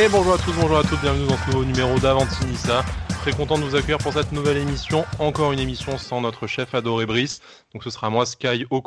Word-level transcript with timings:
Et 0.00 0.08
bonjour 0.08 0.34
à 0.34 0.38
tous, 0.38 0.52
bonjour 0.52 0.78
à 0.78 0.84
toutes, 0.84 1.00
bienvenue 1.00 1.26
dans 1.26 1.36
ce 1.36 1.46
nouveau 1.50 1.64
numéro 1.64 1.98
d'Avantinissa. 1.98 2.84
Très 3.20 3.32
content 3.32 3.58
de 3.58 3.64
vous 3.64 3.74
accueillir 3.74 3.98
pour 3.98 4.12
cette 4.12 4.30
nouvelle 4.30 4.58
émission. 4.58 5.04
Encore 5.18 5.52
une 5.52 5.58
émission 5.58 5.98
sans 5.98 6.20
notre 6.20 6.46
chef 6.46 6.72
adoré 6.72 7.04
Brice. 7.04 7.40
Donc 7.74 7.82
ce 7.82 7.90
sera 7.90 8.08
moi, 8.08 8.24
Sky, 8.24 8.64
au, 8.70 8.80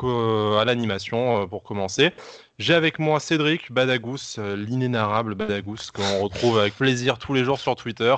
à 0.57 0.63
l'animation 0.63 1.41
euh, 1.41 1.47
pour 1.47 1.63
commencer. 1.63 2.11
J'ai 2.59 2.73
avec 2.73 2.97
moi 2.97 3.19
Cédric 3.19 3.73
Badagous, 3.73 4.37
euh, 4.37 4.55
l'inénarrable 4.55 5.35
Badagous, 5.35 5.91
qu'on 5.93 6.19
retrouve 6.19 6.59
avec 6.59 6.77
plaisir 6.77 7.17
tous 7.17 7.33
les 7.33 7.43
jours 7.43 7.59
sur 7.59 7.75
Twitter, 7.75 8.15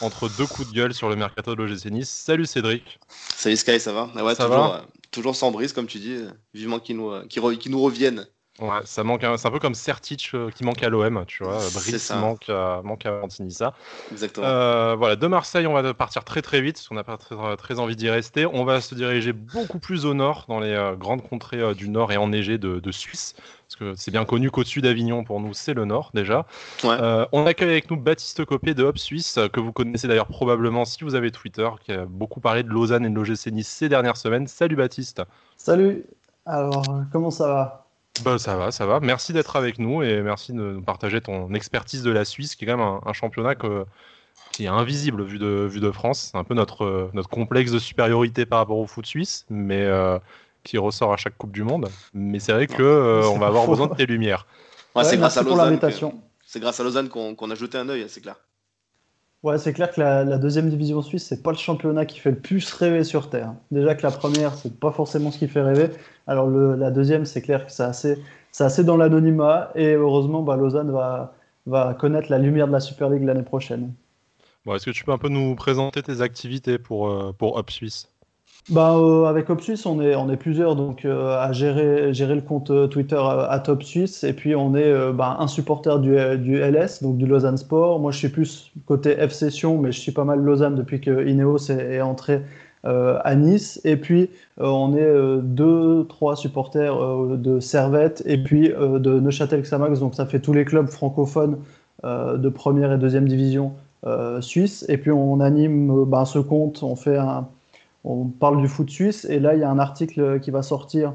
entre 0.00 0.28
deux 0.38 0.46
coups 0.46 0.68
de 0.68 0.74
gueule 0.74 0.94
sur 0.94 1.08
le 1.08 1.16
mercato 1.16 1.56
de 1.56 1.62
l'OGC 1.64 1.86
Nice. 1.86 2.08
Salut 2.08 2.46
Cédric. 2.46 3.00
Salut 3.34 3.56
Sky, 3.56 3.80
ça 3.80 3.92
va? 3.92 4.10
Ouais, 4.14 4.36
Ça 4.36 4.44
toujours, 4.44 4.68
va? 4.68 4.76
euh, 4.76 5.00
toujours 5.10 5.34
sans 5.34 5.50
brise, 5.50 5.72
comme 5.72 5.88
tu 5.88 5.98
dis. 5.98 6.20
Vivement 6.54 6.78
qu'ils 6.78 6.96
nous, 6.98 7.10
euh, 7.10 7.26
nous 7.66 7.82
reviennent. 7.82 8.28
Ouais, 8.60 8.80
ça 8.84 9.04
manque, 9.04 9.22
un- 9.22 9.36
c'est 9.36 9.46
un 9.46 9.50
peu 9.52 9.60
comme 9.60 9.74
Sertic 9.74 10.30
euh, 10.34 10.50
qui 10.50 10.64
manque 10.64 10.82
à 10.82 10.88
l'OM, 10.88 11.24
tu 11.26 11.44
vois. 11.44 11.58
Brice 11.74 11.98
ça. 11.98 12.16
manque 12.16 12.48
à, 12.48 12.80
manque 12.82 13.06
à 13.06 13.22
Antinissa. 13.22 13.72
Exactement. 14.10 14.46
Euh, 14.46 14.96
voilà, 14.96 15.14
de 15.16 15.26
Marseille, 15.28 15.66
on 15.68 15.74
va 15.74 15.94
partir 15.94 16.24
très 16.24 16.42
très 16.42 16.60
vite, 16.60 16.76
parce 16.76 16.88
qu'on 16.88 16.96
n'a 16.96 17.04
pas 17.04 17.16
très, 17.18 17.36
très 17.56 17.78
envie 17.78 17.94
d'y 17.94 18.10
rester. 18.10 18.46
On 18.46 18.64
va 18.64 18.80
se 18.80 18.94
diriger 18.96 19.32
beaucoup 19.32 19.78
plus 19.78 20.06
au 20.06 20.14
nord, 20.14 20.44
dans 20.48 20.58
les 20.58 20.72
euh, 20.72 20.96
grandes 20.96 21.22
contrées 21.22 21.60
euh, 21.60 21.74
du 21.74 21.88
nord 21.88 22.10
et 22.10 22.16
enneigées 22.16 22.58
de, 22.58 22.80
de 22.80 22.90
Suisse, 22.90 23.34
parce 23.68 23.76
que 23.76 23.94
c'est 23.96 24.10
bien 24.10 24.24
connu 24.24 24.50
qu'au-dessus 24.50 24.80
d'Avignon, 24.80 25.22
pour 25.22 25.40
nous, 25.40 25.54
c'est 25.54 25.74
le 25.74 25.84
nord 25.84 26.10
déjà. 26.12 26.44
Ouais. 26.82 26.96
Euh, 27.00 27.26
on 27.30 27.46
accueille 27.46 27.70
avec 27.70 27.90
nous 27.90 27.96
Baptiste 27.96 28.44
Copé 28.44 28.74
de 28.74 28.82
Hop 28.82 28.98
Suisse, 28.98 29.38
euh, 29.38 29.48
que 29.48 29.60
vous 29.60 29.72
connaissez 29.72 30.08
d'ailleurs 30.08 30.26
probablement 30.26 30.84
si 30.84 31.04
vous 31.04 31.14
avez 31.14 31.30
Twitter, 31.30 31.68
qui 31.84 31.92
a 31.92 32.06
beaucoup 32.06 32.40
parlé 32.40 32.64
de 32.64 32.70
Lausanne 32.70 33.04
et 33.04 33.08
de 33.10 33.14
l'OGC 33.14 33.52
Nice 33.52 33.68
ces 33.68 33.88
dernières 33.88 34.16
semaines. 34.16 34.48
Salut 34.48 34.74
Baptiste. 34.76 35.22
Salut. 35.56 36.04
Alors, 36.44 36.82
comment 37.12 37.30
ça 37.30 37.46
va? 37.46 37.84
Bah, 38.24 38.38
ça 38.38 38.56
va, 38.56 38.70
ça 38.70 38.86
va. 38.86 39.00
Merci 39.00 39.32
d'être 39.32 39.56
avec 39.56 39.78
nous 39.78 40.02
et 40.02 40.22
merci 40.22 40.52
de 40.52 40.58
nous 40.58 40.82
partager 40.82 41.20
ton 41.20 41.52
expertise 41.54 42.02
de 42.02 42.10
la 42.10 42.24
Suisse, 42.24 42.54
qui 42.54 42.64
est 42.64 42.66
quand 42.68 42.76
même 42.76 42.86
un, 42.86 43.00
un 43.06 43.12
championnat 43.12 43.54
que- 43.54 43.84
qui 44.52 44.64
est 44.64 44.68
invisible 44.68 45.22
vu 45.24 45.38
de, 45.38 45.66
vu 45.70 45.80
de 45.80 45.90
France. 45.90 46.30
C'est 46.32 46.38
un 46.38 46.44
peu 46.44 46.54
notre, 46.54 47.10
notre 47.12 47.28
complexe 47.28 47.70
de 47.70 47.78
supériorité 47.78 48.46
par 48.46 48.60
rapport 48.60 48.78
au 48.78 48.86
foot 48.86 49.06
suisse, 49.06 49.44
mais 49.50 49.82
euh, 49.82 50.18
qui 50.64 50.78
ressort 50.78 51.12
à 51.12 51.16
chaque 51.16 51.36
Coupe 51.36 51.52
du 51.52 51.62
Monde. 51.62 51.88
Mais 52.14 52.38
c'est 52.38 52.52
vrai 52.52 52.66
que 52.66 52.82
euh, 52.82 53.20
va 53.38 53.46
avoir 53.46 53.64
faux. 53.64 53.72
besoin 53.72 53.86
de 53.88 53.94
tes 53.94 54.06
lumières. 54.06 54.46
Ouais, 54.94 55.04
c'est 55.04 55.12
Ouais, 55.12 55.18
grâce 55.18 55.36
à 55.36 55.42
Lausanne. 55.42 55.78
C'est 56.46 56.60
grâce 56.60 56.80
à 56.80 56.82
Lausanne 56.84 57.08
qu'on 57.08 57.34
qu'on 57.34 57.50
a 57.50 57.54
jeté 57.54 57.76
un 57.78 57.88
œil, 57.88 58.06
c'est 58.08 58.22
clair. 58.22 58.36
Ouais, 59.44 59.56
c'est 59.58 59.72
clair 59.72 59.92
que 59.92 60.00
la, 60.00 60.38
deuxième 60.38 60.68
division 60.68 61.00
suisse, 61.00 61.24
c'est 61.24 61.42
pas 61.42 61.52
le 61.52 61.56
championnat 61.56 62.06
qui 62.06 62.18
fait 62.18 62.32
le 62.32 62.38
plus 62.38 62.72
rêver 62.72 63.04
sur 63.04 63.30
Terre. 63.30 63.54
Déjà 63.70 63.94
que 63.94 64.02
la 64.02 64.10
première, 64.10 64.54
c'est 64.54 64.78
pas 64.80 64.90
forcément 64.90 65.30
ce 65.30 65.38
qui 65.38 65.46
fait 65.46 65.62
rêver. 65.62 65.90
Alors 66.26 66.50
la 66.50 66.90
deuxième, 66.90 67.24
c'est 67.24 67.40
clair 67.40 67.64
que 67.64 67.70
c'est 67.70 67.84
assez, 67.84 68.18
assez 68.58 68.82
dans 68.82 68.96
l'anonymat. 68.96 69.70
Et 69.76 69.92
heureusement, 69.92 70.42
bah, 70.42 70.56
Lausanne 70.56 70.90
va, 70.90 71.34
va 71.66 71.94
connaître 71.94 72.30
la 72.30 72.38
lumière 72.38 72.66
de 72.66 72.72
la 72.72 72.80
Super 72.80 73.10
League 73.10 73.22
l'année 73.22 73.44
prochaine. 73.44 73.92
Bon, 74.64 74.74
Est-ce 74.74 74.86
que 74.86 74.90
tu 74.90 75.04
peux 75.04 75.12
un 75.12 75.18
peu 75.18 75.28
nous 75.28 75.54
présenter 75.54 76.02
tes 76.02 76.20
activités 76.20 76.78
pour, 76.78 77.08
euh, 77.08 77.32
pour 77.32 77.56
Hop 77.56 77.70
Suisse? 77.70 78.10
Bah, 78.70 78.96
euh, 78.98 79.24
avec 79.24 79.48
Opsuisse, 79.48 79.86
on 79.86 79.98
est, 79.98 80.14
on 80.14 80.28
est 80.28 80.36
plusieurs 80.36 80.76
donc, 80.76 81.06
euh, 81.06 81.38
à 81.38 81.52
gérer, 81.52 82.12
gérer 82.12 82.34
le 82.34 82.42
compte 82.42 82.70
euh, 82.70 82.86
Twitter 82.86 83.16
à, 83.18 83.58
Top 83.60 83.82
Suisse. 83.82 84.24
Et 84.24 84.34
puis, 84.34 84.54
on 84.54 84.74
est 84.74 85.12
bah, 85.12 85.38
un 85.40 85.46
supporter 85.46 85.98
du, 86.00 86.14
du 86.36 86.58
LS, 86.58 87.02
donc 87.02 87.16
du 87.16 87.26
Lausanne 87.26 87.56
Sport. 87.56 87.98
Moi, 87.98 88.12
je 88.12 88.18
suis 88.18 88.28
plus 88.28 88.70
côté 88.84 89.16
F 89.26 89.32
Session, 89.32 89.78
mais 89.78 89.90
je 89.90 89.98
suis 89.98 90.12
pas 90.12 90.24
mal 90.24 90.40
Lausanne 90.40 90.74
depuis 90.74 91.00
que 91.00 91.26
Ineos 91.26 91.70
est, 91.70 92.00
entré 92.02 92.42
à 92.84 93.34
Nice. 93.34 93.80
Et 93.84 93.96
puis, 93.96 94.28
on 94.58 94.94
est 94.94 95.42
deux, 95.42 96.04
trois 96.06 96.36
supporters 96.36 96.96
de 97.36 97.60
Servette 97.60 98.22
et 98.26 98.42
puis 98.42 98.68
de 98.68 99.20
Neuchâtel 99.20 99.62
Xamax. 99.62 100.00
Donc, 100.00 100.14
ça 100.14 100.26
fait 100.26 100.40
tous 100.40 100.52
les 100.52 100.66
clubs 100.66 100.88
francophones 100.88 101.58
de 102.04 102.48
première 102.50 102.92
et 102.92 102.98
deuxième 102.98 103.28
division 103.28 103.72
suisse. 104.40 104.84
Et 104.88 104.98
puis, 104.98 105.10
on 105.10 105.40
anime 105.40 106.04
bah, 106.04 106.26
ce 106.26 106.38
compte, 106.38 106.82
on 106.82 106.96
fait 106.96 107.16
un 107.16 107.48
on 108.08 108.24
parle 108.24 108.60
du 108.60 108.68
foot 108.68 108.88
suisse 108.90 109.26
et 109.26 109.38
là 109.38 109.54
il 109.54 109.60
y 109.60 109.64
a 109.64 109.70
un 109.70 109.78
article 109.78 110.40
qui 110.40 110.50
va 110.50 110.62
sortir 110.62 111.12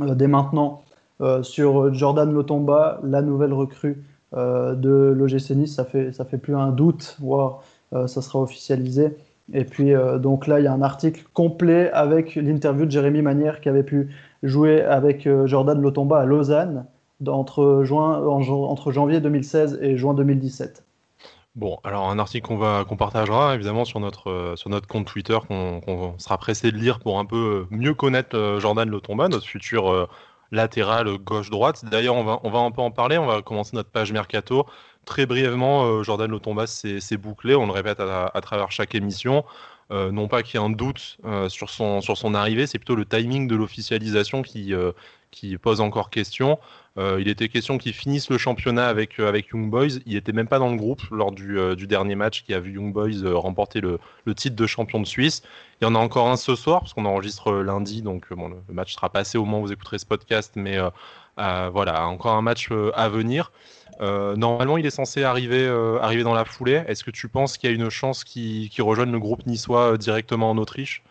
euh, 0.00 0.14
dès 0.14 0.26
maintenant 0.26 0.82
euh, 1.20 1.42
sur 1.42 1.94
Jordan 1.94 2.30
Lotomba, 2.30 3.00
la 3.04 3.22
nouvelle 3.22 3.54
recrue 3.54 4.02
euh, 4.34 4.74
de 4.74 5.14
l'OGC. 5.16 5.66
Ça 5.66 5.84
fait, 5.84 6.12
ça 6.12 6.24
fait 6.24 6.36
plus 6.36 6.54
un 6.54 6.72
doute, 6.72 7.16
voire 7.20 7.62
ça 7.92 8.20
sera 8.20 8.40
officialisé. 8.40 9.16
Et 9.54 9.64
puis 9.64 9.92
donc 10.20 10.48
là 10.48 10.58
il 10.58 10.64
y 10.64 10.66
a 10.66 10.72
un 10.72 10.82
article 10.82 11.24
complet 11.32 11.88
avec 11.92 12.34
l'interview 12.34 12.84
de 12.84 12.90
Jérémy 12.90 13.22
Manière 13.22 13.60
qui 13.60 13.68
avait 13.68 13.84
pu 13.84 14.10
jouer 14.42 14.82
avec 14.82 15.28
Jordan 15.44 15.80
Lotomba 15.80 16.18
à 16.18 16.24
Lausanne 16.26 16.84
entre 17.26 17.84
janvier 18.90 19.20
2016 19.20 19.78
et 19.80 19.96
juin 19.96 20.14
2017. 20.14 20.85
Bon, 21.56 21.80
alors 21.84 22.10
un 22.10 22.18
article 22.18 22.46
qu'on 22.46 22.58
va 22.58 22.84
partagera 22.98 23.54
évidemment 23.54 23.86
sur 23.86 23.98
notre 23.98 24.30
euh, 24.30 24.56
sur 24.56 24.68
notre 24.68 24.86
compte 24.86 25.06
Twitter 25.06 25.38
qu'on 25.48 26.14
sera 26.18 26.36
pressé 26.36 26.70
de 26.70 26.76
lire 26.76 27.00
pour 27.00 27.18
un 27.18 27.24
peu 27.24 27.66
euh, 27.70 27.74
mieux 27.74 27.94
connaître 27.94 28.36
euh, 28.36 28.60
Jordan 28.60 28.86
Lotomba, 28.90 29.28
notre 29.28 29.46
futur 29.46 30.06
latéral 30.52 31.16
gauche-droite. 31.16 31.82
D'ailleurs, 31.86 32.16
on 32.16 32.24
va 32.24 32.40
on 32.44 32.50
va 32.50 32.58
un 32.58 32.70
peu 32.70 32.82
en 32.82 32.90
parler. 32.90 33.16
On 33.16 33.24
va 33.24 33.40
commencer 33.40 33.74
notre 33.74 33.90
page 33.90 34.12
mercato 34.12 34.66
très 35.06 35.24
brièvement. 35.24 36.02
Jordan 36.02 36.30
Lotomba, 36.30 36.66
c'est 36.66 37.16
bouclé. 37.16 37.54
On 37.54 37.66
le 37.66 37.72
répète 37.72 38.00
à 38.00 38.40
travers 38.42 38.70
chaque 38.70 38.94
émission. 38.94 39.44
Euh, 39.92 40.10
non 40.10 40.26
pas 40.26 40.42
qu'il 40.42 40.58
y 40.58 40.62
ait 40.62 40.66
un 40.66 40.70
doute 40.70 41.18
euh, 41.24 41.48
sur 41.48 41.70
son 41.70 42.00
sur 42.00 42.16
son 42.16 42.34
arrivée, 42.34 42.66
c'est 42.66 42.78
plutôt 42.78 42.96
le 42.96 43.04
timing 43.04 43.46
de 43.46 43.54
l'officialisation 43.54 44.42
qui 44.42 44.74
euh, 44.74 44.92
qui 45.30 45.56
pose 45.58 45.80
encore 45.80 46.10
question. 46.10 46.58
Il 46.98 47.28
était 47.28 47.50
question 47.50 47.76
qu'ils 47.76 47.92
finissent 47.92 48.30
le 48.30 48.38
championnat 48.38 48.88
avec, 48.88 49.20
avec 49.20 49.48
Young 49.48 49.68
Boys. 49.68 49.98
Il 50.06 50.14
n'était 50.14 50.32
même 50.32 50.48
pas 50.48 50.58
dans 50.58 50.70
le 50.70 50.76
groupe 50.76 51.02
lors 51.10 51.30
du, 51.30 51.58
du 51.76 51.86
dernier 51.86 52.14
match 52.14 52.42
qui 52.42 52.54
a 52.54 52.60
vu 52.60 52.72
Young 52.72 52.90
Boys 52.90 53.20
remporter 53.34 53.82
le, 53.82 53.98
le 54.24 54.34
titre 54.34 54.56
de 54.56 54.66
champion 54.66 54.98
de 54.98 55.04
Suisse. 55.04 55.42
Il 55.82 55.84
y 55.84 55.86
en 55.86 55.94
a 55.94 55.98
encore 55.98 56.30
un 56.30 56.38
ce 56.38 56.54
soir, 56.54 56.80
parce 56.80 56.94
qu'on 56.94 57.04
enregistre 57.04 57.52
lundi, 57.52 58.00
donc 58.00 58.30
le, 58.30 58.36
match 58.72 58.94
sera 58.94 59.10
passé 59.10 59.36
au 59.36 59.44
moment 59.44 59.58
où 59.58 59.66
vous 59.66 59.72
écouterez 59.74 59.98
ce 59.98 60.06
podcast, 60.06 60.52
mais 60.56 60.78
voilà, 61.36 62.06
encore 62.06 62.34
un 62.34 62.42
match 62.42 62.68
euh, 62.70 62.90
à 62.94 63.08
venir. 63.08 63.52
Euh, 64.00 64.36
normalement, 64.36 64.76
il 64.78 64.86
est 64.86 64.90
censé 64.90 65.22
arriver, 65.24 65.66
euh, 65.66 66.22
dans 66.22 66.34
la 66.34 66.44
foulée. 66.44 66.82
Est-ce 66.86 67.04
que 67.04 67.10
tu 67.10 67.28
penses 67.28 67.56
qu'il 67.56 67.70
y 67.70 67.72
a 67.72 67.76
une 67.76 67.90
chance 67.90 68.24
qu'il 68.24 68.70
rejoigne 68.80 69.12
le 69.12 69.18
groupe 69.18 69.46
niçois 69.46 69.92
euh, 69.92 69.96
directement 69.96 70.50
en 70.50 70.58
Autriche? 70.58 71.02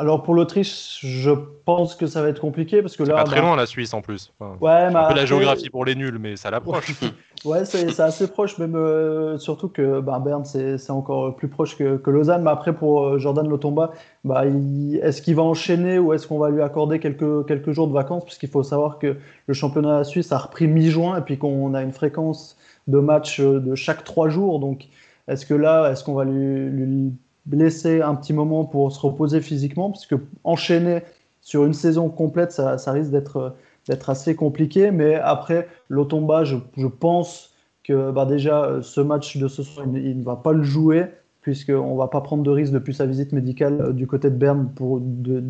Alors 0.00 0.22
pour 0.22 0.34
l'Autriche, 0.34 1.00
je 1.02 1.30
pense 1.64 1.96
que 1.96 2.06
ça 2.06 2.22
va 2.22 2.28
être 2.28 2.40
compliqué 2.40 2.82
parce 2.82 2.96
que 2.96 3.02
là, 3.02 3.14
pas 3.16 3.24
très 3.24 3.40
bah, 3.40 3.46
loin 3.48 3.56
la 3.56 3.66
Suisse 3.66 3.92
en 3.94 4.00
plus. 4.00 4.32
Enfin, 4.38 4.56
Ouais, 4.60 4.70
un 4.70 4.86
mais 4.86 4.92
peu 4.92 4.94
la 4.94 5.00
après- 5.06 5.26
géographie 5.26 5.70
pour 5.70 5.84
les 5.84 5.96
nuls, 5.96 6.18
mais 6.20 6.36
ça 6.36 6.50
l'approche. 6.50 6.92
Ouais, 7.44 7.64
c'est 7.64 7.90
c'est 7.92 8.02
assez 8.02 8.26
proche, 8.26 8.58
même 8.58 8.74
euh, 8.74 9.38
surtout 9.38 9.68
que 9.68 10.00
bah, 10.00 10.18
Berne, 10.18 10.44
c'est 10.44 10.90
encore 10.90 11.36
plus 11.36 11.46
proche 11.46 11.76
que, 11.76 11.96
que 11.96 12.10
Lausanne. 12.10 12.42
Mais 12.42 12.50
après, 12.50 12.72
pour 12.72 13.04
euh, 13.04 13.18
Jordan 13.20 13.48
Lotomba, 13.48 13.92
bah, 14.24 14.42
est-ce 14.46 15.22
qu'il 15.22 15.36
va 15.36 15.42
enchaîner 15.44 16.00
ou 16.00 16.12
est-ce 16.12 16.26
qu'on 16.26 16.38
va 16.40 16.50
lui 16.50 16.62
accorder 16.62 16.98
quelques, 16.98 17.46
quelques 17.46 17.70
jours 17.70 17.86
de 17.86 17.92
vacances? 17.92 18.24
Puisqu'il 18.24 18.48
faut 18.48 18.64
savoir 18.64 18.98
que 18.98 19.16
le 19.46 19.54
championnat 19.54 20.02
suisse 20.02 20.32
a 20.32 20.38
repris 20.38 20.66
mi-juin 20.66 21.16
et 21.16 21.20
puis 21.20 21.38
qu'on 21.38 21.74
a 21.74 21.82
une 21.82 21.92
fréquence 21.92 22.56
de 22.88 22.98
matchs 22.98 23.38
euh, 23.38 23.60
de 23.60 23.76
chaque 23.76 24.02
trois 24.02 24.28
jours. 24.28 24.58
Donc, 24.58 24.86
est-ce 25.28 25.46
que 25.46 25.54
là, 25.54 25.92
est-ce 25.92 26.02
qu'on 26.02 26.14
va 26.14 26.24
lui, 26.24 26.68
lui 26.70 27.12
laisser 27.50 28.02
un 28.02 28.14
petit 28.14 28.32
moment 28.32 28.64
pour 28.64 28.92
se 28.92 29.00
reposer 29.00 29.40
physiquement 29.40 29.90
Puisque 29.90 30.14
enchaîner 30.44 31.02
sur 31.48 31.64
une 31.64 31.72
saison 31.72 32.10
complète, 32.10 32.52
ça, 32.52 32.76
risque 32.92 33.10
d'être 33.10 33.36
euh, 33.38 33.50
d'être 33.88 34.10
assez 34.10 34.36
compliqué. 34.36 34.90
Mais 34.90 35.14
après, 35.14 35.66
Lotomba, 35.88 36.44
je, 36.44 36.56
je 36.76 36.86
pense 36.86 37.54
que 37.84 38.10
bah, 38.10 38.26
déjà, 38.26 38.64
euh, 38.64 38.82
ce 38.82 39.00
match 39.00 39.38
de 39.38 39.48
ce 39.48 39.62
soir, 39.62 39.86
il, 39.90 40.18
ne 40.18 40.22
va 40.22 40.36
pas 40.36 40.52
le 40.52 40.62
jouer, 40.62 41.06
puisqu'on 41.40 41.94
ne 41.94 41.98
va 41.98 42.08
pas 42.08 42.20
prendre 42.20 42.42
de 42.42 42.50
risque 42.50 42.74
depuis 42.74 42.92
sa 42.92 43.06
visite 43.06 43.32
médicale 43.32 43.80
euh, 43.80 43.92
du 43.94 44.06
côté 44.06 44.28
de 44.28 44.36
Berne 44.36 44.68
pour, 44.74 45.00
de- 45.00 45.42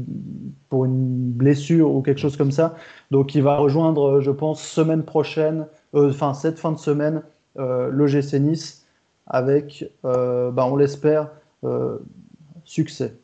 pour 0.69 0.85
une 0.85 1.33
blessure 1.33 1.93
ou 1.93 2.01
quelque 2.01 2.21
chose 2.21 2.37
comme 2.37 2.53
ça. 2.53 2.77
Donc 3.11 3.35
il 3.35 3.43
va 3.43 3.57
rejoindre, 3.57 4.21
je 4.21 4.31
pense, 4.31 4.63
semaine 4.63 5.03
prochaine, 5.03 5.67
enfin 5.95 6.33
cette 6.33 6.61
fin 6.61 6.71
de 6.71 6.79
semaine, 6.79 7.23
le 7.57 8.07
GC 8.07 8.39
Nice, 8.39 8.87
avec, 9.27 9.91
bah, 10.05 10.53
on 10.71 10.77
l'espère, 10.77 11.31
succès. 12.65 13.17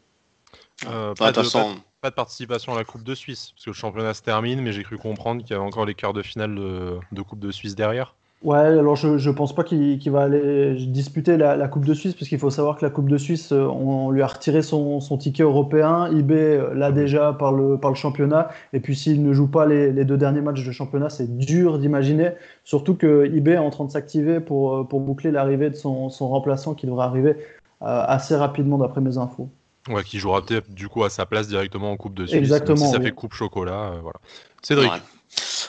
Euh, 0.87 1.15
pas, 1.15 1.31
de 1.31 1.37
de, 1.37 1.43
toute 1.43 1.53
façon, 1.53 1.75
pas- 1.75 1.81
pas 2.03 2.11
de 2.11 2.15
participation 2.15 2.75
à 2.75 2.77
la 2.77 2.85
Coupe 2.85 3.05
de 3.05 3.15
Suisse, 3.15 3.53
parce 3.55 3.65
que 3.65 3.71
le 3.71 3.75
championnat 3.75 4.15
se 4.15 4.23
termine, 4.23 4.61
mais 4.61 4.73
j'ai 4.73 4.83
cru 4.83 4.99
comprendre 4.99 5.43
qu'il 5.43 5.53
y 5.53 5.55
avait 5.55 5.65
encore 5.65 5.87
les 5.87 5.95
quarts 5.95 6.13
de 6.13 6.23
finale 6.23 6.55
de, 6.55 6.99
de 7.13 7.23
Coupe 7.23 7.39
de 7.39 7.51
Suisse 7.51 7.75
derrière. 7.75 8.15
Ouais, 8.43 8.59
alors 8.59 8.95
je 8.97 9.09
ne 9.09 9.35
pense 9.35 9.55
pas 9.55 9.65
qu'il 9.65 10.11
va 10.11 10.25
aller 10.25 10.75
disputer 10.87 11.39
la, 11.39 11.57
la 11.57 11.67
Coupe 11.67 11.87
de 11.87 11.95
Suisse, 11.95 12.15
parce 12.15 12.29
qu'il 12.29 12.39
faut 12.39 12.51
savoir 12.51 12.77
que 12.77 12.85
la 12.85 12.91
Coupe 12.91 13.09
de 13.09 13.17
Suisse, 13.17 13.53
euh, 13.53 13.65
on, 13.65 14.11
lui 14.11 14.21
a 14.21 14.27
retiré 14.27 14.61
son, 14.61 15.01
son 15.01 15.17
ticket 15.17 15.45
européen. 15.45 16.11
IB 16.13 16.33
euh, 16.33 16.75
l'a 16.75 16.93
déjà 16.93 17.33
par 17.33 17.53
le, 17.53 17.79
par 17.79 17.91
le 17.91 17.97
championnat. 17.97 18.51
Et 18.75 18.81
puis 18.81 18.97
s'il 18.97 19.23
ne 19.23 19.33
joue 19.33 19.47
pas 19.47 19.65
les, 19.65 19.93
les 19.93 20.05
deux 20.05 20.19
derniers 20.19 20.43
matchs 20.43 20.63
de 20.67 20.73
championnat, 20.73 21.09
c'est 21.09 21.39
dur 21.39 21.79
d'imaginer. 21.79 22.33
Surtout 22.65 22.95
que 22.97 23.27
IB 23.35 23.49
est 23.49 23.57
en 23.57 23.71
train 23.71 23.87
de 23.87 23.91
s'activer 23.91 24.41
pour, 24.41 24.77
euh, 24.77 24.85
pour 24.85 25.01
boucler 25.01 25.31
l'arrivée 25.31 25.71
de 25.71 25.77
son, 25.77 26.11
son 26.11 26.29
remplaçant 26.29 26.75
qui 26.75 26.85
devrait 26.85 27.07
arriver 27.07 27.31
euh, 27.31 27.63
assez 27.85 28.35
rapidement 28.37 28.79
d'après 28.79 29.01
mes 29.01 29.19
infos. 29.19 29.49
Ouais, 29.89 30.03
qui 30.03 30.19
jouera 30.19 30.41
peut-être 30.43 30.73
du 30.73 30.89
coup 30.89 31.05
à 31.05 31.11
sa 31.11 31.27
place 31.27 31.47
directement 31.47 31.91
en 31.91 31.97
Coupe 31.97 32.15
de 32.15 32.27
Suisse. 32.27 32.39
Exactement, 32.39 32.87
si 32.87 32.91
ça 32.91 32.99
oui. 32.99 33.05
fait 33.05 33.13
Coupe 33.13 33.35
Chocolat. 33.35 33.93
euh, 33.93 34.01
voilà. 34.01 34.19
Cédric, 34.63 34.91
Ouais. 34.91 34.99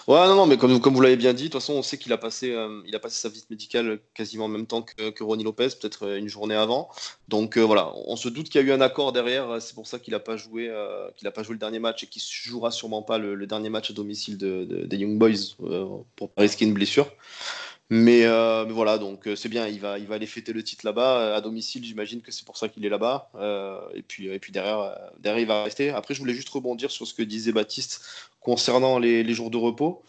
Ouais, 0.07 0.27
non, 0.27 0.35
non, 0.35 0.45
mais 0.45 0.57
comme, 0.57 0.79
comme 0.79 0.93
vous 0.93 1.01
l'avez 1.01 1.15
bien 1.15 1.33
dit, 1.33 1.45
de 1.45 1.47
toute 1.49 1.61
façon, 1.61 1.73
on 1.73 1.81
sait 1.81 1.97
qu'il 1.97 2.13
a 2.13 2.17
passé, 2.17 2.51
euh, 2.51 2.81
il 2.85 2.95
a 2.95 2.99
passé 2.99 3.19
sa 3.19 3.29
visite 3.29 3.49
médicale 3.49 3.99
quasiment 4.13 4.45
en 4.45 4.49
même 4.49 4.67
temps 4.67 4.83
que, 4.83 5.09
que 5.09 5.23
Ronnie 5.23 5.43
Lopez, 5.43 5.69
peut-être 5.69 6.05
euh, 6.05 6.17
une 6.17 6.27
journée 6.27 6.55
avant. 6.55 6.89
Donc 7.27 7.57
euh, 7.57 7.61
voilà, 7.61 7.91
on 8.05 8.15
se 8.15 8.29
doute 8.29 8.49
qu'il 8.49 8.61
y 8.61 8.63
a 8.63 8.67
eu 8.67 8.71
un 8.71 8.81
accord 8.81 9.13
derrière. 9.13 9.59
C'est 9.61 9.73
pour 9.73 9.87
ça 9.87 9.97
qu'il 9.97 10.13
n'a 10.13 10.19
pas 10.19 10.37
joué, 10.37 10.71
qu'il 11.17 11.27
a 11.27 11.31
pas 11.31 11.43
joué 11.43 11.53
le 11.53 11.59
dernier 11.59 11.79
match 11.79 12.03
et 12.03 12.07
qu'il 12.07 12.21
jouera 12.21 12.71
sûrement 12.71 13.01
pas 13.01 13.17
le, 13.17 13.47
dernier 13.47 13.69
match 13.69 13.89
à 13.89 13.93
domicile 13.93 14.37
de, 14.37 14.85
des 14.85 14.97
Young 14.97 15.17
Boys 15.17 15.55
pour 16.15 16.29
pas 16.29 16.43
risquer 16.43 16.65
une 16.65 16.73
blessure. 16.73 17.07
Mais, 17.89 18.25
mais 18.25 18.71
voilà, 18.71 18.97
donc 18.97 19.29
c'est 19.35 19.49
bien, 19.49 19.67
il 19.67 19.79
va, 19.79 19.99
il 19.99 20.07
va 20.07 20.15
aller 20.15 20.25
fêter 20.25 20.53
le 20.53 20.63
titre 20.63 20.85
là-bas 20.85 21.35
à 21.35 21.41
domicile. 21.41 21.83
J'imagine 21.85 22.21
que 22.21 22.31
c'est 22.31 22.45
pour 22.45 22.57
ça 22.57 22.67
qu'il 22.67 22.85
est 22.85 22.89
là-bas. 22.89 23.29
et 23.93 24.01
puis, 24.01 24.27
et 24.27 24.39
puis 24.39 24.51
derrière, 24.51 24.97
derrière, 25.19 25.41
il 25.41 25.47
va 25.47 25.63
rester. 25.63 25.91
Après, 25.91 26.13
je 26.13 26.19
voulais 26.19 26.33
juste 26.33 26.49
rebondir 26.49 26.89
sur 26.89 27.05
ce 27.05 27.13
que 27.13 27.21
disait 27.21 27.51
Baptiste 27.51 28.01
concernant 28.45 28.99
les, 28.99 29.33
jours 29.33 29.49
de 29.49 29.57
repos. 29.57 30.03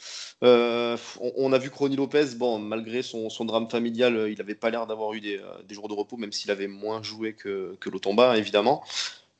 Euh, 0.45 0.97
on, 1.37 1.53
a 1.55 1.59
vu 1.59 1.71
Ronnie 1.75 1.97
Lopez, 1.97 2.35
bon, 2.37 2.59
malgré 2.59 3.01
son, 3.03 3.29
drame 3.47 3.69
familial, 3.71 4.15
euh, 4.15 4.31
il 4.31 4.37
n'avait 4.37 4.55
pas 4.55 4.69
l'air 4.69 4.87
d'avoir 4.87 5.15
eu 5.15 5.23
des, 5.23 5.41
jours 5.71 5.89
de 5.89 5.95
repos, 5.95 6.19
même 6.19 6.33
s'il 6.33 6.51
avait 6.51 6.69
moins 6.69 7.03
joué 7.03 7.33
que, 7.33 7.75
que 7.81 7.89
Lotomba, 7.89 8.37
évidemment. 8.37 8.85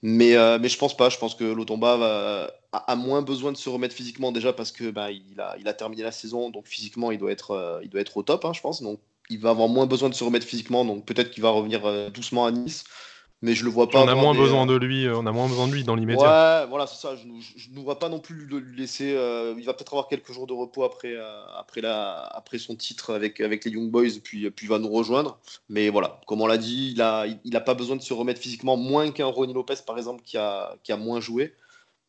Mais, 0.01 0.35
euh, 0.35 0.59
mais 0.59 0.71
je 0.71 0.79
pense 0.79 0.97
pas. 0.97 1.11
Je 1.11 1.19
pense 1.19 1.35
que 1.35 1.45
Lotomba 1.45 2.51
a, 2.87 2.97
moins 2.97 3.23
besoin 3.23 3.53
de 3.53 3.57
se 3.57 3.69
remettre 3.69 3.95
physiquement 3.95 4.33
déjà 4.33 4.53
parce 4.53 4.73
que 4.73 4.91
bah, 4.91 5.11
il, 5.11 5.41
a, 5.41 5.57
il 5.59 5.69
a 5.69 5.75
terminé 5.75 6.03
la 6.03 6.13
saison, 6.13 6.51
donc 6.51 6.67
physiquement 6.67 7.11
il 7.11 7.19
doit 7.19 7.33
être, 7.33 7.81
il 7.83 7.89
doit 7.89 8.01
être 8.01 8.17
au 8.17 8.23
top, 8.23 8.45
hein, 8.45 8.53
je 8.53 8.61
pense. 8.61 8.83
Donc 8.83 9.01
il 9.31 9.39
va 9.39 9.51
avoir 9.51 9.69
moins 9.69 9.87
besoin 9.87 10.09
de 10.09 10.15
se 10.15 10.25
remettre 10.25 10.47
physiquement, 10.47 10.85
donc 10.85 11.05
peut-être 11.05 11.31
qu'il 11.31 11.43
va 11.43 11.51
revenir 11.51 12.11
doucement 12.11 12.47
à 12.47 12.51
Nice 12.51 12.85
mais 13.43 13.55
je 13.55 13.65
le 13.65 13.71
vois 13.71 13.89
pas. 13.89 14.03
On 14.03 14.09
a 14.09 14.15
moins 14.15 14.35
besoin 14.35 14.67
de 14.67 14.75
lui, 14.75 15.09
on 15.09 15.27
a 15.27 15.33
moins 15.33 15.49
besoin 15.49 15.69
de 15.69 15.73
lui 15.73 15.85
dans 15.85 15.95
l'immédiat. 15.95 16.63
Ouais, 16.63 16.67
voilà, 16.69 16.87
c'est 16.87 16.97
ça. 16.97 17.15
Je 17.17 17.27
ne 17.71 17.81
vois 17.81 17.99
pas 17.99 18.09
non 18.09 18.19
plus 18.19 18.35
lui 18.35 18.77
laisser. 18.77 19.15
Euh, 19.15 19.55
il 19.59 19.65
va 19.65 19.75
peut-être 19.75 19.93
avoir 19.93 20.09
quelques 20.09 20.33
jours 20.33 20.47
de 20.47 20.55
repos 20.55 20.85
après, 20.85 21.15
euh, 21.15 21.45
après, 21.57 21.83
la, 21.83 22.23
après 22.33 22.59
son 22.59 22.77
titre 22.77 23.15
avec, 23.15 23.41
avec 23.41 23.65
les 23.65 23.73
Young 23.73 23.91
Boys, 23.91 24.19
puis, 24.23 24.51
puis 24.51 24.67
il 24.67 24.69
va 24.69 24.79
nous 24.79 24.89
rejoindre. 24.89 25.39
Mais 25.69 25.91
voilà, 25.91 26.21
comme 26.27 26.41
on 26.41 26.47
l'a 26.47 26.59
dit, 26.59 26.93
il 26.93 27.03
a, 27.03 27.27
il, 27.45 27.57
a 27.57 27.61
pas 27.61 27.75
besoin 27.75 27.97
de 27.97 28.03
se 28.03 28.15
remettre 28.15 28.41
physiquement, 28.41 28.77
moins 28.77 29.11
qu'un 29.11 29.27
Ronnie 29.27 29.55
Lopez 29.55 29.75
par 29.87 29.99
exemple 29.99 30.23
qui 30.25 30.39
a, 30.39 30.75
qui 30.83 30.93
a 30.93 30.97
moins 30.97 31.21
joué. 31.21 31.55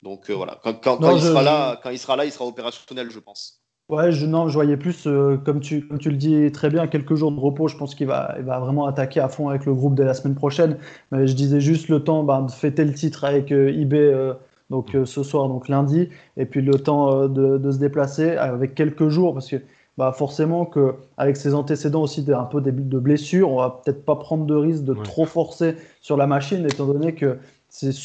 Donc 0.04 0.30
euh, 0.30 0.34
voilà, 0.34 0.60
quand, 0.64 0.80
quand, 0.82 1.16
il 1.16 1.22
sera 1.22 1.42
là, 1.44 1.80
quand 1.82 1.90
il 1.90 2.00
sera 2.00 2.16
là, 2.16 2.26
il 2.26 2.32
sera 2.32 2.46
opérationnel, 2.46 3.10
je 3.10 3.20
pense. 3.20 3.62
Ouais, 3.90 4.12
je, 4.12 4.26
non, 4.26 4.50
je 4.50 4.54
voyais 4.54 4.76
plus, 4.76 5.08
euh, 5.08 5.38
comme, 5.38 5.62
tu, 5.62 5.88
comme 5.88 5.98
tu 5.98 6.10
le 6.10 6.18
dis 6.18 6.52
très 6.52 6.70
bien, 6.70 6.88
quelques 6.88 7.16
jours 7.16 7.32
de 7.32 7.40
repos. 7.40 7.70
Je 7.70 7.78
pense 7.78 7.96
qu'il 7.96 8.08
va, 8.08 8.36
il 8.38 8.44
va 8.44 8.60
vraiment 8.60 8.86
attaquer 8.86 9.22
à 9.22 9.30
fond 9.30 9.48
avec 9.48 9.66
le 9.66 9.74
groupe 9.74 9.96
dès 9.96 10.04
la 10.04 10.14
semaine 10.14 10.36
prochaine. 10.36 10.78
Mais 11.12 11.26
je 11.26 11.34
disais 11.34 11.62
juste 11.62 11.88
le 11.88 12.04
temps 12.04 12.24
bah, 12.24 12.42
de 12.42 12.52
fêter 12.52 12.84
le 12.84 12.94
titre 12.94 13.24
avec 13.24 13.50
euh, 13.54 13.72
IB 13.72 13.94
euh, 13.94 14.34
donc, 14.70 14.98
ce 15.06 15.24
soir, 15.24 15.48
donc 15.48 15.70
lundi, 15.70 16.10
et 16.36 16.46
puis 16.46 16.62
le 16.62 16.74
temps 16.74 17.30
de, 17.30 17.58
de, 17.58 17.72
se 17.72 17.78
déplacer 17.78 18.32
avec 18.32 18.76
quelques 18.76 19.08
jours, 19.08 19.34
parce 19.34 19.50
que 19.50 19.62
bah, 19.98 20.12
forcément 20.12 20.66
que 20.66 20.96
avec 21.16 21.38
ses 21.38 21.54
antécédents 21.54 22.02
aussi 22.02 22.26
un 22.30 22.44
peu 22.44 22.60
des 22.60 22.74
de 22.74 23.00
blessures, 23.00 23.50
on 23.50 23.60
va 23.60 23.82
peut-être 23.82 24.04
pas 24.04 24.18
prendre 24.18 24.46
de 24.46 24.56
risque 24.56 24.84
de 24.84 24.94
trop 24.94 25.26
forcer 25.26 25.78
sur 26.02 26.18
la 26.18 26.28
machine, 26.28 26.66
étant 26.66 26.86
donné 26.86 27.16
que 27.16 27.38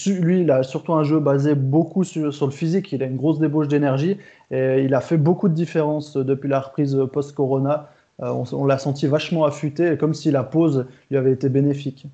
lui, 0.07 0.41
il 0.41 0.51
a 0.51 0.63
surtout 0.63 0.95
un 0.95 1.05
jeu 1.05 1.19
basé 1.19 1.55
beaucoup 1.55 2.05
sur, 2.05 2.23
le 2.25 2.53
physique. 2.53 2.93
Il 2.93 3.03
a 3.03 3.07
une 3.07 3.17
grosse 3.17 3.39
débauche 3.39 3.69
d'énergie 3.69 4.19
et 4.51 4.83
il 4.83 4.95
a 4.95 5.01
fait 5.01 5.17
beaucoup 5.17 5.49
de 5.49 5.55
différences 5.55 6.17
depuis 6.17 6.49
la 6.49 6.61
reprise 6.61 6.99
post-corona. 7.13 7.91
Euh, 8.23 8.45
on, 8.53 8.67
l'a 8.67 8.79
senti 8.79 9.07
vachement 9.07 9.45
affûté, 9.45 9.97
comme 9.97 10.15
si 10.15 10.31
la 10.31 10.45
pause 10.45 10.87
lui 11.11 11.17
avait 11.17 11.33
été 11.33 11.49
bénéfique. 11.49 12.07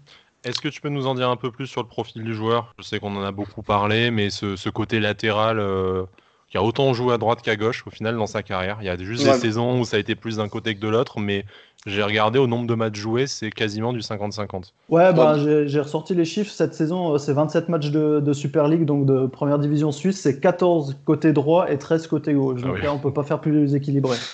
Est-ce 0.45 0.61
que 0.61 0.69
tu 0.69 0.81
peux 0.81 0.89
nous 0.89 1.07
en 1.07 1.15
dire 1.15 1.29
un 1.29 1.37
peu 1.37 1.51
plus 1.51 1.67
sur 1.67 1.83
le 1.83 1.89
profil 1.89 2.23
du 2.23 2.33
joueur? 2.33 2.75
Je 2.79 2.85
sais 2.85 3.01
qu'on 3.01 3.15
en 3.17 3.23
a 3.23 3.33
beaucoup 3.33 3.63
parlé, 3.63 4.11
mais 4.11 4.31
ce, 4.31 4.69
côté 4.71 5.01
latéral 5.01 5.59
euh, 5.59 6.05
qui 6.51 6.57
a 6.57 6.63
autant 6.63 6.95
joué 6.95 7.13
à 7.13 7.19
droite 7.19 7.43
qu'à 7.43 7.57
gauche 7.57 7.85
au 7.87 7.91
final 7.91 8.17
dans 8.17 8.27
sa 8.27 8.43
carrière. 8.43 8.79
Il 8.81 8.87
y 8.87 8.89
a 8.89 8.97
juste 8.97 9.25
des 9.25 9.33
saisons 9.35 9.81
où 9.81 9.85
ça 9.85 9.97
a 9.97 10.01
été 10.01 10.15
plus 10.15 10.37
d'un 10.37 10.49
côté 10.49 10.75
que 10.75 10.81
de 10.81 10.89
l'autre, 10.89 11.21
mais 11.21 11.45
j'ai 11.87 12.03
regardé 12.03 12.39
au 12.39 12.47
nombre 12.47 12.67
de 12.67 12.75
matchs 12.75 12.99
joués, 12.99 13.27
c'est 13.27 13.51
quasiment 13.51 13.93
du 13.93 14.01
50-50. 14.01 14.73
Ouais, 14.89 15.13
bah, 15.13 15.37
j'ai 15.39 15.81
ressorti 15.81 16.15
les 16.15 16.25
chiffres. 16.25 16.51
Cette 16.51 16.75
saison, 16.75 17.15
euh, 17.15 17.19
c'est 17.19 17.33
27 17.33 17.69
matchs 17.69 17.91
de, 17.91 18.33
Super 18.33 18.69
League, 18.69 18.85
donc 18.85 19.07
de 19.07 19.27
première 19.27 19.59
division 19.59 19.93
suisse. 19.93 20.21
C'est 20.21 20.41
14 20.41 20.97
côté 21.05 21.33
droit 21.33 21.71
et 21.71 21.79
13 21.79 22.07
côté 22.07 22.35
gauche. 22.35 22.61
Ah 22.65 22.69
donc 22.69 22.83
là, 22.83 22.93
on 22.93 22.99
peut 22.99 23.13
pas 23.13 23.25
faire 23.25 23.41
plus 23.41 23.75
équilibré. 23.75 24.17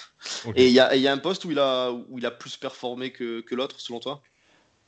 Et 0.56 0.69
il 0.69 0.72
y, 0.72 0.78
a 0.78 1.12
un 1.12 1.19
poste 1.19 1.44
où 1.44 1.50
il 1.50 1.58
a, 1.58 1.90
où 1.90 2.19
il 2.19 2.25
a 2.25 2.31
plus 2.31 2.56
performé 2.56 3.10
que, 3.10 3.43
que 3.43 3.55
l'autre, 3.55 3.78
selon 3.78 4.00
toi? 4.00 4.22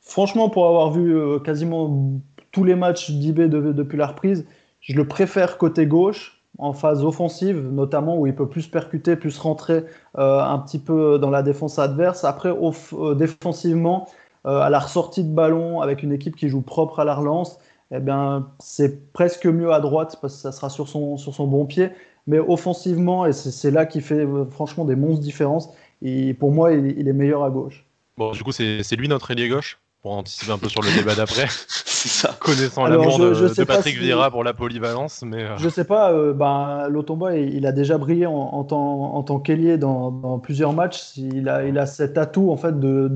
Franchement, 0.01 0.49
pour 0.49 0.65
avoir 0.65 0.89
vu 0.89 1.15
euh, 1.15 1.37
quasiment 1.37 2.19
tous 2.51 2.63
les 2.63 2.73
matchs 2.73 3.11
d'IB 3.11 3.41
depuis 3.41 3.97
la 3.99 4.07
reprise, 4.07 4.47
je 4.81 4.95
le 4.95 5.07
préfère 5.07 5.59
côté 5.59 5.85
gauche 5.85 6.36
en 6.57 6.73
phase 6.73 7.03
offensive, 7.03 7.61
notamment 7.71 8.17
où 8.17 8.27
il 8.27 8.35
peut 8.35 8.49
plus 8.49 8.67
percuter, 8.67 9.15
plus 9.15 9.37
rentrer 9.37 9.85
euh, 10.17 10.39
un 10.39 10.59
petit 10.59 10.79
peu 10.79 11.19
dans 11.19 11.29
la 11.29 11.43
défense 11.43 11.79
adverse. 11.79 12.23
Après, 12.23 12.49
euh, 12.49 13.15
défensivement, 13.15 14.07
euh, 14.45 14.59
à 14.59 14.69
la 14.69 14.79
ressortie 14.79 15.23
de 15.23 15.33
ballon, 15.33 15.81
avec 15.81 16.03
une 16.03 16.11
équipe 16.11 16.35
qui 16.35 16.49
joue 16.49 16.61
propre 16.61 16.99
à 16.99 17.05
la 17.05 17.15
relance, 17.15 17.59
eh 17.91 17.99
bien, 17.99 18.47
c'est 18.59 19.13
presque 19.13 19.45
mieux 19.45 19.71
à 19.71 19.79
droite 19.79 20.17
parce 20.21 20.35
que 20.35 20.41
ça 20.41 20.51
sera 20.51 20.69
sur 20.69 20.87
son, 20.87 21.17
sur 21.17 21.33
son 21.33 21.47
bon 21.47 21.65
pied. 21.65 21.89
Mais 22.25 22.39
offensivement, 22.39 23.25
et 23.25 23.31
c'est 23.31 23.71
là 23.71 23.85
qu'il 23.85 24.01
fait 24.01 24.27
franchement 24.51 24.83
des 24.83 24.97
monstres 24.97 25.21
différences, 25.21 25.69
et 26.01 26.33
pour 26.33 26.51
moi, 26.51 26.73
il, 26.73 26.99
il 26.99 27.07
est 27.07 27.13
meilleur 27.13 27.43
à 27.43 27.49
gauche. 27.49 27.85
Bon, 28.17 28.31
du 28.31 28.43
coup, 28.43 28.51
c'est 28.51 28.95
lui 28.97 29.07
notre 29.07 29.31
ailier 29.31 29.47
gauche? 29.47 29.79
Pour 30.07 30.15
anticiper 30.15 30.53
un 30.53 30.57
peu 30.57 30.69
sur 30.69 30.81
le 30.81 30.89
débat 30.95 31.15
d'après. 31.15 31.47
c'est 31.67 32.07
ça. 32.07 32.37
Connaissant 32.39 32.85
l'amour 32.85 33.19
de, 33.19 33.63
Patrick 33.65 33.97
Vieira 33.97 34.31
pour 34.31 34.45
la 34.45 34.53
polyvalence. 34.53 35.21
Mais 35.25 35.43
euh. 35.43 35.57
Je 35.57 35.67
sais 35.67 35.83
pas, 35.83 36.13
euh, 36.13 36.31
ben, 36.31 36.87
Lotomba, 36.87 37.35
il, 37.35 37.65
a 37.65 37.73
déjà 37.73 37.97
brillé 37.97 38.25
en, 38.25 38.63
tant, 38.63 39.13
en 39.13 39.23
tant 39.23 39.39
qu'ailier 39.39 39.77
dans, 39.77 40.39
plusieurs 40.39 40.71
matchs. 40.71 41.17
Il 41.17 41.49
a, 41.49 41.65
il 41.65 41.77
a 41.77 41.85
cet 41.85 42.17
atout 42.17 42.51
en 42.51 42.55
fait 42.55 42.79
de, 42.79 43.11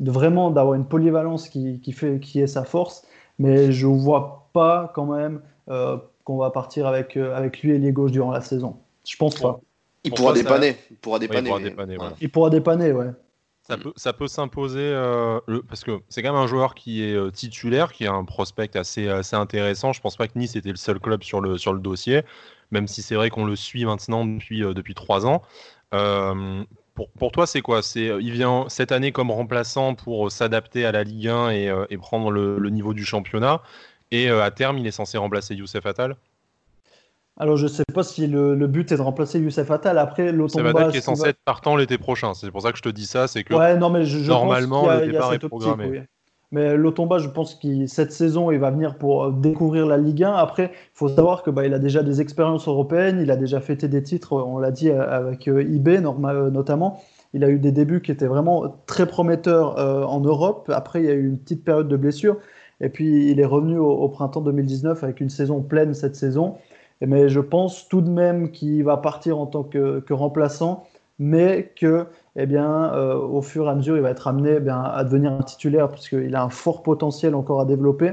de 0.00 0.10
vraiment 0.10 0.50
d'avoir 0.50 0.74
une 0.74 0.86
polyvalence 0.86 1.48
qui, 1.48 1.78
qui, 1.80 1.92
fait, 1.92 2.18
qui 2.18 2.40
est 2.40 2.48
sa 2.48 2.64
force. 2.64 3.06
Mais 3.38 3.70
je 3.70 3.86
ne 3.86 3.94
vois 3.94 4.48
pas 4.52 4.90
quand 4.92 5.06
même 5.06 5.40
euh, 5.70 5.98
qu'on 6.24 6.38
va 6.38 6.50
partir 6.50 6.88
avec, 6.88 7.16
avec 7.16 7.62
lui 7.62 7.76
ailier 7.76 7.92
gauche 7.92 8.10
durant 8.10 8.32
la 8.32 8.40
saison. 8.40 8.76
Je 9.06 9.16
pense 9.16 9.36
pas. 9.36 9.60
Il 10.02 10.12
pourra, 10.12 10.32
dépanner. 10.32 10.76
il 10.90 10.96
pourra 10.96 11.20
dépanner. 11.20 11.50
Il 12.20 12.28
pourra 12.28 12.50
dépanner, 12.50 12.90
ouais. 12.90 13.10
Ça 13.66 13.78
peut, 13.78 13.94
ça 13.96 14.12
peut 14.12 14.28
s'imposer 14.28 14.82
euh, 14.82 15.40
parce 15.68 15.84
que 15.84 16.02
c'est 16.10 16.22
quand 16.22 16.34
même 16.34 16.42
un 16.42 16.46
joueur 16.46 16.74
qui 16.74 17.02
est 17.02 17.14
euh, 17.14 17.30
titulaire, 17.30 17.94
qui 17.94 18.06
a 18.06 18.12
un 18.12 18.24
prospect 18.24 18.76
assez, 18.76 19.08
assez 19.08 19.36
intéressant. 19.36 19.94
Je 19.94 20.02
pense 20.02 20.16
pas 20.16 20.28
que 20.28 20.38
Nice 20.38 20.54
était 20.54 20.68
le 20.68 20.76
seul 20.76 21.00
club 21.00 21.22
sur 21.22 21.40
le, 21.40 21.56
sur 21.56 21.72
le 21.72 21.80
dossier, 21.80 22.24
même 22.72 22.86
si 22.86 23.00
c'est 23.00 23.14
vrai 23.14 23.30
qu'on 23.30 23.46
le 23.46 23.56
suit 23.56 23.86
maintenant 23.86 24.26
depuis, 24.26 24.62
euh, 24.62 24.74
depuis 24.74 24.94
trois 24.94 25.24
ans. 25.24 25.40
pour, 26.94 27.08
pour, 27.12 27.32
toi, 27.32 27.46
c'est 27.46 27.62
quoi? 27.62 27.80
C'est 27.82 28.04
il 28.20 28.32
vient 28.32 28.66
cette 28.68 28.92
année 28.92 29.12
comme 29.12 29.30
remplaçant 29.30 29.94
pour 29.94 30.30
s'adapter 30.30 30.84
à 30.84 30.92
la 30.92 31.02
Ligue 31.02 31.28
1 31.28 31.50
et, 31.50 31.86
et 31.88 31.96
prendre 31.96 32.30
le, 32.30 32.58
le, 32.58 32.70
niveau 32.70 32.92
du 32.92 33.04
championnat. 33.04 33.62
Et 34.10 34.28
à 34.28 34.50
terme, 34.50 34.76
il 34.78 34.86
est 34.86 34.90
censé 34.90 35.16
remplacer 35.16 35.54
Youssef 35.54 35.86
Attal? 35.86 36.16
Alors, 37.36 37.56
je 37.56 37.64
ne 37.64 37.68
sais 37.68 37.82
pas 37.92 38.04
si 38.04 38.26
le, 38.26 38.54
but 38.66 38.92
est 38.92 38.96
de 38.96 39.02
remplacer 39.02 39.40
Youssef 39.40 39.70
Attal. 39.70 39.98
Après, 39.98 40.30
Lotomba. 40.30 40.90
qui 40.90 40.98
est 40.98 41.00
censé 41.00 41.30
être 41.30 41.40
partant 41.44 41.74
l'été 41.76 41.98
prochain. 41.98 42.32
C'est 42.34 42.50
pour 42.50 42.62
ça 42.62 42.70
que 42.70 42.78
je 42.78 42.82
te 42.82 42.88
dis 42.88 43.06
ça. 43.06 43.26
C'est 43.26 43.42
que 43.42 43.54
ouais, 43.54 43.76
non, 43.76 43.90
mais 43.90 44.04
je, 44.04 44.18
normalement, 44.28 44.88
le 44.88 45.06
départ 45.06 45.34
est 45.34 45.38
programmé. 45.40 46.04
Mais 46.54 46.76
Lotomba, 46.76 47.18
je 47.18 47.28
pense 47.28 47.56
que 47.56 47.86
cette 47.88 48.12
saison, 48.12 48.52
il 48.52 48.60
va 48.60 48.70
venir 48.70 48.96
pour 48.96 49.24
euh, 49.24 49.32
découvrir 49.32 49.86
la 49.86 49.96
Ligue 49.96 50.22
1. 50.22 50.34
Après, 50.34 50.70
il 50.72 50.90
faut 50.94 51.08
savoir 51.08 51.42
que 51.42 51.50
bah, 51.50 51.66
il 51.66 51.74
a 51.74 51.80
déjà 51.80 52.04
des 52.04 52.20
expériences 52.20 52.68
européennes. 52.68 53.18
Il 53.20 53.32
a 53.32 53.36
déjà 53.36 53.60
fêté 53.60 53.88
des 53.88 54.04
titres, 54.04 54.34
on 54.34 54.58
l'a 54.60 54.70
dit, 54.70 54.88
euh, 54.88 55.02
avec 55.10 55.48
euh, 55.48 55.64
IB 55.64 56.00
notamment. 56.00 57.02
Il 57.32 57.42
a 57.42 57.48
eu 57.48 57.58
des 57.58 57.72
débuts 57.72 58.02
qui 58.02 58.12
étaient 58.12 58.28
vraiment 58.28 58.76
très 58.86 59.06
prometteurs 59.06 59.76
en 60.08 60.20
Europe. 60.20 60.70
Après, 60.72 61.00
il 61.00 61.06
y 61.06 61.10
a 61.10 61.14
eu 61.14 61.26
une 61.26 61.38
petite 61.38 61.64
période 61.64 61.88
de 61.88 61.96
blessure. 61.96 62.36
Et 62.80 62.88
puis, 62.88 63.28
il 63.28 63.40
est 63.40 63.44
revenu 63.44 63.76
au, 63.76 63.90
au 63.90 64.08
printemps 64.08 64.40
2019 64.40 65.02
avec 65.02 65.20
une 65.20 65.30
saison 65.30 65.60
pleine 65.60 65.94
cette 65.94 66.14
saison. 66.14 66.54
Mais 67.00 67.28
je 67.28 67.40
pense 67.40 67.88
tout 67.88 68.00
de 68.00 68.10
même 68.10 68.50
qu'il 68.50 68.84
va 68.84 68.96
partir 68.96 69.38
en 69.38 69.46
tant 69.46 69.62
que, 69.62 70.12
remplaçant, 70.12 70.84
mais 71.18 71.72
que, 71.76 72.06
eh 72.36 72.46
bien, 72.46 72.92
euh, 72.94 73.16
au 73.16 73.42
fur 73.42 73.66
et 73.66 73.70
à 73.70 73.74
mesure, 73.74 73.96
il 73.96 74.02
va 74.02 74.10
être 74.10 74.26
amené 74.26 74.58
eh 74.60 74.70
à 74.70 75.04
devenir 75.04 75.32
un 75.32 75.42
titulaire, 75.42 75.88
puisqu'il 75.88 76.34
a 76.34 76.42
un 76.42 76.48
fort 76.48 76.82
potentiel 76.82 77.34
encore 77.34 77.60
à 77.60 77.64
développer. 77.64 78.12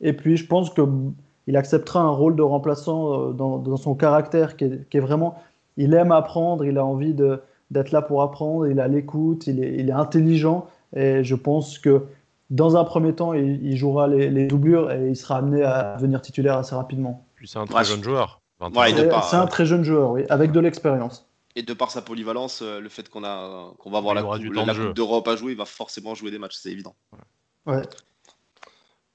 Et 0.00 0.12
puis, 0.12 0.36
je 0.36 0.46
pense 0.46 0.70
qu'il 0.70 1.56
acceptera 1.56 2.00
un 2.00 2.10
rôle 2.10 2.36
de 2.36 2.42
remplaçant 2.42 3.30
euh, 3.30 3.32
dans, 3.32 3.76
son 3.76 3.94
caractère, 3.94 4.56
qui 4.56 4.64
est, 4.64 5.00
vraiment, 5.00 5.36
il 5.76 5.94
aime 5.94 6.12
apprendre, 6.12 6.64
il 6.64 6.78
a 6.78 6.84
envie 6.84 7.14
d'être 7.14 7.92
là 7.92 8.02
pour 8.02 8.22
apprendre, 8.22 8.66
il 8.66 8.80
a 8.80 8.88
l'écoute, 8.88 9.46
il 9.46 9.62
est, 9.62 9.74
il 9.74 9.88
est, 9.90 9.92
intelligent, 9.92 10.66
et 10.94 11.24
je 11.24 11.34
pense 11.34 11.78
que 11.78 12.06
dans 12.50 12.76
un 12.76 12.84
premier 12.84 13.12
temps, 13.14 13.34
il, 13.34 13.76
jouera 13.76 14.08
les, 14.08 14.30
les 14.30 14.46
doublures 14.46 14.90
et 14.90 15.08
il 15.10 15.16
sera 15.16 15.36
amené 15.36 15.62
à 15.62 15.96
devenir 15.96 16.22
titulaire 16.22 16.56
assez 16.56 16.74
rapidement. 16.74 17.24
Puis 17.38 17.46
c'est 17.46 17.58
un 17.58 17.66
très 17.66 17.84
jeune 17.84 18.02
joueur. 18.02 18.40
c'est 18.60 19.36
un 19.36 19.46
très 19.46 19.64
jeune 19.64 19.84
joueur, 19.84 20.10
oui, 20.10 20.24
avec 20.28 20.50
de 20.50 20.60
l'expérience. 20.60 21.26
Et 21.54 21.62
de 21.62 21.72
par 21.72 21.90
sa 21.90 22.02
polyvalence, 22.02 22.62
euh, 22.62 22.80
le 22.80 22.88
fait 22.88 23.08
qu'on 23.08 23.24
a 23.24 23.72
qu'on 23.78 23.90
va 23.90 23.98
avoir 23.98 24.14
la, 24.14 24.22
coupe, 24.22 24.94
d'Europe 24.94 25.26
à 25.26 25.36
jouer, 25.36 25.52
il 25.52 25.58
va 25.58 25.64
forcément 25.64 26.14
jouer 26.14 26.30
des 26.30 26.38
matchs, 26.38 26.56
c'est 26.56 26.70
évident. 26.70 26.94
Ouais. 27.66 27.82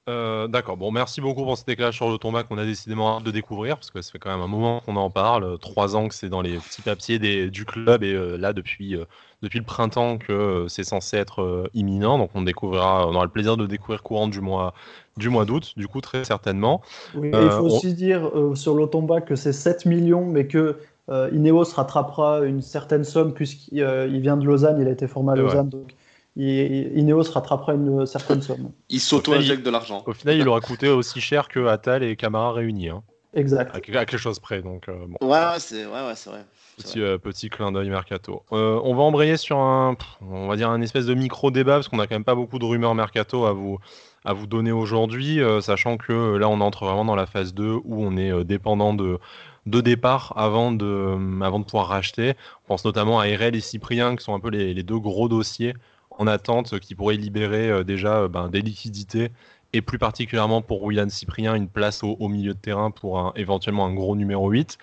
Euh, 0.06 0.48
d'accord, 0.48 0.76
bon, 0.76 0.90
merci 0.90 1.22
beaucoup 1.22 1.44
pour 1.44 1.56
cet 1.56 1.66
éclairage 1.70 1.96
sur 1.96 2.10
le 2.10 2.18
tomba 2.18 2.42
qu'on 2.42 2.58
a 2.58 2.66
décidément 2.66 3.16
hâte 3.16 3.24
de 3.24 3.30
découvrir, 3.30 3.76
parce 3.76 3.90
que 3.90 4.02
ça 4.02 4.12
fait 4.12 4.18
quand 4.18 4.30
même 4.30 4.42
un 4.42 4.46
moment 4.46 4.80
qu'on 4.80 4.96
en 4.96 5.08
parle, 5.08 5.58
trois 5.58 5.96
ans 5.96 6.08
que 6.08 6.14
c'est 6.14 6.28
dans 6.28 6.42
les 6.42 6.58
petits 6.58 6.82
papiers 6.82 7.18
des, 7.18 7.50
du 7.50 7.64
club, 7.64 8.02
et 8.02 8.12
euh, 8.12 8.36
là, 8.36 8.52
depuis, 8.52 8.96
euh, 8.96 9.06
depuis 9.44 9.60
le 9.60 9.64
printemps, 9.64 10.18
que 10.18 10.66
c'est 10.68 10.82
censé 10.82 11.16
être 11.16 11.70
imminent, 11.74 12.18
donc 12.18 12.30
on 12.34 12.42
découvrira, 12.42 13.06
on 13.06 13.14
aura 13.14 13.24
le 13.24 13.30
plaisir 13.30 13.56
de 13.56 13.66
découvrir 13.66 14.02
courant 14.02 14.26
du 14.26 14.40
mois, 14.40 14.74
du 15.16 15.28
mois 15.28 15.44
d'août, 15.44 15.74
du 15.76 15.86
coup, 15.86 16.00
très 16.00 16.24
certainement. 16.24 16.80
Oui, 17.14 17.30
il 17.32 17.50
faut 17.50 17.66
aussi 17.66 17.94
dire 17.94 18.30
sur 18.54 18.74
l'Otomba 18.74 19.20
que 19.20 19.36
c'est 19.36 19.52
7 19.52 19.86
millions, 19.86 20.24
mais 20.26 20.48
que 20.48 20.78
Ineos 21.08 21.74
rattrapera 21.76 22.40
une 22.40 22.62
certaine 22.62 23.04
somme, 23.04 23.34
puisqu'il 23.34 24.20
vient 24.20 24.36
de 24.36 24.44
Lausanne, 24.44 24.80
il 24.80 24.88
a 24.88 24.90
été 24.90 25.06
formé 25.06 25.32
à 25.32 25.36
Lausanne, 25.36 25.68
donc 25.68 25.94
Ineos 26.36 27.30
rattrapera 27.32 27.74
une 27.74 28.06
certaine 28.06 28.42
somme. 28.42 28.70
Il 28.88 28.98
s'auto-injecte 28.98 29.64
de 29.64 29.70
l'argent. 29.70 30.02
Au 30.06 30.12
final, 30.12 30.36
il 30.36 30.48
aura 30.48 30.60
coûté 30.60 30.88
aussi 30.88 31.20
cher 31.20 31.46
que 31.46 31.66
Atal 31.66 32.02
et 32.02 32.16
Camara 32.16 32.52
réunis. 32.52 32.88
Hein. 32.88 33.02
Exact. 33.34 33.74
À, 33.74 33.80
quelque 33.80 34.16
chose 34.16 34.38
près. 34.38 34.62
Donc, 34.62 34.88
euh, 34.88 35.06
bon. 35.08 35.26
Ouais, 35.26 35.58
c'est 35.58 35.86
ouais, 35.86 35.92
ouais, 35.92 36.14
vrai. 36.26 36.44
Petit, 36.76 37.00
euh, 37.00 37.18
petit, 37.18 37.50
clin 37.50 37.72
d'œil 37.72 37.88
mercato. 37.90 38.42
Euh, 38.52 38.80
on 38.82 38.94
va 38.94 39.02
embrayer 39.02 39.36
sur 39.36 39.58
un, 39.58 39.96
on 40.20 40.48
va 40.48 40.56
dire 40.56 40.70
un 40.70 40.80
espèce 40.80 41.06
de 41.06 41.14
micro 41.14 41.50
débat 41.50 41.74
parce 41.74 41.88
qu'on 41.88 41.98
a 41.98 42.06
quand 42.06 42.14
même 42.14 42.24
pas 42.24 42.34
beaucoup 42.34 42.58
de 42.58 42.64
rumeurs 42.64 42.94
mercato 42.94 43.44
à 43.46 43.52
vous, 43.52 43.78
à 44.24 44.32
vous 44.32 44.46
donner 44.46 44.72
aujourd'hui, 44.72 45.40
sachant 45.60 45.96
que 45.96 46.36
là 46.36 46.48
on 46.48 46.60
entre 46.60 46.84
vraiment 46.84 47.04
dans 47.04 47.14
la 47.14 47.26
phase 47.26 47.54
2 47.54 47.80
où 47.84 48.04
on 48.04 48.16
est 48.16 48.44
dépendant 48.44 48.92
de, 48.92 49.18
de 49.66 49.80
départ 49.80 50.32
avant 50.36 50.72
de, 50.72 51.16
avant 51.42 51.60
de 51.60 51.64
pouvoir 51.64 51.88
racheter. 51.88 52.34
On 52.64 52.68
pense 52.68 52.84
notamment 52.84 53.20
à 53.20 53.24
RL 53.24 53.54
et 53.54 53.60
Cyprien 53.60 54.16
qui 54.16 54.24
sont 54.24 54.34
un 54.34 54.40
peu 54.40 54.50
les, 54.50 54.74
les 54.74 54.82
deux 54.82 54.98
gros 54.98 55.28
dossiers 55.28 55.74
en 56.18 56.26
attente 56.26 56.78
qui 56.80 56.94
pourrait 56.94 57.16
libérer 57.16 57.70
euh, 57.70 57.84
déjà 57.84 58.22
euh, 58.22 58.28
ben, 58.28 58.48
des 58.48 58.62
liquidités 58.62 59.30
et 59.74 59.82
plus 59.82 59.98
particulièrement 59.98 60.62
pour 60.62 60.82
William 60.82 61.10
Cyprien, 61.10 61.54
une 61.54 61.68
place 61.68 62.02
au, 62.02 62.28
milieu 62.28 62.54
de 62.54 62.58
terrain 62.58 62.90
pour 62.90 63.32
éventuellement 63.36 63.86
un 63.86 63.92
gros 63.92 64.16
numéro 64.16 64.48
8. 64.48 64.78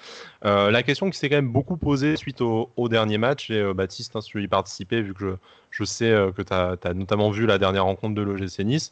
Euh, 0.46 0.70
la 0.70 0.84
question 0.84 1.10
qui 1.10 1.18
s'est 1.18 1.30
quand 1.30 1.38
même 1.38 1.52
beaucoup 1.52 1.78
posée 1.78 2.16
suite 2.18 2.42
au, 2.42 2.70
dernier 2.90 3.18
match, 3.18 3.50
et 3.50 3.74
Baptiste, 3.74 4.16
hein, 4.16 4.20
tu 4.20 4.38
veux 4.38 4.44
y 4.44 4.48
participer, 4.48 5.02
vu 5.02 5.14
que 5.14 5.38
je, 5.72 5.84
sais 5.84 6.14
que 6.36 6.42
tu 6.42 6.54
as, 6.54 6.94
notamment 6.94 7.32
vu 7.32 7.46
la 7.46 7.58
dernière 7.58 7.86
rencontre 7.86 8.16
de 8.16 8.22
l'OGC 8.22 8.60
Nice, 8.60 8.92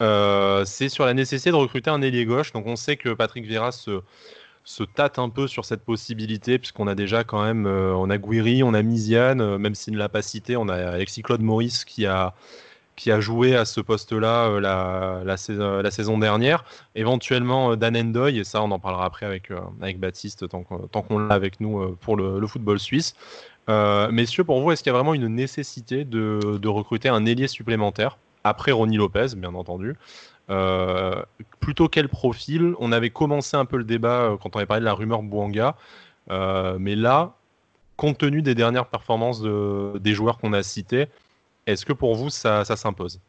c'est 0.00 0.88
sur 0.88 1.06
la 1.06 1.14
nécessité 1.14 1.50
de 1.50 1.56
recruter 1.56 1.90
un 1.90 2.02
ailier 2.02 2.26
gauche. 2.26 2.52
Donc 2.52 2.66
on 2.66 2.76
sait 2.76 2.96
que 2.96 3.10
Patrick 3.10 3.46
Vieira 3.46 3.70
se 4.66 4.82
tâte 4.82 5.18
un 5.18 5.28
peu 5.28 5.46
sur 5.46 5.64
cette 5.64 5.82
possibilité, 5.82 6.58
puisqu'on 6.58 6.88
a 6.88 6.94
déjà 6.94 7.24
quand 7.24 7.42
même, 7.42 7.66
euh, 7.66 7.94
on 7.94 8.10
a 8.10 8.18
Guiri, 8.18 8.62
on 8.62 8.74
a 8.74 8.82
Miziane, 8.82 9.40
euh, 9.40 9.58
même 9.58 9.74
s'il 9.74 9.94
ne 9.94 9.98
l'a 9.98 10.08
pas 10.08 10.22
cité, 10.22 10.56
on 10.56 10.68
a 10.68 10.74
Alexis 10.74 11.22
Claude 11.22 11.40
Maurice 11.40 11.84
qui 11.84 12.04
a, 12.04 12.34
qui 12.96 13.10
a 13.10 13.20
joué 13.20 13.54
à 13.54 13.64
ce 13.64 13.80
poste-là 13.80 14.48
euh, 14.48 14.60
la, 14.60 15.22
la, 15.24 15.36
saison, 15.36 15.82
la, 15.82 15.90
saison 15.90 16.18
dernière. 16.18 16.64
Éventuellement 16.94 17.76
Dan 17.76 17.96
Endoy, 17.96 18.38
et 18.38 18.44
ça 18.44 18.62
on 18.62 18.70
en 18.70 18.78
parlera 18.78 19.04
après 19.04 19.26
avec, 19.26 19.50
avec 19.80 20.00
Baptiste, 20.00 20.48
tant 20.48 20.62
qu'on 20.64 21.18
l'a 21.18 21.34
avec 21.34 21.60
nous 21.60 21.96
pour 22.00 22.16
le, 22.16 22.46
football 22.46 22.78
suisse. 22.78 23.14
messieurs, 23.68 24.44
pour 24.44 24.60
vous, 24.60 24.72
est-ce 24.72 24.82
qu'il 24.82 24.90
y 24.90 24.94
a 24.94 24.98
vraiment 24.98 25.14
une 25.14 25.28
nécessité 25.28 26.04
de, 26.04 26.58
de 26.60 26.68
recruter 26.68 27.08
un 27.08 27.26
ailier 27.26 27.48
supplémentaire 27.48 28.18
après 28.44 28.72
Ronnie 28.72 28.96
Lopez, 28.96 29.34
bien 29.36 29.54
entendu, 29.54 29.96
euh, 30.50 31.22
plutôt 31.60 31.88
quel 31.88 32.08
profil? 32.08 32.74
On 32.78 32.92
avait 32.92 33.10
commencé 33.10 33.56
un 33.56 33.64
peu 33.64 33.76
le 33.76 33.84
débat 33.84 34.20
euh, 34.20 34.36
quand 34.36 34.54
on 34.54 34.58
avait 34.58 34.66
parlé 34.66 34.80
de 34.80 34.84
la 34.84 34.92
rumeur 34.92 35.22
Bouanga, 35.22 35.76
euh, 36.30 36.76
mais 36.78 36.94
là, 36.94 37.34
compte 37.96 38.18
tenu 38.18 38.42
des 38.42 38.54
dernières 38.54 38.86
performances 38.86 39.42
des 39.42 40.12
joueurs 40.12 40.38
qu'on 40.38 40.52
a 40.52 40.62
cités, 40.62 41.06
est-ce 41.66 41.84
que 41.84 41.92
pour 41.92 42.14
vous 42.14 42.30
ça 42.30 42.64
s'impose? 42.64 43.20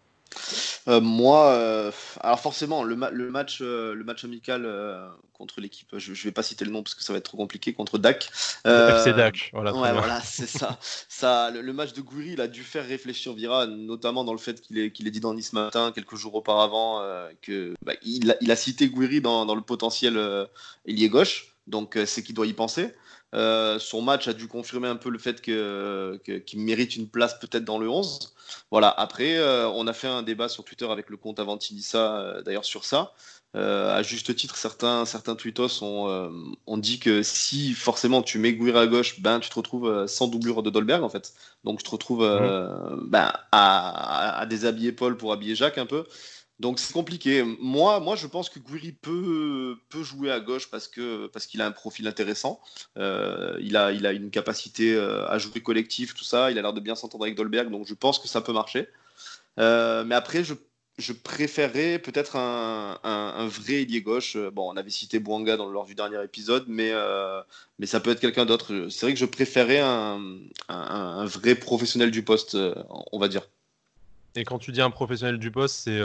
Euh, 0.88 1.02
moi, 1.02 1.52
euh, 1.52 1.92
alors 2.22 2.40
forcément, 2.40 2.84
le, 2.84 2.96
match, 2.96 3.60
euh, 3.62 3.94
le 3.94 4.04
match 4.04 4.24
amical 4.24 4.68
contre 5.34 5.60
l'équipe, 5.60 5.90
je, 5.98 6.12
ne 6.12 6.16
vais 6.16 6.32
pas 6.32 6.44
citer 6.44 6.66
le 6.66 6.72
nom 6.72 6.82
parce 6.82 6.96
que 6.96 7.04
ça 7.04 7.14
va 7.14 7.20
être 7.20 7.26
trop 7.26 7.38
compliqué, 7.38 7.74
contre 7.74 7.98
DAC. 7.98 8.30
FC 8.66 9.14
DAC, 9.14 9.50
voilà. 9.54 9.74
Ouais, 9.74 9.92
voilà, 9.92 10.22
c'est 10.22 10.48
ça. 10.48 10.80
ça 11.10 11.52
le, 11.52 11.74
match 11.74 11.94
de 11.94 12.02
Gouiri, 12.02 12.34
il 12.34 12.42
a 12.42 12.48
dû 12.48 12.64
faire 12.64 12.88
réfléchir 12.88 13.34
Vira, 13.34 13.68
notamment 13.68 14.24
dans 14.24 14.32
le 14.32 14.40
fait 14.40 14.62
qu'il 14.62 14.78
est 14.80 15.12
dit 15.12 15.20
dans 15.20 15.34
Nice 15.34 15.54
matin, 15.54 15.92
quelques 15.94 16.16
jours 16.16 16.36
auparavant, 16.36 17.02
que 17.42 17.74
bah, 17.84 17.94
il, 18.04 18.32
a, 18.32 18.36
il, 18.42 18.52
a, 18.52 18.56
cité 18.56 18.88
Gouiri 18.88 19.22
dans, 19.22 19.46
dans 19.46 19.56
le 19.56 19.62
potentiel 19.62 20.20
ailier 20.86 21.10
gauche, 21.10 21.56
donc 21.68 22.00
c'est 22.06 22.24
qu'il 22.24 22.36
doit 22.36 22.48
y 22.48 22.54
penser. 22.54 22.94
Euh, 23.36 23.78
son 23.80 24.02
match 24.02 24.28
a 24.28 24.34
dû 24.34 24.48
confirmer 24.48 24.88
un 24.88 24.96
peu 24.96 25.10
le 25.10 25.20
fait 25.20 25.42
qu'il 25.42 26.60
mérite 26.60 26.96
une 26.96 27.10
place 27.10 27.38
peut-être 27.40 27.66
dans 27.66 27.80
le 27.80 27.90
11. 27.90 28.34
Voilà, 28.72 28.90
après, 28.90 29.38
euh, 29.38 29.68
on 29.70 29.88
a 29.88 29.94
fait 29.94 30.08
un 30.08 30.24
débat 30.24 30.48
sur 30.48 30.64
Twitter 30.64 30.90
avec 30.90 31.10
le 31.10 31.18
compte 31.18 31.40
Avantinissa, 31.40 32.20
euh, 32.20 32.42
d'ailleurs 32.42 32.66
sur 32.66 32.86
ça. 32.86 33.14
à 33.54 34.04
juste 34.04 34.36
titre, 34.36 34.56
certains, 34.56 35.06
certains 35.06 35.36
tweetos 35.36 35.82
ont, 35.82 36.78
dit 36.78 37.00
que 37.00 37.24
si 37.24 37.74
forcément 37.74 38.22
tu 38.22 38.40
mets 38.40 38.56
à 38.76 38.88
gauche, 38.88 39.20
ben, 39.22 39.40
tu 39.40 39.50
te 39.50 39.56
retrouves 39.56 40.06
sans 40.08 40.28
doublure 40.28 40.64
de 40.64 40.70
Dolberg 40.70 41.04
en 41.04 41.10
fait. 41.10 41.34
Donc 41.64 41.80
tu 41.80 41.84
te 41.84 41.90
retrouves 41.90 42.20
ben, 43.08 43.34
à, 43.52 44.40
à, 44.40 44.46
déshabiller 44.46 44.92
Paul 44.92 45.18
pour 45.18 45.34
habiller 45.34 45.56
Jacques 45.56 45.80
un 45.80 45.88
peu. 45.88 46.06
Donc 46.60 46.80
c'est 46.80 46.94
compliqué. 46.94 47.44
Moi, 47.60 48.00
moi, 48.00 48.16
je 48.16 48.26
pense 48.26 48.50
que 48.50 48.58
Guiri 48.60 48.92
peut, 48.92 49.78
peut 49.90 50.02
jouer 50.04 50.32
à 50.32 50.40
gauche 50.40 50.70
parce 50.70 50.90
parce 51.32 51.46
qu'il 51.46 51.62
a 51.62 51.68
un 51.68 51.72
profil 51.72 52.08
intéressant. 52.08 52.60
Euh, 52.98 53.58
il, 53.62 53.78
a, 53.78 53.92
il 53.92 54.06
a 54.08 54.12
une 54.12 54.32
capacité 54.32 54.96
euh, 54.96 55.28
à 55.28 55.38
jouer 55.38 55.62
collectif, 55.62 56.16
tout 56.16 56.24
ça. 56.24 56.50
Il 56.50 56.58
a 56.58 56.62
l'air 56.64 56.74
de 56.74 56.80
bien 56.80 56.96
s'entendre 56.96 57.26
avec 57.26 57.36
Dolberg, 57.36 57.70
donc 57.70 57.86
je 57.86 57.94
pense 57.94 58.18
que 58.18 58.28
ça 58.28 58.42
peut 58.42 58.54
marcher. 58.54 58.88
Euh, 59.60 60.04
mais 60.04 60.16
après, 60.16 60.44
je, 60.44 60.56
je 60.98 61.14
préférerais 61.14 62.00
peut-être 62.00 62.36
un, 62.38 63.00
un, 63.04 63.48
vrai 63.48 63.84
ailier 63.84 64.02
gauche. 64.02 64.36
Bon, 64.54 64.72
on 64.74 64.78
avait 64.78 64.90
cité 64.90 65.20
Bouanga 65.20 65.58
dans, 65.58 65.70
lors 65.70 65.86
du 65.86 65.94
dernier 65.94 66.24
épisode, 66.24 66.66
mais, 66.68 66.92
mais 67.78 67.86
ça 67.86 68.00
peut 68.00 68.12
être 68.12 68.20
quelqu'un 68.20 68.46
d'autre. 68.46 68.88
C'est 68.90 69.06
vrai 69.06 69.14
que 69.14 69.20
je 69.20 69.26
préférais 69.26 69.80
un, 69.80 70.20
un, 70.70 71.26
vrai 71.26 71.54
professionnel 71.56 72.10
du 72.10 72.24
poste, 72.24 72.58
on 73.12 73.20
va 73.20 73.28
dire. 73.28 73.44
Et 74.38 74.46
quand 74.46 74.60
tu 74.60 74.72
dis 74.72 74.82
un 74.82 74.92
professionnel 74.92 75.40
du 75.40 75.52
poste, 75.52 75.76
c'est 75.86 76.00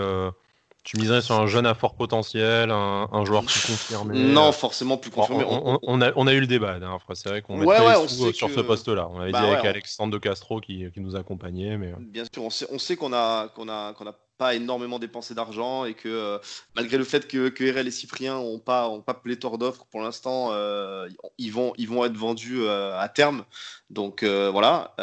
tu 0.84 0.98
miserais 0.98 1.22
sur 1.22 1.36
un 1.36 1.46
jeune 1.46 1.64
à 1.64 1.74
fort 1.74 1.94
potentiel, 1.94 2.70
un, 2.72 3.24
joueur 3.24 3.44
plus 3.44 3.66
confirmé 3.66 4.18
Non, 4.18 4.50
forcément 4.50 4.96
plus 4.96 5.12
confirmé. 5.12 5.44
On, 5.46 6.00
a, 6.00 6.10
on 6.16 6.26
a, 6.26 6.32
eu 6.32 6.40
le 6.40 6.48
débat 6.48 6.78
la 6.78 6.98
C'est 7.14 7.28
vrai 7.28 7.42
qu'on 7.42 7.60
ouais, 7.60 7.78
ouais, 7.78 8.08
sur 8.08 8.50
ce 8.50 8.60
poste-là. 8.60 9.08
On 9.08 9.20
avait 9.20 9.30
dit 9.30 9.38
avec 9.38 9.64
Alexandre 9.64 10.12
de 10.12 10.18
Castro 10.18 10.60
qui, 10.60 10.90
qui, 10.92 11.00
nous 11.00 11.14
accompagnait. 11.14 11.76
Mais... 11.76 11.94
Bien 12.00 12.24
sûr, 12.32 12.42
on 12.42 12.50
sait, 12.50 12.66
on 12.72 12.78
sait 12.78 12.96
qu'on 12.96 13.12
a, 13.12 13.48
qu'on 13.48 13.68
a, 13.68 13.92
qu'on 13.92 14.06
a 14.06 14.14
pas 14.42 14.56
énormément 14.56 14.98
dépensé 14.98 15.34
d'argent 15.34 15.84
et 15.84 15.94
que 15.94 16.08
euh, 16.08 16.38
malgré 16.74 16.98
le 16.98 17.04
fait 17.04 17.28
que, 17.28 17.48
que 17.48 17.62
RL 17.62 17.86
et 17.86 17.92
Cyprien 17.92 18.34
n'ont 18.34 18.58
pas, 18.58 18.88
ont 18.88 19.00
pas 19.00 19.14
pléthore 19.14 19.56
d'offres 19.56 19.86
pour 19.88 20.00
l'instant, 20.00 20.48
euh, 20.50 21.08
ils, 21.38 21.52
vont, 21.52 21.72
ils 21.78 21.88
vont 21.88 22.04
être 22.04 22.16
vendus 22.16 22.62
euh, 22.62 22.98
à 22.98 23.08
terme. 23.08 23.44
Donc 23.88 24.24
voilà. 24.24 24.94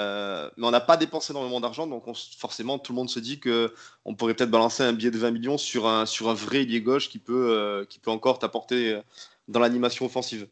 mais 0.58 0.68
on 0.68 0.72
n'a 0.72 0.82
pas 0.82 0.98
dépensé 0.98 1.32
énormément 1.32 1.62
d'argent, 1.62 1.88
donc 1.88 2.04
forcément 2.38 2.80
tout 2.80 2.92
le 2.92 2.98
monde 2.98 3.10
se 3.10 3.20
dit 3.20 3.40
que 3.40 3.74
on 4.04 4.14
pourrait 4.14 4.34
peut-être 4.34 4.52
balancer 4.52 4.84
un 4.84 4.92
billet 4.92 5.12
de 5.12 5.18
20 5.18 5.32
millions 5.32 5.58
sur 5.58 5.88
un, 5.88 6.06
sur 6.06 6.28
un 6.28 6.34
vrai 6.34 6.64
ailier 6.64 6.82
gauche 6.82 7.08
qui 7.08 7.20
peut, 7.20 7.86
qui 7.88 8.00
peut 8.00 8.12
encore 8.12 8.40
t'apporter 8.40 9.00
dans 9.48 9.60
l'animation 9.60 10.06
offensive. 10.06 10.48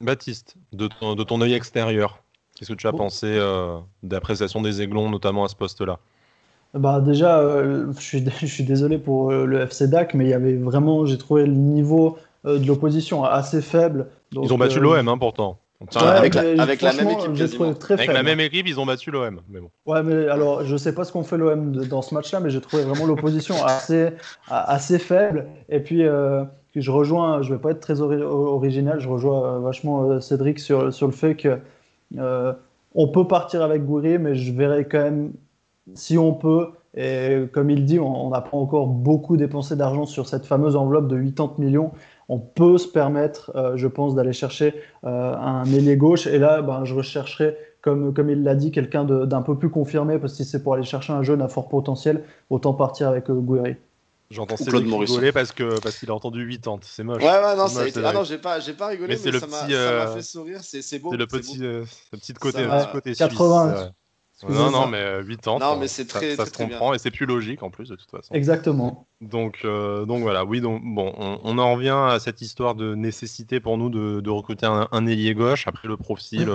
Baptiste, 0.00 0.56
de 0.72 0.88
ton, 0.88 1.14
de 1.14 1.22
ton 1.22 1.40
œil 1.40 1.54
extérieur, 1.54 2.24
qu'est-ce 2.56 2.72
que 2.72 2.76
tu 2.76 2.88
as 2.88 2.92
pensé 2.92 3.38
d'appréciation 4.02 4.60
des 4.60 4.82
Aiglons, 4.82 5.08
notamment 5.08 5.44
à 5.44 5.48
ce 5.48 5.54
poste-là? 5.54 6.00
Bah 6.74 7.00
déjà, 7.00 7.38
euh, 7.38 7.92
je, 7.98 8.02
suis, 8.02 8.24
je 8.40 8.46
suis 8.46 8.64
désolé 8.64 8.98
pour 8.98 9.30
euh, 9.30 9.44
le 9.44 9.60
FC 9.60 9.88
DAC, 9.88 10.14
mais 10.14 10.24
il 10.24 10.30
y 10.30 10.34
avait 10.34 10.54
vraiment, 10.54 11.04
j'ai 11.06 11.18
trouvé 11.18 11.44
le 11.46 11.52
niveau 11.52 12.18
euh, 12.46 12.58
de 12.58 12.66
l'opposition 12.66 13.24
assez 13.24 13.60
faible. 13.60 14.06
ils 14.32 14.52
ont 14.52 14.58
battu 14.58 14.80
l'OM, 14.80 15.06
hein, 15.06 15.18
pourtant. 15.18 15.58
avec, 15.96 16.34
la, 16.34 16.62
avec 16.62 16.80
la, 16.80 16.92
même 16.94 17.10
équipe, 17.10 17.78
très 17.78 17.94
avec 17.94 18.12
la 18.12 18.22
même 18.22 18.40
équipe, 18.40 18.66
ils 18.66 18.80
ont 18.80 18.86
battu 18.86 19.10
l'OM. 19.10 19.40
Mais 19.50 19.60
bon. 19.60 19.70
Ouais, 19.84 20.02
mais 20.02 20.28
alors, 20.28 20.64
je 20.64 20.76
sais 20.76 20.94
pas 20.94 21.04
ce 21.04 21.12
qu'on 21.12 21.24
fait 21.24 21.36
l'OM 21.36 21.72
dans 21.86 22.00
ce 22.00 22.14
match-là, 22.14 22.40
mais 22.40 22.48
j'ai 22.48 22.60
trouvé 22.60 22.84
vraiment 22.84 23.06
l'opposition 23.06 23.54
assez, 23.66 24.10
assez 24.48 24.98
faible. 24.98 25.46
Et 25.68 25.80
puis, 25.80 26.04
je 26.74 26.90
rejoins, 26.90 27.42
je 27.42 27.52
vais 27.52 27.60
pas 27.60 27.72
être 27.72 27.80
très 27.80 28.00
original, 28.00 28.98
je 28.98 29.08
rejoins 29.08 29.58
vachement 29.58 30.20
Cédric 30.22 30.58
sur, 30.58 30.92
sur 30.92 31.06
le 31.06 31.12
fait 31.12 31.34
que 31.34 31.58
on 32.94 33.08
peut 33.08 33.26
partir 33.26 33.62
avec 33.62 33.84
Goury, 33.84 34.18
mais 34.18 34.34
je 34.34 34.52
verrais 34.52 34.84
quand 34.84 35.02
même 35.02 35.32
si 35.94 36.18
on 36.18 36.32
peut, 36.34 36.70
et 36.94 37.44
comme 37.52 37.70
il 37.70 37.84
dit, 37.84 37.98
on 37.98 38.30
n'a 38.30 38.40
pas 38.40 38.56
encore 38.56 38.86
beaucoup 38.86 39.36
dépensé 39.36 39.76
d'argent 39.76 40.06
sur 40.06 40.28
cette 40.28 40.46
fameuse 40.46 40.76
enveloppe 40.76 41.08
de 41.08 41.16
80 41.16 41.54
millions. 41.58 41.92
On 42.28 42.38
peut 42.38 42.78
se 42.78 42.86
permettre, 42.88 43.50
euh, 43.56 43.76
je 43.76 43.86
pense, 43.86 44.14
d'aller 44.14 44.32
chercher 44.32 44.74
euh, 45.04 45.34
un 45.34 45.64
ailier 45.66 45.96
gauche. 45.96 46.26
Et 46.26 46.38
là, 46.38 46.62
ben, 46.62 46.84
je 46.84 46.94
rechercherai, 46.94 47.56
comme, 47.80 48.12
comme 48.14 48.30
il 48.30 48.42
l'a 48.42 48.54
dit, 48.54 48.70
quelqu'un 48.70 49.04
d'un 49.04 49.42
peu 49.42 49.56
plus 49.58 49.70
confirmé, 49.70 50.18
parce 50.18 50.32
que 50.32 50.44
si 50.44 50.44
c'est 50.44 50.62
pour 50.62 50.74
aller 50.74 50.84
chercher 50.84 51.12
un 51.12 51.22
jeune 51.22 51.42
à 51.42 51.48
fort 51.48 51.68
potentiel, 51.68 52.24
autant 52.50 52.74
partir 52.74 53.08
avec 53.08 53.30
euh, 53.30 53.34
Gouiri. 53.34 53.76
J'entends 54.32 54.56
Claude 54.56 54.84
rigoler 54.84 55.30
parce 55.30 55.52
que 55.52 55.78
parce 55.80 55.98
qu'il 55.98 56.10
a 56.10 56.14
entendu 56.14 56.48
80, 56.48 56.78
c'est 56.82 57.04
moche. 57.04 57.22
Ouais 57.22 57.28
ouais 57.28 57.54
non, 57.54 57.68
ça 57.68 57.86
été... 57.86 58.00
ah 58.02 58.14
non, 58.14 58.24
j'ai 58.24 58.38
pas 58.38 58.60
j'ai 58.60 58.72
pas 58.72 58.86
rigolé 58.86 59.18
mais, 59.22 59.30
mais 59.30 59.38
ça 59.38 59.46
m'a 59.46 60.06
fait 60.06 60.22
sourire, 60.22 60.60
c'est 60.62 60.98
beau. 60.98 61.10
C'est 61.10 61.18
le 61.18 61.26
petit, 61.26 61.58
euh, 61.62 61.84
petit 62.10 62.32
côté, 62.32 62.64
petit 62.64 62.92
côté 62.92 63.14
80, 63.14 63.92
Non, 64.48 64.70
non, 64.70 64.86
mais 64.86 65.22
8 65.22 65.48
ans. 65.48 65.58
Non, 65.58 65.76
mais 65.78 65.88
c'est 65.88 66.06
très, 66.06 66.36
ça, 66.36 66.46
se 66.46 66.52
comprend 66.52 66.94
et 66.94 66.98
c'est 66.98 67.10
plus 67.10 67.26
logique 67.26 67.62
en 67.62 67.70
plus 67.70 67.88
de 67.88 67.96
toute 67.96 68.10
façon. 68.10 68.34
Exactement. 68.34 69.06
Donc, 69.20 69.64
donc 69.64 70.22
voilà, 70.22 70.44
oui, 70.44 70.60
donc 70.60 70.82
bon, 70.84 71.12
on, 71.16 71.58
en 71.58 71.74
revient 71.74 71.96
à 72.08 72.18
cette 72.18 72.40
histoire 72.40 72.74
de 72.74 72.94
nécessité 72.94 73.60
pour 73.60 73.78
nous 73.78 73.90
de, 73.90 74.30
recruter 74.30 74.66
un, 74.66 74.88
un, 74.90 75.06
ailier 75.06 75.34
gauche. 75.34 75.66
Après 75.66 75.88
le 75.88 75.96
profil, 75.96 76.48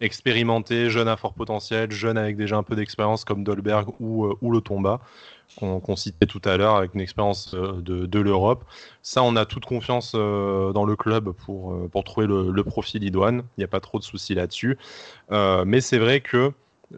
expérimenté, 0.00 0.90
jeune 0.90 1.08
à 1.08 1.16
fort 1.16 1.34
potentiel, 1.34 1.90
jeune 1.90 2.18
avec 2.18 2.36
déjà 2.36 2.56
un 2.56 2.62
peu 2.62 2.76
d'expérience 2.76 3.24
comme 3.24 3.44
Dolberg 3.44 3.88
ou, 4.00 4.32
ou 4.40 4.50
le 4.50 4.60
Tomba 4.60 5.00
qu'on 5.56 5.96
citait 5.96 6.26
tout 6.26 6.42
à 6.44 6.56
l'heure 6.56 6.76
avec 6.76 6.94
une 6.94 7.00
expérience 7.00 7.54
euh, 7.54 7.80
de, 7.80 8.20
l'Europe. 8.20 8.64
Ça, 9.02 9.22
on 9.22 9.36
a 9.36 9.46
toute 9.46 9.64
confiance 9.64 10.12
euh, 10.14 10.72
dans 10.72 10.84
le 10.84 10.96
club 10.96 11.30
pour, 11.32 11.72
euh, 11.72 11.88
pour 11.88 12.04
trouver 12.04 12.26
le, 12.26 12.64
profil 12.64 13.04
idoine. 13.04 13.42
Il 13.56 13.60
n'y 13.60 13.64
a 13.64 13.68
pas 13.68 13.80
trop 13.80 13.98
de 13.98 14.04
soucis 14.04 14.34
là-dessus. 14.34 14.76
mais 15.30 15.80
c'est 15.80 15.98
vrai 15.98 16.20
que 16.20 16.52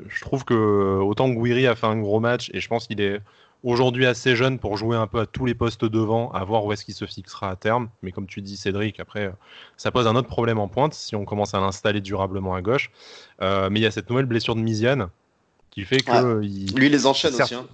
je 0.09 0.21
trouve 0.21 0.45
que 0.45 0.99
autant 1.01 1.33
que 1.33 1.41
Guiri 1.41 1.67
a 1.67 1.75
fait 1.75 1.87
un 1.87 1.99
gros 1.99 2.21
match 2.21 2.51
et 2.53 2.61
je 2.61 2.69
pense 2.69 2.87
qu'il 2.87 3.01
est 3.01 3.21
aujourd'hui 3.65 4.07
assez 4.07 4.37
jeune 4.37 4.59
pour 4.59 4.77
jouer 4.77 4.97
un 4.97 5.07
peu 5.07 5.21
à 5.21 5.27
tous 5.27 5.45
les 5.45 5.55
postes 5.55 5.85
devant, 5.85 6.31
à 6.33 6.45
voir 6.45 6.65
où 6.65 6.73
est-ce 6.73 6.85
qu'il 6.85 6.95
se 6.95 7.07
fixera 7.07 7.51
à 7.51 7.57
terme. 7.57 7.89
Mais 8.03 8.13
comme 8.13 8.27
tu 8.27 8.43
dis, 8.43 8.57
Cédric, 8.57 9.01
après, 9.01 9.33
ça 9.77 9.91
pose 9.91 10.07
un 10.07 10.15
autre 10.15 10.29
problème 10.29 10.59
en 10.59 10.69
pointe 10.69 10.95
si 10.95 11.17
on 11.17 11.25
commence 11.25 11.55
à 11.55 11.61
l'installer 11.61 12.01
durablement 12.01 12.55
à 12.55 12.63
gauche. 12.63 12.91
mais 13.41 13.81
il 13.81 13.83
y 13.83 13.87
a 13.87 13.91
cette 13.91 14.11
nouvelle 14.11 14.27
blessure 14.27 14.55
de 14.55 14.61
Misiane 14.61 15.09
qui 15.71 15.85
fait 15.85 16.01
que. 16.01 16.43
Il... 16.43 16.75
Lui, 16.75 16.89
les 16.89 17.07
enchaîne 17.07 17.35
aussi. 17.35 17.55
Hein. 17.55 17.67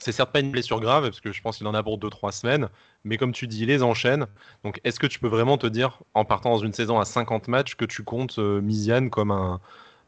C'est 0.00 0.12
certes 0.12 0.30
pas 0.30 0.40
une 0.40 0.52
blessure 0.52 0.80
grave, 0.80 1.04
parce 1.04 1.20
que 1.20 1.32
je 1.32 1.42
pense 1.42 1.58
qu'il 1.58 1.66
en 1.66 1.74
a 1.74 1.82
pour 1.82 1.98
2-3 1.98 2.32
semaines, 2.32 2.68
mais 3.04 3.16
comme 3.16 3.32
tu 3.32 3.48
dis, 3.48 3.62
il 3.62 3.66
les 3.66 3.82
enchaîne. 3.82 4.26
Donc 4.64 4.80
est-ce 4.84 5.00
que 5.00 5.06
tu 5.08 5.18
peux 5.18 5.28
vraiment 5.28 5.58
te 5.58 5.66
dire, 5.66 6.00
en 6.14 6.24
partant 6.24 6.50
dans 6.50 6.58
une 6.58 6.72
saison 6.72 7.00
à 7.00 7.04
50 7.04 7.48
matchs, 7.48 7.74
que 7.74 7.84
tu 7.84 8.04
comptes 8.04 8.38
euh, 8.38 8.60
Misiane 8.60 9.10
comme 9.10 9.32
un, 9.32 9.60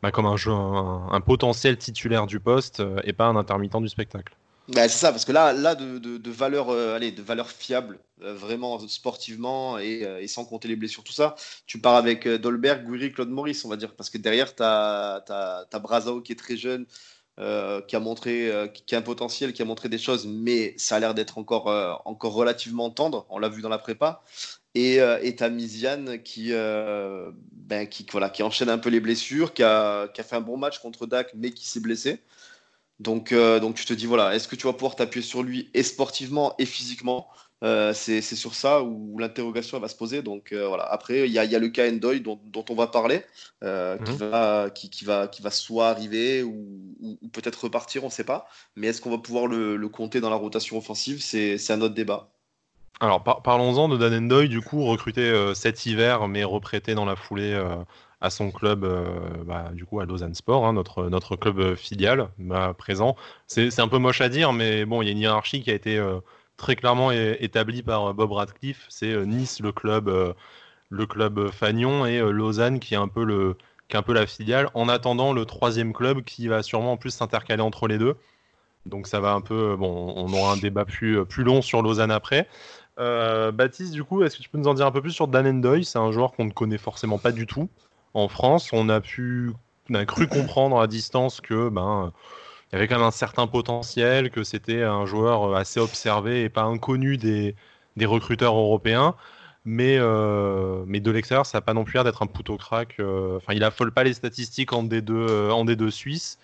bah, 0.03 0.11
comme 0.11 0.27
un, 0.27 0.37
jeu, 0.37 0.51
un, 0.53 1.21
potentiel 1.21 1.77
titulaire 1.77 2.27
du 2.27 2.41
poste 2.41 2.81
euh, 2.81 3.01
et 3.05 3.13
pas 3.13 3.27
un 3.27 3.37
intermittent 3.37 3.81
du 3.81 3.89
spectacle 3.89 4.35
bah, 4.69 4.89
c'est 4.89 4.99
ça, 4.99 5.11
parce 5.11 5.25
que 5.25 5.33
là, 5.33 5.53
là 5.53 5.75
de, 5.75 5.99
de, 5.99 6.31
valeur, 6.31 6.69
euh, 6.69 6.95
allez, 6.95 7.11
de 7.11 7.23
valeur 7.23 7.51
fiable, 7.51 7.99
vraiment 8.19 8.79
sportivement 8.87 9.79
et, 9.79 10.29
sans 10.29 10.45
compter 10.45 10.69
les 10.69 10.77
blessures, 10.77 11.03
tout 11.03 11.13
ça, 11.13 11.35
tu 11.67 11.81
pars 11.81 11.97
avec 11.97 12.29
Dolberg, 12.29 12.85
Goury, 12.85 13.13
Claude 13.13 13.31
Maurice, 13.31 13.65
on 13.65 13.69
va 13.69 13.77
dire, 13.77 13.97
parce 13.97 14.11
que 14.11 14.19
derrière, 14.19 14.55
tu 14.55 14.63
as, 14.63 15.67
Brazao 15.83 16.21
qui 16.21 16.31
est 16.31 16.37
très 16.37 16.57
jeune, 16.57 16.87
euh, 17.41 17.81
qui 17.81 17.97
a 17.97 18.01
montré 18.01 18.51
euh, 18.51 18.67
qui 18.67 18.95
a 18.95 18.99
un 18.99 19.03
potentiel, 19.03 19.55
qui 19.55 19.63
a 19.63 19.65
montré 19.65 19.89
des 19.89 19.97
choses, 19.97 20.27
mais 20.27 20.75
ça 20.77 20.97
a 20.97 21.01
l'air 21.01 21.15
d'être 21.15 21.39
encore, 21.39 21.69
euh, 21.69 21.95
encore 22.05 22.35
relativement 22.35 22.91
tendre. 22.91 23.25
On 23.31 23.39
l'a 23.39 23.49
vu 23.49 23.63
dans 23.63 23.71
la 23.71 23.79
prépa. 23.79 24.23
Et 24.75 24.97
et 24.97 25.51
Misiane 25.51 26.23
qui, 26.23 26.53
ben, 26.53 27.87
qui, 27.89 28.07
voilà, 28.11 28.31
qui 28.31 28.43
enchaîne 28.43 28.69
un 28.69 28.79
peu 28.79 28.89
les 28.89 29.01
blessures, 29.01 29.53
qui 29.53 29.63
a, 29.63 30.09
qui 30.09 30.21
a 30.21 30.25
fait 30.25 30.37
un 30.37 30.41
bon 30.41 30.57
match 30.57 30.79
contre 30.79 31.07
Dak, 31.07 31.33
mais 31.35 31.51
qui 31.51 31.67
s'est 31.69 31.81
blessé. 31.81 32.21
Donc, 33.01 33.35
donc 33.35 33.75
tu 33.77 33.85
te 33.85 33.93
dis, 33.93 34.07
voilà, 34.07 34.35
est-ce 34.35 34.47
que 34.47 34.57
tu 34.57 34.67
vas 34.67 34.73
pouvoir 34.73 34.95
t'appuyer 34.95 35.27
sur 35.27 35.43
lui 35.43 35.71
et 35.75 35.83
sportivement 35.83 36.55
et 36.59 36.67
physiquement? 36.67 37.29
Euh, 37.63 37.93
c'est 37.93 38.23
sur 38.23 38.55
ça 38.55 38.83
où 38.83 39.19
l'interrogation 39.19 39.79
va 39.79 39.89
se 39.89 39.97
poser. 39.97 40.23
Donc 40.23 40.53
euh, 40.53 40.67
voilà. 40.69 40.85
Après, 40.85 41.29
il 41.29 41.33
y, 41.33 41.39
a 41.39 41.59
le 41.59 41.69
cas 41.69 41.91
Endoy 41.91 42.21
dont, 42.21 42.39
on 42.69 42.75
va 42.75 42.87
parler, 42.87 43.23
euh, 43.63 43.99
qui, 43.99 44.13
mhm. 44.13 44.19
va, 44.19 44.71
qui, 44.71 45.05
va, 45.05 45.29
qui 45.29 45.43
va 45.43 45.51
soit 45.51 45.89
arriver 45.89 46.43
ou, 46.43 47.19
peut-être 47.33 47.65
repartir, 47.65 48.03
on 48.05 48.07
ne 48.07 48.13
sait 48.13 48.25
pas. 48.25 48.47
Mais 48.77 48.89
est-ce 48.89 49.01
qu'on 49.01 49.11
va 49.11 49.19
pouvoir 49.19 49.47
le, 49.47 49.89
compter 49.89 50.21
dans 50.21 50.31
la 50.31 50.37
rotation 50.37 50.79
offensive? 50.79 51.21
C'est 51.23 51.71
un 51.71 51.81
autre 51.81 51.95
débat. 51.95 52.31
Alors 53.01 53.23
parlons-en 53.23 53.89
de 53.89 53.97
Dan 53.97 54.15
Endoy, 54.15 54.49
du 54.49 54.61
coup, 54.61 54.85
recruté 54.85 55.53
cet 55.55 55.87
hiver, 55.87 56.29
mais 56.29 56.45
reprêté 56.45 56.95
dans 56.95 57.07
la 57.07 57.17
foulée 57.17 57.59
à 58.21 58.29
son 58.29 58.51
club, 58.51 58.87
bah, 59.47 59.71
du 59.73 59.87
coup 59.87 60.01
à 60.01 60.05
Lausanne 60.05 60.35
Sport, 60.35 60.67
hein, 60.67 60.75
notre, 60.75 61.09
notre 61.09 61.35
club 61.35 61.77
filial 61.77 62.29
bah, 62.39 62.75
présent. 62.77 63.17
C'est 63.47 63.81
un 63.81 63.89
peu 63.89 63.97
moche 63.97 64.21
à 64.21 64.29
dire, 64.29 64.53
mais 64.53 64.85
bon, 64.85 65.01
il 65.01 65.07
y 65.07 65.09
a 65.09 65.13
une 65.13 65.19
hiérarchie 65.19 65.63
qui 65.63 65.71
a 65.71 65.75
été 65.75 65.99
très 66.61 66.77
clairement 66.77 67.11
établi 67.11 67.83
par 67.83 68.11
euh, 68.11 68.13
Bob 68.13 68.33
Radcliffe. 68.33 68.87
C'est 68.89 69.13
euh, 69.13 69.25
Nice 69.25 69.61
le 69.61 69.73
club, 69.73 70.09
euh, 70.09 70.35
le 70.91 71.07
club 71.07 71.51
Fagnon 71.51 72.05
et 72.07 72.21
Lausanne 72.21 72.81
qui 72.81 72.95
est 72.95 72.99
un 72.99 73.09
peu 73.09 73.25
le 73.25 73.57
qui 73.89 73.97
est 73.97 73.99
un 73.99 74.03
peu 74.03 74.13
la 74.13 74.27
filiale. 74.27 74.69
En 74.75 74.89
attendant 74.89 75.33
le 75.33 75.45
troisième 75.47 75.93
club 75.93 76.23
qui 76.23 76.49
va 76.49 76.63
sûrement 76.63 76.93
en 76.93 76.97
plus 76.97 77.11
s'intercaler 77.11 77.63
entre 77.63 77.89
les 77.89 77.99
deux. 77.99 78.17
Donc 78.87 79.07
ça 79.07 79.21
va 79.21 79.33
un 79.33 79.41
peu, 79.41 79.77
bon, 79.77 80.15
on 80.17 80.33
aura 80.33 80.53
un 80.53 80.57
débat 80.57 80.85
plus, 80.85 81.25
plus 81.27 81.45
long 81.45 81.61
sur 81.61 81.83
Lausanne 81.83 82.11
après. 82.11 82.49
Baptiste, 83.53 83.93
du 83.93 84.05
coup, 84.05 84.23
est-ce 84.23 84.37
que 84.37 84.43
tu 84.43 84.49
peux 84.49 84.59
nous 84.59 84.69
en 84.69 84.75
dire 84.75 84.87
un 84.87 84.93
peu 84.93 85.01
plus 85.01 85.13
sur 85.13 85.27
Dan 85.29 85.47
Endoy 85.47 85.85
C'est 85.85 85.99
un 85.99 86.13
joueur 86.13 86.33
qu'on 86.33 86.45
ne 86.45 86.53
connaît 86.53 86.79
forcément 86.79 87.19
pas 87.19 87.33
du 87.33 87.47
tout 87.47 87.69
en 88.15 88.29
France. 88.29 88.69
On 88.73 88.89
a 88.89 89.01
pu, 89.01 89.53
on 89.89 89.95
a 89.95 90.05
cru 90.05 90.27
comprendre 90.29 90.81
à 90.81 90.87
distance 90.87 91.41
que 91.41 91.69
ben 91.69 92.13
il 92.71 92.77
y 92.77 92.79
avait 92.79 92.87
quand 92.87 92.97
même 92.97 93.07
un 93.07 93.11
certain 93.11 93.49
potentiel, 93.49 94.31
que 94.31 94.45
c'était 94.45 94.85
un 94.85 95.05
joueur 95.05 95.51
euh, 95.51 95.57
assez 95.57 95.81
observé 95.81 96.45
et 96.45 96.49
pas 96.49 96.63
inconnu 96.63 97.17
des, 97.17 97.57
des 97.97 98.07
recruteurs 98.07 98.57
européens. 98.57 99.17
Mais, 99.65 99.97
euh, 99.99 100.85
mais 100.87 101.01
de 101.01 101.11
l'extérieur, 101.11 101.47
ça 101.47 101.59
n'a 101.59 101.63
pas 101.63 101.75
non 101.75 101.85
plus 101.85 101.95
l'air 101.95 102.05
d'être 102.05 102.23
un 102.23 102.27
pouto 102.27 102.57
crack. 102.57 102.97
Euh, 103.01 103.37
enfin, 103.37 103.55
il 103.55 103.65
affole 103.65 103.93
pas 103.93 104.05
les 104.05 104.15
statistiques 104.15 104.73
en 104.73 104.85
D2, 104.85 105.51
en 105.51 105.65
D2 105.65 105.91
suisse. 105.91 106.39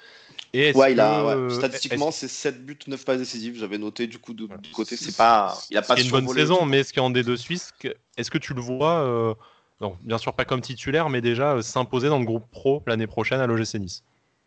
Et 0.58 0.74
ouais, 0.74 0.92
il 0.92 1.00
a, 1.00 1.36
statistiquement, 1.50 2.10
c'est 2.10 2.28
7 2.28 2.64
buts, 2.64 2.78
9 2.86 3.04
passes 3.04 3.18
décisives. 3.18 3.58
J'avais 3.58 3.76
noté 3.76 4.06
du 4.06 4.18
coup 4.18 4.32
de, 4.32 4.46
du 4.46 4.70
côté. 4.70 4.96
C'est 4.96 5.16
pas, 5.16 5.56
il 5.70 5.76
a 5.76 5.82
pas 5.82 6.00
une 6.00 6.10
bonne 6.10 6.28
saison, 6.28 6.64
mais 6.64 6.80
est-ce 6.80 6.94
qu'en 6.94 7.10
D2 7.10 7.36
suisse, 7.36 7.72
est-ce 8.16 8.30
que 8.30 8.38
tu 8.38 8.54
le 8.54 8.60
vois, 8.62 9.36
bien 10.02 10.18
sûr 10.18 10.32
pas 10.32 10.44
comme 10.44 10.62
titulaire, 10.62 11.10
mais 11.10 11.20
déjà 11.20 11.60
s'imposer 11.60 12.08
dans 12.08 12.18
le 12.18 12.24
groupe 12.24 12.50
pro 12.50 12.82
l'année 12.86 13.06
prochaine 13.06 13.40
à 13.40 13.46
l'OGC 13.46 13.74
Nice? 13.74 14.02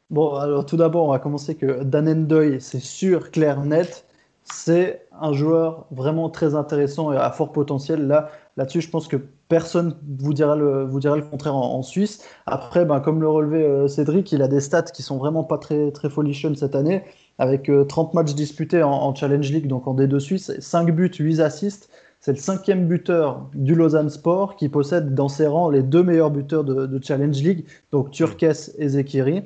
Bon, 0.09 0.33
alors 0.33 0.65
tout 0.65 0.77
d'abord, 0.77 1.05
on 1.05 1.11
va 1.11 1.19
commencer 1.19 1.53
que 1.53 1.83
Dan 1.83 2.09
Endoy, 2.09 2.59
c'est 2.59 2.79
sûr, 2.79 3.29
clair, 3.29 3.63
net. 3.63 4.05
C'est 4.43 5.05
un 5.21 5.33
joueur 5.33 5.85
vraiment 5.91 6.31
très 6.31 6.55
intéressant 6.55 7.13
et 7.13 7.17
à 7.17 7.29
fort 7.29 7.51
potentiel. 7.51 8.07
Là, 8.07 8.31
là-dessus, 8.57 8.81
je 8.81 8.89
pense 8.89 9.07
que 9.07 9.17
personne 9.49 9.95
vous 10.19 10.33
dira 10.33 10.55
le, 10.55 10.85
vous 10.85 10.99
dira 10.99 11.17
le 11.17 11.23
contraire 11.23 11.55
en, 11.55 11.81
Suisse. 11.81 12.23
Après, 12.45 12.85
ben, 12.85 13.01
comme 13.01 13.19
le 13.19 13.27
relevait 13.27 13.65
euh, 13.65 13.87
Cédric, 13.87 14.31
il 14.31 14.41
a 14.41 14.47
des 14.47 14.61
stats 14.61 14.83
qui 14.83 15.01
sont 15.01 15.17
vraiment 15.17 15.43
pas 15.43 15.57
très, 15.57 15.91
très 15.91 16.09
folichonnes 16.09 16.55
cette 16.55 16.75
année, 16.75 17.03
avec 17.39 17.69
30 17.87 18.09
euh, 18.09 18.11
matchs 18.13 18.35
disputés 18.35 18.83
en, 18.83 19.13
Challenge 19.13 19.51
League, 19.51 19.67
donc 19.67 19.87
en 19.87 19.95
D2 19.95 20.19
Suisse, 20.19 20.51
5 20.59 20.91
buts, 20.91 21.11
8 21.11 21.41
assists. 21.41 21.89
C'est 22.21 22.31
le 22.31 22.37
cinquième 22.37 22.87
buteur 22.87 23.49
du 23.53 23.75
Lausanne 23.75 24.09
Sport 24.09 24.57
qui 24.57 24.67
possède 24.67 25.15
dans 25.15 25.29
ses 25.29 25.47
rangs 25.47 25.69
les 25.69 25.81
deux 25.81 26.03
meilleurs 26.03 26.31
buteurs 26.31 26.65
de, 26.65 26.99
Challenge 27.01 27.41
League, 27.41 27.65
donc 27.91 28.11
Turques 28.11 28.43
et 28.43 28.89
Zekiri. 28.89 29.43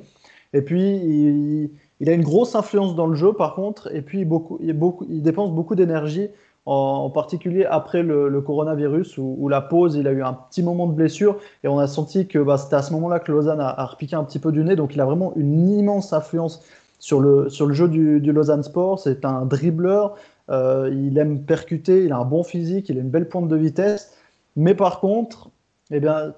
Et 0.52 0.62
puis, 0.62 1.70
il, 2.00 2.08
a 2.08 2.12
une 2.12 2.24
grosse 2.24 2.54
influence 2.56 2.94
dans 2.94 3.06
le 3.06 3.14
jeu, 3.14 3.32
par 3.32 3.54
contre, 3.54 3.94
et 3.94 4.02
puis 4.02 4.24
beaucoup, 4.24 4.58
il, 4.60 4.72
beaucoup, 4.72 5.06
il 5.08 5.22
dépense 5.22 5.52
beaucoup 5.52 5.76
d'énergie, 5.76 6.28
en, 6.66 7.10
particulier 7.10 7.64
après 7.64 8.02
le, 8.02 8.40
coronavirus, 8.40 9.18
où, 9.18 9.48
la 9.48 9.60
pause, 9.60 9.96
il 9.96 10.08
a 10.08 10.12
eu 10.12 10.22
un 10.22 10.32
petit 10.32 10.62
moment 10.62 10.86
de 10.86 10.94
blessure, 10.94 11.38
et 11.62 11.68
on 11.68 11.78
a 11.78 11.86
senti 11.86 12.26
que 12.26 12.38
bah, 12.38 12.56
c'était 12.58 12.76
à 12.76 12.82
ce 12.82 12.92
moment-là 12.94 13.20
que 13.20 13.32
Lausanne 13.32 13.60
a, 13.60 13.84
repiqué 13.84 14.16
un 14.16 14.24
petit 14.24 14.38
peu 14.38 14.52
du 14.52 14.64
nez, 14.64 14.76
donc 14.76 14.94
il 14.94 15.00
a 15.00 15.04
vraiment 15.04 15.32
une 15.36 15.68
immense 15.70 16.12
influence 16.12 16.62
sur 16.98 17.20
le, 17.20 17.50
sur 17.50 17.66
le 17.66 17.74
jeu 17.74 17.88
du, 17.88 18.32
Lausanne 18.32 18.62
Sport. 18.62 18.98
C'est 18.98 19.24
un 19.24 19.44
dribbleur, 19.44 20.16
euh, 20.50 20.90
il 20.92 21.18
aime 21.18 21.42
percuter, 21.42 22.04
il 22.04 22.12
a 22.12 22.18
un 22.18 22.24
bon 22.24 22.42
physique, 22.42 22.88
il 22.88 22.96
a 22.96 23.00
une 23.00 23.10
belle 23.10 23.28
pointe 23.28 23.48
de 23.48 23.56
vitesse, 23.56 24.16
mais 24.56 24.74
par 24.74 25.00
contre, 25.00 25.50
eh 25.90 26.00
bien, 26.00 26.32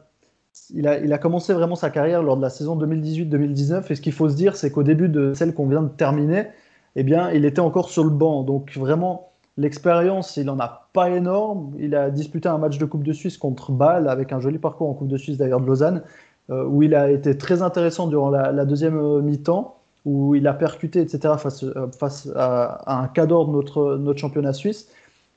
il 0.74 0.86
a, 0.88 1.18
commencé 1.18 1.52
vraiment 1.52 1.76
sa 1.76 1.90
carrière 1.90 2.22
lors 2.22 2.36
de 2.36 2.42
la 2.42 2.50
saison 2.50 2.76
2018-2019. 2.78 3.84
Et 3.90 3.94
ce 3.94 4.00
qu'il 4.00 4.12
faut 4.12 4.28
se 4.28 4.34
dire, 4.34 4.56
c'est 4.56 4.70
qu'au 4.70 4.82
début 4.82 5.08
de 5.08 5.34
celle 5.34 5.54
qu'on 5.54 5.66
vient 5.66 5.82
de 5.82 5.88
terminer, 5.88 6.48
eh 6.96 7.02
bien, 7.02 7.30
il 7.30 7.44
était 7.44 7.60
encore 7.60 7.90
sur 7.90 8.04
le 8.04 8.10
banc. 8.10 8.42
Donc 8.42 8.76
vraiment, 8.76 9.32
l'expérience, 9.56 10.36
il 10.36 10.44
n'en 10.44 10.58
a 10.58 10.88
pas 10.92 11.10
énorme. 11.10 11.72
Il 11.78 11.94
a 11.94 12.10
disputé 12.10 12.48
un 12.48 12.58
match 12.58 12.78
de 12.78 12.84
Coupe 12.84 13.04
de 13.04 13.12
Suisse 13.12 13.38
contre 13.38 13.72
Bâle, 13.72 14.08
avec 14.08 14.32
un 14.32 14.40
joli 14.40 14.58
parcours 14.58 14.88
en 14.88 14.94
Coupe 14.94 15.08
de 15.08 15.16
Suisse 15.16 15.38
d'ailleurs 15.38 15.60
de 15.60 15.66
Lausanne, 15.66 16.02
euh, 16.50 16.64
où 16.64 16.82
il 16.82 16.94
a 16.94 17.10
été 17.10 17.36
très 17.36 17.62
intéressant 17.62 18.06
durant 18.06 18.30
la, 18.30 18.64
deuxième 18.64 18.98
euh, 18.98 19.20
mi-temps, 19.20 19.76
où 20.04 20.34
il 20.34 20.46
a 20.46 20.54
percuté, 20.54 21.00
etc., 21.00 21.34
face, 21.38 21.64
euh, 21.64 21.88
face 21.98 22.28
à, 22.36 23.00
un 23.00 23.08
cadre 23.08 23.46
de 23.46 23.52
notre, 23.52 23.96
notre 23.96 24.18
championnat 24.18 24.52
suisse. 24.52 24.88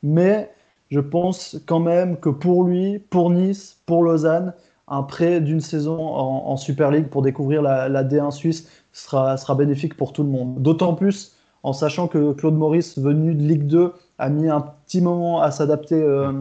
Mais 0.04 0.52
je 0.92 1.00
pense 1.00 1.60
quand 1.66 1.80
même 1.80 2.18
que 2.18 2.30
pour 2.30 2.64
lui, 2.64 3.00
pour 3.00 3.30
Nice, 3.30 3.78
pour 3.86 4.04
Lausanne, 4.04 4.54
un 4.88 5.04
prêt 5.04 5.40
d'une 5.40 5.62
saison 5.62 6.00
en, 6.00 6.58
Super 6.58 6.90
League 6.90 7.10
pour 7.10 7.22
découvrir 7.22 7.62
la, 7.62 8.04
D1 8.04 8.32
suisse 8.32 8.68
sera, 8.92 9.38
sera 9.38 9.54
bénéfique 9.54 9.96
pour 9.96 10.14
tout 10.14 10.24
le 10.24 10.30
monde. 10.30 10.62
D'autant 10.62 10.96
plus 10.96 11.36
en 11.64 11.74
sachant 11.74 12.08
que 12.08 12.34
Claude 12.34 12.56
Maurice, 12.56 12.98
venu 12.98 13.36
de 13.36 13.44
Ligue 13.44 13.68
2, 13.68 13.94
a 14.20 14.30
mis 14.30 14.50
un 14.50 14.62
petit 14.62 15.02
moment 15.02 15.42
à 15.42 15.50
s'adapter 15.52 15.96
euh, 15.96 16.32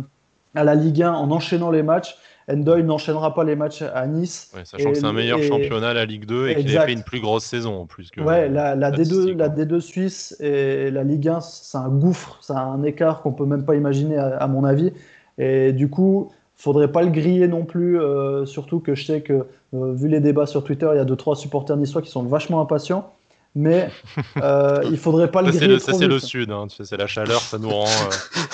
à 0.54 0.64
la 0.64 0.74
Ligue 0.74 1.02
1 1.02 1.12
en 1.12 1.30
enchaînant 1.30 1.70
les 1.70 1.82
matchs. 1.82 2.16
Endoy 2.50 2.82
n'enchaînera 2.82 3.34
pas 3.34 3.44
les 3.44 3.56
matchs 3.56 3.82
à 3.82 4.06
Nice. 4.06 4.50
sachant 4.64 4.92
que 4.92 4.98
c'est 4.98 5.04
un 5.04 5.12
meilleur 5.12 5.42
championnat, 5.42 5.92
la 5.92 6.06
Ligue 6.06 6.24
2, 6.24 6.48
et 6.48 6.56
qu'il 6.56 6.78
a 6.78 6.86
fait 6.86 6.94
une 6.94 7.02
plus 7.02 7.20
grosse 7.20 7.44
saison 7.44 7.82
en 7.82 7.86
plus. 7.86 8.10
Que 8.10 8.22
ouais, 8.22 8.48
la, 8.48 8.74
D2, 8.90 9.36
la 9.36 9.50
D2 9.50 9.80
suisse 9.80 10.36
et 10.40 10.90
la 10.90 11.04
Ligue 11.04 11.28
1, 11.28 11.40
c'est 11.40 11.76
un 11.76 11.90
gouffre, 11.90 12.38
c'est 12.40 12.54
un 12.54 12.82
écart 12.84 13.20
qu'on 13.20 13.32
peut 13.32 13.44
même 13.44 13.64
pas 13.64 13.74
imaginer 13.74 14.16
à, 14.16 14.36
à, 14.38 14.46
mon 14.46 14.64
avis. 14.64 14.92
Et 15.36 15.72
du 15.72 15.90
coup, 15.90 16.30
faudrait 16.58 16.90
pas 16.90 17.02
le 17.02 17.10
griller 17.10 17.48
non 17.48 17.64
plus, 17.64 18.00
euh, 18.00 18.44
surtout 18.44 18.80
que 18.80 18.94
je 18.94 19.04
sais 19.04 19.20
que, 19.22 19.46
euh, 19.74 19.92
vu 19.92 20.08
les 20.08 20.20
débats 20.20 20.46
sur 20.46 20.64
Twitter, 20.64 20.88
il 20.92 20.96
y 20.96 21.00
a 21.00 21.04
deux, 21.04 21.16
trois 21.16 21.36
supporters 21.36 21.76
niçois 21.76 22.02
qui 22.02 22.10
sont 22.10 22.24
vachement 22.24 22.60
impatients. 22.60 23.12
Mais 23.58 23.90
euh, 24.42 24.82
il 24.84 24.96
faudrait 24.96 25.30
pas 25.30 25.42
le 25.42 25.50
griller. 25.50 25.78
Ça, 25.80 25.92
c'est 25.92 26.06
le 26.06 26.18
sud, 26.18 26.50
hein, 26.50 26.66
c'est 26.68 26.96
la 26.96 27.06
chaleur, 27.06 27.40
ça 27.40 27.58
nous 27.58 27.68
rend, 27.68 27.86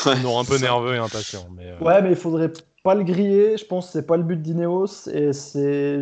euh, 0.06 0.14
nous 0.22 0.30
rend 0.30 0.40
un 0.40 0.44
peu 0.44 0.58
nerveux 0.58 0.94
et 0.94 0.98
impatients. 0.98 1.46
Mais, 1.56 1.66
euh. 1.66 1.84
Ouais, 1.84 2.02
mais 2.02 2.10
il 2.10 2.16
faudrait 2.16 2.52
pas 2.82 2.94
le 2.94 3.04
griller, 3.04 3.56
je 3.58 3.64
pense 3.66 3.86
que 3.86 3.92
c'est 3.92 4.06
pas 4.06 4.16
le 4.16 4.22
but 4.22 4.40
d'Ineos, 4.40 5.08
et 5.12 5.32
c'est 5.32 6.00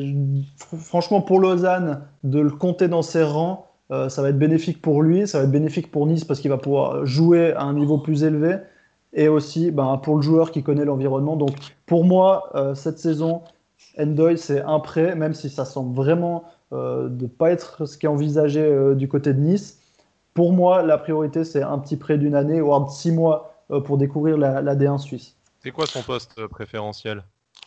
franchement 0.78 1.20
pour 1.20 1.40
Lausanne 1.40 2.02
de 2.22 2.40
le 2.40 2.50
compter 2.50 2.88
dans 2.88 3.02
ses 3.02 3.24
rangs, 3.24 3.66
euh, 3.90 4.08
ça 4.08 4.22
va 4.22 4.30
être 4.30 4.38
bénéfique 4.38 4.80
pour 4.80 5.02
lui, 5.02 5.26
ça 5.26 5.38
va 5.38 5.44
être 5.44 5.50
bénéfique 5.50 5.90
pour 5.90 6.06
Nice 6.06 6.24
parce 6.24 6.40
qu'il 6.40 6.50
va 6.50 6.58
pouvoir 6.58 7.04
jouer 7.04 7.52
à 7.54 7.64
un 7.64 7.74
niveau 7.74 7.98
plus 7.98 8.22
élevé, 8.22 8.56
et 9.14 9.28
aussi 9.28 9.70
ben, 9.70 9.98
pour 9.98 10.16
le 10.16 10.22
joueur 10.22 10.52
qui 10.52 10.62
connaît 10.62 10.84
l'environnement. 10.84 11.36
Donc 11.36 11.56
pour 11.86 12.04
moi, 12.04 12.50
cette 12.74 12.98
saison, 12.98 13.42
Endoy, 13.98 14.38
c'est 14.38 14.62
un 14.62 14.80
prêt, 14.80 15.14
même 15.14 15.34
si 15.34 15.50
ça 15.50 15.64
semble 15.64 15.94
vraiment 15.94 16.44
euh, 16.72 17.08
de 17.08 17.24
ne 17.24 17.28
pas 17.28 17.50
être 17.50 17.84
ce 17.84 17.98
qui 17.98 18.06
est 18.06 18.08
envisagé 18.08 18.62
euh, 18.62 18.94
du 18.94 19.06
côté 19.06 19.34
de 19.34 19.40
Nice. 19.40 19.78
Pour 20.32 20.52
moi, 20.52 20.82
la 20.82 20.96
priorité, 20.96 21.44
c'est 21.44 21.62
un 21.62 21.78
petit 21.78 21.96
prêt 21.96 22.16
d'une 22.16 22.34
année, 22.34 22.62
voire 22.62 22.86
de 22.86 22.90
six 22.90 23.12
mois 23.12 23.54
euh, 23.70 23.80
pour 23.80 23.98
découvrir 23.98 24.38
la, 24.38 24.74
D1 24.74 24.98
suisse. 24.98 25.36
C'est 25.62 25.70
quoi 25.70 25.84
son 25.84 26.02
poste 26.02 26.46
préférentiel? 26.46 27.24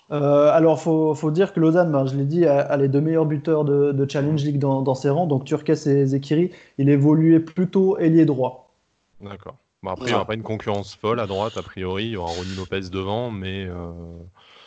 Alors, 0.09 0.77
il 0.79 1.15
faut, 1.15 1.31
dire 1.31 1.53
que 1.53 1.59
Lausanne, 1.59 1.91
ben, 1.91 2.05
je 2.05 2.15
l'ai 2.15 2.25
dit, 2.25 2.45
a, 2.45 2.75
les 2.77 2.87
deux 2.87 3.01
meilleurs 3.01 3.25
buteurs 3.25 3.63
de, 3.65 4.07
Challenge 4.09 4.43
League 4.43 4.59
dans, 4.59 4.95
ses 4.95 5.09
rangs, 5.09 5.25
donc 5.27 5.45
Turques 5.45 5.69
et 5.69 6.05
Zekiri. 6.05 6.51
Il 6.77 6.89
évoluait 6.89 7.39
plutôt 7.39 7.97
ailier 7.97 8.25
droit. 8.25 8.71
D'accord. 9.21 9.55
après, 9.85 10.05
il 10.05 10.09
n'y 10.09 10.13
aura 10.13 10.25
pas 10.25 10.35
une 10.35 10.43
concurrence 10.43 10.95
folle 10.95 11.19
à 11.19 11.27
droite, 11.27 11.57
a 11.57 11.63
priori. 11.63 12.05
Il 12.05 12.11
y 12.11 12.17
aura 12.17 12.31
Ronnie 12.31 12.55
Lopez 12.55 12.89
devant, 12.91 13.31
mais. 13.31 13.67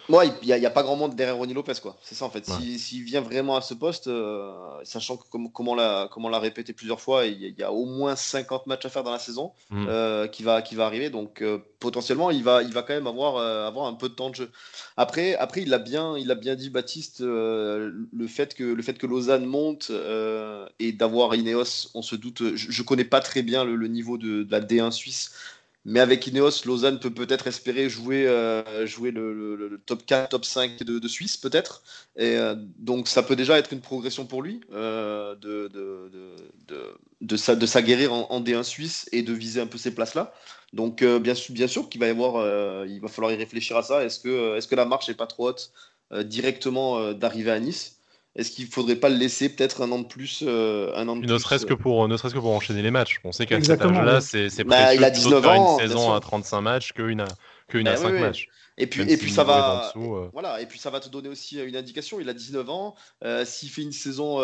Moi, 0.09 0.25
il 0.42 0.47
n'y 0.47 0.66
a, 0.66 0.71
pas 0.71 0.83
grand 0.83 0.97
monde 0.97 1.14
derrière 1.14 1.37
Ronnie 1.37 1.53
Lopez, 1.53 1.75
quoi. 1.83 1.97
C'est 2.03 2.14
ça, 2.14 2.25
en 2.25 2.31
fait. 2.31 2.47
S'il 2.47 3.03
vient 3.03 3.21
vraiment 3.21 3.57
à 3.57 3.61
ce 3.61 3.75
poste, 3.75 4.07
euh, 4.07 4.51
sachant 4.83 5.18
que, 5.18 5.25
comme, 5.29 5.68
on 5.68 5.75
l'a 5.75 6.38
répété 6.38 6.73
plusieurs 6.73 7.01
fois, 7.01 7.27
il 7.27 7.55
y, 7.59 7.62
a 7.62 7.73
au 7.73 7.85
moins 7.85 8.16
50 8.16 8.66
matchs 8.66 8.87
à 8.87 8.88
faire 8.88 9.03
dans 9.03 9.12
la 9.12 9.18
saison 9.18 9.53
mm. 9.71 9.87
euh, 9.88 10.27
qui, 10.27 10.42
va, 10.42 10.62
qui 10.62 10.77
va 10.77 10.87
arriver. 10.87 11.11
Donc, 11.11 11.42
euh, 11.42 11.59
potentiellement, 11.79 12.31
il 12.31 12.42
va, 12.42 12.62
il 12.62 12.73
va 12.73 12.83
quand 12.83 12.94
même 12.94 13.07
avoir, 13.07 13.37
avoir 13.37 13.87
un 13.87 13.92
peu 13.92 14.09
de 14.09 14.14
temps 14.14 14.31
de 14.31 14.35
jeu. 14.35 14.51
Après, 14.97 15.35
après 15.35 15.62
il, 15.62 15.75
a 15.75 15.79
bien, 15.79 16.16
il 16.16 16.31
a 16.31 16.35
bien 16.35 16.55
dit, 16.55 16.71
Baptiste, 16.71 17.21
le, 17.21 18.27
fait 18.27 18.55
que, 18.55 18.64
le 18.64 18.83
fait 18.83 18.97
que 18.97 19.07
Lausanne 19.07 19.44
monte 19.44 19.92
et 20.79 20.92
d'avoir 20.92 21.35
Ineos, 21.35 21.90
on 21.94 22.03
se 22.03 22.16
doute. 22.16 22.57
Je 22.57 22.83
ne 22.83 22.87
connais 22.87 23.05
pas 23.05 23.21
très 23.21 23.42
bien 23.42 23.62
le, 23.64 23.88
niveau 23.88 24.16
de, 24.16 24.42
de 24.42 24.51
la 24.51 24.61
D1 24.61 24.90
suisse. 24.90 25.33
Mais 25.88 26.01
avec 26.01 26.27
Ineos, 26.27 26.66
Lausanne 26.66 27.01
peut 27.01 27.14
peut-être 27.14 27.46
espérer 27.46 27.88
jouer, 27.88 28.27
euh, 28.27 28.62
le, 28.85 29.81
top 29.87 30.05
4, 30.05 30.29
top 30.29 30.44
5 30.44 30.83
de, 30.83 31.09
Suisse, 31.09 31.38
peut-être. 31.38 31.83
Et 32.16 32.37
euh, 32.37 32.55
donc, 32.77 33.09
ça 33.09 33.22
peut 33.22 33.37
déjà 33.37 33.59
être 33.59 33.72
une 33.72 33.81
progression 33.81 34.27
pour 34.27 34.42
lui 34.42 34.61
euh, 34.74 35.35
de, 35.37 35.68
de, 35.68 36.11
de, 37.22 37.66
s'aguerrir 37.66 38.12
en, 38.12 38.40
D1 38.42 38.64
suisse 38.64 39.09
et 39.12 39.22
de 39.22 39.33
viser 39.33 39.62
un 39.62 39.66
peu 39.66 39.79
ces 39.79 39.94
places-là. 39.94 40.35
Donc, 40.74 41.03
bien, 41.03 41.33
bien 41.48 41.66
sûr 41.66 41.88
qu'il 41.88 42.01
va 42.01 42.09
y 42.09 42.11
avoir, 42.11 42.87
il 42.87 43.01
va 43.01 43.09
falloir 43.09 43.33
y 43.33 43.37
réfléchir 43.37 43.79
à 43.79 43.83
ça. 43.83 44.05
Est-ce 44.05 44.20
que, 44.20 44.57
est 44.57 44.61
-ce 44.61 44.68
que 44.68 44.77
la 44.77 44.85
marche 44.85 45.09
n'est 45.09 45.14
pas 45.14 45.27
trop 45.27 45.48
haute 45.48 45.72
directement 46.24 47.14
d'arriver 47.14 47.51
à 47.51 47.61
Nice? 47.61 47.97
Est-ce 48.38 48.53
qu'il 48.53 48.66
ne 48.66 48.70
faudrait 48.70 48.96
pas 48.96 49.09
le 49.09 49.16
laisser 49.16 49.48
peut-être 49.48 49.83
un 49.83 49.90
an 49.90 49.98
de 49.98 50.07
plus 50.07 50.44
euh, 50.46 50.92
un 50.94 51.09
an 51.09 51.16
de 51.16 51.27
ne 51.27 51.38
serait-ce 51.38 51.66
que 51.66 51.74
pour 51.74 52.07
ne 52.07 52.16
serait-ce 52.16 52.35
que 52.35 52.38
pour 52.38 52.53
enchaîner 52.53 52.83
les 52.83 52.92
matchs. 52.92 53.20
On 53.24 53.33
sait 53.33 53.46
qu'à 53.46 53.61
cet 53.61 53.83
âge-là, 53.83 54.20
c'est 54.20 54.48
c'est 54.48 54.62
bah, 54.62 54.94
il 54.94 55.03
a 55.03 55.11
19 55.11 55.46
ans, 55.46 55.79
une 55.79 55.88
saison 55.88 56.12
à 56.12 56.20
35 56.20 56.61
matchs 56.61 56.92
qu'une 56.92 57.20
à 57.20 57.29
qu'une 57.66 57.88
à 57.88 57.96
5 57.96 58.12
bah 58.12 58.20
matchs. 58.20 58.48
Et 58.81 58.87
puis, 58.87 59.03
et 59.11 59.16
puis 59.16 59.33
ça 59.33 59.42
va, 59.42 59.92
euh. 59.96 60.29
voilà, 60.33 60.61
et 60.61 60.66
puis 60.66 60.79
ça 60.79 60.88
va 60.88 61.01
te 61.01 61.09
donner 61.09 61.29
aussi 61.29 61.61
une 61.61 61.74
indication. 61.74 62.20
Il 62.20 62.29
a 62.29 62.33
19 62.33 62.70
ans. 62.70 62.94
Euh, 63.24 63.44
s'il 63.44 63.70
fait 63.70 63.83
une 63.83 63.90
saison 63.90 64.38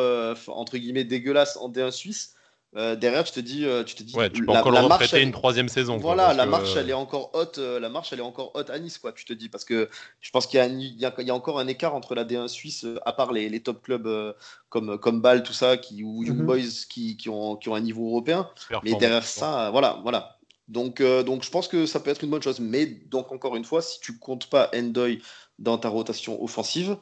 entre 0.49 0.77
guillemets 0.77 1.05
dégueulasse 1.05 1.57
en 1.57 1.71
D1 1.71 1.93
suisse, 1.93 2.34
euh, 2.77 2.97
derrière, 2.97 3.23
tu 3.23 3.31
te 3.31 3.41
dis, 3.41 3.65
euh, 3.65 3.85
tu 3.85 3.95
te 3.95 4.03
dis, 4.03 4.17
ouais, 4.17 4.31
tu 4.31 4.45
peux 4.45 4.53
la, 4.53 4.59
encore 4.59 4.73
la 4.73 4.89
marche, 4.89 5.13
une 5.13 5.31
troisième 5.31 5.69
saison. 5.69 5.97
Voilà, 5.97 6.35
la 6.35 6.45
marche, 6.45 6.75
elle 6.77 6.91
est 6.91 6.95
encore 6.95 7.31
haute. 7.33 7.59
Euh, 7.59 7.79
la 7.79 7.89
marche, 7.89 8.13
elle 8.13 8.19
est 8.19 8.23
encore 8.23 8.51
haute 8.55 8.69
à 8.69 8.79
Nice, 8.81 8.99
quoi. 8.99 9.13
Tu 9.13 9.25
te 9.25 9.33
dis 9.33 9.49
parce 9.49 9.65
que 9.65 9.89
je 10.21 10.31
pense 10.31 10.49
qu'il 10.49 10.61
y, 10.61 11.01
y, 11.01 11.31
a 11.31 11.35
encore 11.35 11.61
un 11.61 11.69
écart 11.69 11.95
entre 11.95 12.17
la 12.17 12.25
D1 12.25 12.49
suisse, 12.49 12.85
à 13.05 13.13
part 13.13 13.33
les, 13.33 13.49
les 13.49 13.61
top 13.61 13.81
clubs 13.81 14.35
comme 14.71 14.99
comme 14.99 15.21
Bâle, 15.21 15.45
tout 15.45 15.53
ça, 15.53 15.77
qui 15.77 16.03
ou 16.03 16.25
Young 16.25 16.39
mhm. 16.39 16.47
Boys, 16.47 16.87
qui, 16.91 17.17
qui, 17.17 17.29
ont, 17.29 17.55
qui 17.55 17.69
ont 17.69 17.77
un 17.77 17.81
niveau 17.81 18.09
européen. 18.09 18.51
Mais 18.83 18.95
derrière 18.95 19.25
ça, 19.25 19.71
voilà, 19.71 20.01
voilà. 20.03 20.39
Donc, 20.67 21.01
donc, 21.01 21.45
je 21.45 21.51
pense 21.51 21.69
que 21.69 21.87
ça 21.87 22.01
peut 22.01 22.11
être 22.11 22.25
une 22.25 22.31
bonne 22.31 22.43
chose. 22.43 22.59
Mais 22.59 22.87
donc, 22.87 23.31
encore 23.31 23.55
une 23.55 23.65
fois, 23.65 23.83
si 23.83 24.01
tu 24.01 24.19
comptes 24.19 24.47
pas 24.47 24.69
Endoy 24.75 25.23
dans 25.61 25.79
ta 25.79 25.89
rotation 25.89 26.43
offensive, 26.43 26.97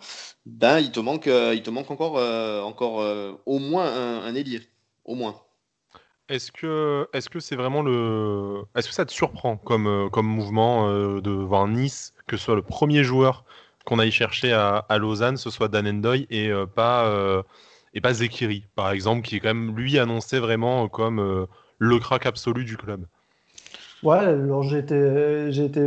ben 0.44 0.80
il 0.80 0.92
te 0.92 1.00
manque, 1.00 1.26
il 1.26 1.62
te 1.62 1.70
manque 1.70 1.90
encore, 1.90 2.16
encore 2.66 3.02
au 3.46 3.58
moins 3.58 3.87
un, 3.87 4.22
un 4.24 4.35
ailier, 4.35 4.61
au 5.06 5.14
moins. 5.14 5.40
Est-ce 6.33 6.51
que 6.51 7.07
est-ce 7.12 7.29
que 7.29 7.40
c'est 7.40 7.57
vraiment 7.57 7.83
le 7.83 8.62
est-ce 8.75 8.88
que 8.88 8.95
ça 8.95 9.05
te 9.05 9.12
surprend 9.12 9.59
comme, 9.59 9.87
euh, 9.87 10.09
comme 10.09 10.27
mouvement 10.27 10.88
euh, 10.88 11.21
de 11.21 11.31
voir 11.31 11.68
Nice 11.68 12.14
que 12.27 12.38
ce 12.38 12.45
soit 12.45 12.55
le 12.55 12.62
premier 12.62 13.05
joueur 13.05 13.45
qu'on 13.85 13.99
aille 13.99 14.12
chercher 14.12 14.53
à, 14.55 14.87
Lausanne, 14.99 15.37
ce 15.37 15.51
soit 15.51 15.68
Dan 15.68 15.87
Endoy 15.87 16.27
et 16.31 16.49
euh, 16.49 16.64
pas 16.64 17.12
et 17.92 18.01
pas 18.01 18.14
Zekiri 18.14 18.64
par 18.75 18.92
exemple 18.92 19.21
qui 19.21 19.37
est 19.37 19.40
quand 19.40 19.53
même 19.53 19.77
lui 19.77 19.99
annoncé 19.99 20.38
vraiment 20.38 20.88
comme 20.88 21.47
le 21.79 21.99
crack 21.99 22.25
absolu 22.25 22.64
du 22.64 22.79
club? 22.79 23.05
Ouais, 24.03 24.16
alors 24.16 24.62
j'ai 24.62 24.79
été 24.79 25.87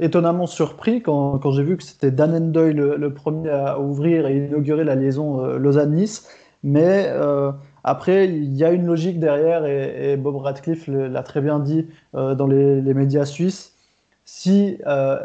étonnamment 0.00 0.46
surpris 0.46 1.02
quand, 1.02 1.40
quand 1.40 1.50
j'ai 1.50 1.64
vu 1.64 1.76
que 1.76 1.82
c'était 1.82 2.12
Dan 2.12 2.32
Endoy 2.32 2.72
le, 2.72 2.96
le, 2.96 3.12
premier 3.12 3.50
à 3.50 3.80
ouvrir 3.80 4.28
et 4.28 4.36
inaugurer 4.36 4.84
la 4.84 4.94
liaison 4.94 5.44
Lausanne-Nice. 5.56 6.28
Mais 6.62 7.10
après, 7.84 8.28
il 8.28 8.54
y 8.56 8.64
a 8.64 8.72
une 8.72 8.86
logique 8.86 9.18
derrière 9.20 9.64
et, 9.64 10.16
Bob 10.16 10.36
Radcliffe 10.36 10.86
l'a 10.86 11.22
très 11.22 11.40
bien 11.40 11.58
dit 11.58 11.86
euh, 12.14 12.34
dans 12.34 12.46
les, 12.46 12.94
médias 12.94 13.24
suisses. 13.24 13.74
Si 14.24 14.78
euh, 14.86 15.18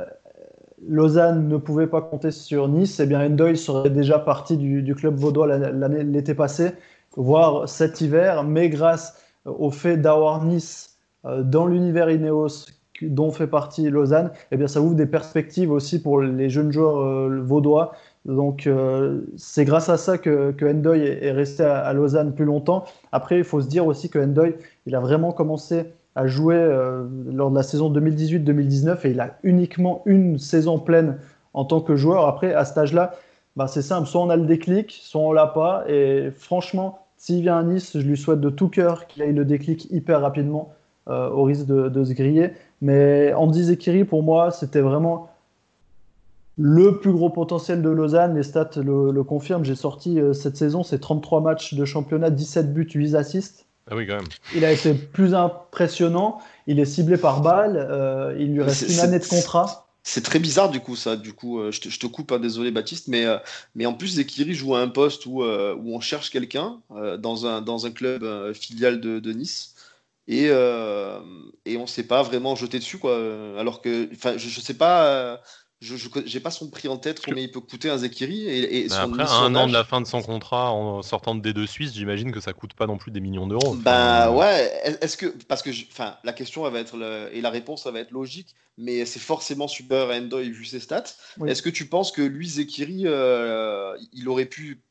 Lausanne 0.88 1.48
ne 1.48 1.58
pouvait 1.58 1.88
pas 1.88 2.02
compter 2.02 2.32
sur 2.32 2.68
Nice, 2.68 3.00
eh 3.00 3.06
bien 3.06 3.26
Endoy 3.26 3.58
serait 3.58 3.90
déjà 3.90 4.20
parti 4.20 4.58
du, 4.58 4.96
club 4.96 5.16
vaudois 5.16 5.58
l'été 5.58 6.34
passé, 6.34 6.72
voire 7.16 7.68
cet 7.68 8.02
hiver, 8.02 8.44
mais 8.44 8.70
grâce 8.70 9.22
au 9.46 9.70
fait 9.70 9.98
d'avoir 9.98 10.44
Nice 10.44 10.98
euh, 11.26 11.44
dans 11.44 11.68
l'univers 11.68 12.10
Ineos 12.10 12.68
dont 13.02 13.30
fait 13.32 13.48
partie 13.48 13.90
Lausanne, 13.90 14.32
eh 14.52 14.58
bien 14.58 14.70
ça 14.70 14.80
ouvre 14.80 14.96
des 14.96 15.06
perspectives 15.06 15.70
aussi 15.70 16.02
pour 16.02 16.22
les 16.22 16.50
jeunes 16.50 16.72
joueurs 16.72 17.30
vaudois 17.44 17.92
donc 18.26 18.66
euh, 18.66 19.22
c'est 19.38 19.66
grâce 19.66 19.88
à 19.90 19.98
ça 19.98 20.18
que, 20.18 20.52
que 20.52 20.66
Endoy 20.66 21.00
est, 21.00 21.32
resté 21.32 21.64
à, 21.64 21.94
Lausanne 21.94 22.34
plus 22.34 22.46
longtemps. 22.46 22.86
Après, 23.12 23.38
il 23.38 23.44
faut 23.44 23.62
se 23.62 23.68
dire 23.68 23.86
aussi 23.86 24.10
que 24.10 24.18
Endoy, 24.20 24.56
il 24.88 24.96
a 24.96 25.00
vraiment 25.00 25.32
commencé 25.32 25.86
à 26.16 26.26
jouer 26.26 26.56
euh, 26.56 27.06
lors 27.32 27.52
de 27.52 27.56
la 27.56 27.64
saison 27.64 27.92
2018-2019 27.94 29.06
et 29.06 29.12
il 29.12 29.20
a 29.20 29.38
uniquement 29.44 30.02
une 30.06 30.40
saison 30.40 30.80
pleine 30.80 31.18
en 31.54 31.66
tant 31.66 31.82
que 31.82 31.96
joueur. 31.96 32.28
Après, 32.28 32.54
à 32.54 32.66
cet 32.66 32.78
âge-là, 32.80 33.14
bah, 33.56 33.68
c'est 33.68 33.84
simple, 33.84 34.08
soit 34.08 34.22
on 34.22 34.30
a 34.30 34.36
le 34.36 34.46
déclic, 34.46 34.92
soit 34.92 35.22
on 35.22 35.32
l'a 35.32 35.48
pas. 35.48 35.84
Et 35.88 36.32
franchement, 36.36 37.00
s'il 37.18 37.42
vient 37.42 37.58
à 37.58 37.64
Nice, 37.64 37.98
je 37.98 38.06
lui 38.06 38.18
souhaite 38.18 38.42
de 38.42 38.50
tout 38.50 38.70
cœur 38.70 39.06
qu'il 39.08 39.22
ait 39.24 39.32
le 39.32 39.46
déclic 39.46 39.88
hyper 39.92 40.22
rapidement, 40.22 40.74
euh, 41.10 41.30
au 41.30 41.44
risque 41.44 41.68
de, 41.68 41.90
de, 41.90 42.04
se 42.04 42.14
griller. 42.14 42.54
Mais 42.82 43.34
Andy 43.34 43.66
Zekiri, 43.66 44.04
pour 44.04 44.24
moi, 44.24 44.50
c'était 44.50 44.82
vraiment 44.82 45.30
le 46.58 47.00
plus 47.00 47.12
gros 47.12 47.30
potentiel 47.30 47.82
de 47.82 47.90
Lausanne, 47.90 48.36
les 48.36 48.44
stats 48.44 48.72
le, 48.78 49.24
confirment. 49.24 49.66
J'ai 49.66 49.76
sorti 49.76 50.20
euh, 50.20 50.34
cette 50.34 50.56
saison, 50.56 50.84
c'est 50.84 51.00
33 51.00 51.42
matchs 51.42 51.74
de 51.74 51.86
championnat, 51.86 52.30
17 52.30 52.74
buts, 52.74 52.88
8 52.94 53.16
assists. 53.16 53.66
Ah 53.90 53.96
oui, 53.96 54.08
quand 54.08 54.16
même. 54.16 54.26
Il 54.56 54.66
a 54.66 54.72
été 54.72 54.94
plus 54.94 55.36
impressionnant. 55.36 56.40
Il 56.66 56.80
est 56.80 56.86
ciblé 56.86 57.18
par 57.18 57.42
balle. 57.42 57.76
Euh, 57.78 58.36
il 58.40 58.54
lui 58.54 58.64
reste 58.64 58.90
une 58.90 59.00
année 59.00 59.20
de 59.20 59.26
contrat. 59.26 59.88
C'est 60.02 60.24
très 60.24 60.40
bizarre 60.40 60.70
du 60.70 60.80
coup 60.80 60.96
ça. 60.96 61.16
Du 61.16 61.34
coup, 61.34 61.60
euh, 61.60 61.72
je, 61.72 61.82
te, 61.82 62.08
coupe, 62.08 62.32
hein, 62.32 62.40
désolé 62.40 62.72
Baptiste, 62.72 63.08
mais, 63.08 63.26
mais 63.76 63.86
en 63.86 63.94
plus 63.94 64.16
Zekiri 64.16 64.54
joue 64.54 64.76
à 64.76 64.80
un 64.80 64.88
poste 64.88 65.26
où, 65.26 65.44
où 65.44 65.96
on 65.96 66.00
cherche 66.00 66.30
quelqu'un 66.30 66.80
dans, 67.20 67.46
un, 67.46 67.62
dans 67.62 67.86
un 67.86 67.92
club 67.92 68.54
filial 68.54 69.02
de, 69.02 69.20
de, 69.20 69.32
Nice. 69.34 69.76
Et, 70.28 70.46
et 70.46 71.78
on 71.78 71.82
ne 71.82 71.88
s'est 71.88 72.08
pas 72.08 72.24
vraiment 72.24 72.56
jeté 72.56 72.80
dessus 72.80 72.98
quoi. 72.98 73.16
Alors 73.60 73.82
que, 73.82 74.10
enfin, 74.14 74.38
je 74.38 74.46
ne 74.48 74.64
sais 74.64 74.76
pas 74.76 75.42
je 75.86 76.34
n'ai 76.34 76.40
pas 76.40 76.52
son 76.52 76.70
prix 76.70 76.88
en 76.88 76.98
tête, 76.98 77.22
combien 77.24 77.44
il 77.44 77.52
peut 77.52 77.60
coûter 77.60 77.90
un 77.90 77.98
Zekiri. 77.98 78.48
Et, 78.48 78.92
après, 78.92 79.24
un 79.24 79.56
an 79.56 79.68
de 79.68 79.74
la 79.74 79.84
fin 79.84 80.02
de 80.02 80.08
son 80.08 80.22
contrat 80.22 80.72
en 80.72 81.02
sortant 81.02 81.36
de 81.36 81.52
D2 81.52 81.68
Suisse, 81.68 81.94
j'imagine 81.94 82.32
que 82.32 82.40
ça 82.40 82.54
coûte 82.54 82.74
pas 82.74 82.88
non 82.88 82.98
plus 82.98 83.12
des 83.12 83.20
millions 83.20 83.48
d'euros. 83.48 83.76
Bah 83.76 84.32
ouais, 84.32 84.72
est-ce 85.02 85.18
que. 85.18 85.28
Parce 85.48 85.62
que 85.62 85.70
enfin, 85.92 86.18
la 86.24 86.34
question 86.34 86.70
va 86.70 86.80
être. 86.80 86.96
et 87.32 87.42
la 87.42 87.50
réponse 87.50 87.86
va 87.86 88.00
être 88.00 88.12
logique, 88.12 88.56
mais 88.78 89.06
c'est 89.06 89.20
forcément 89.20 89.68
super 89.68 90.10
Endoy 90.10 90.50
vu 90.50 90.66
ses 90.66 90.80
stats. 90.80 91.04
Est-ce 91.46 91.62
que 91.62 91.70
tu 91.70 91.86
penses 91.86 92.12
que 92.12 92.22
lui, 92.22 92.48
Zekiri, 92.48 93.04
euh, 93.06 93.96
il 94.14 94.28
aurait 94.28 94.46
pu 94.46 94.82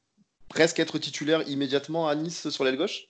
presque 0.48 0.78
être 0.78 0.98
titulaire 0.98 1.48
immédiatement 1.48 2.09
à 2.09 2.14
Nice 2.14 2.48
sur 2.48 2.64
l'aile 2.64 2.76
gauche? 2.76 3.09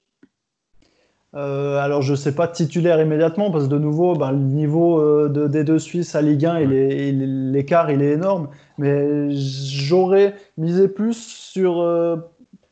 Euh, 1.37 1.79
alors, 1.79 2.03
je 2.03 2.13
ne 2.13 2.17
sais 2.17 2.33
pas 2.33 2.47
titulaire 2.47 3.01
immédiatement 3.01 3.51
parce 3.51 3.65
que 3.65 3.71
de 3.71 3.79
nouveau, 3.79 4.15
ben, 4.15 4.31
le 4.31 4.39
niveau 4.39 5.01
euh, 5.01 5.29
de, 5.29 5.49
des 5.49 5.65
deux 5.65 5.81
Suisses 5.81 6.15
à 6.15 6.23
Ligue 6.23 6.47
1, 6.47 6.61
l'écart 6.61 7.91
il, 7.91 8.03
est 8.03 8.13
énorme. 8.13 8.49
Mais 8.79 9.31
j'aurais 9.31 10.35
misé 10.59 10.87
plus 10.87 11.15
sur 11.17 11.81
euh, 11.81 12.17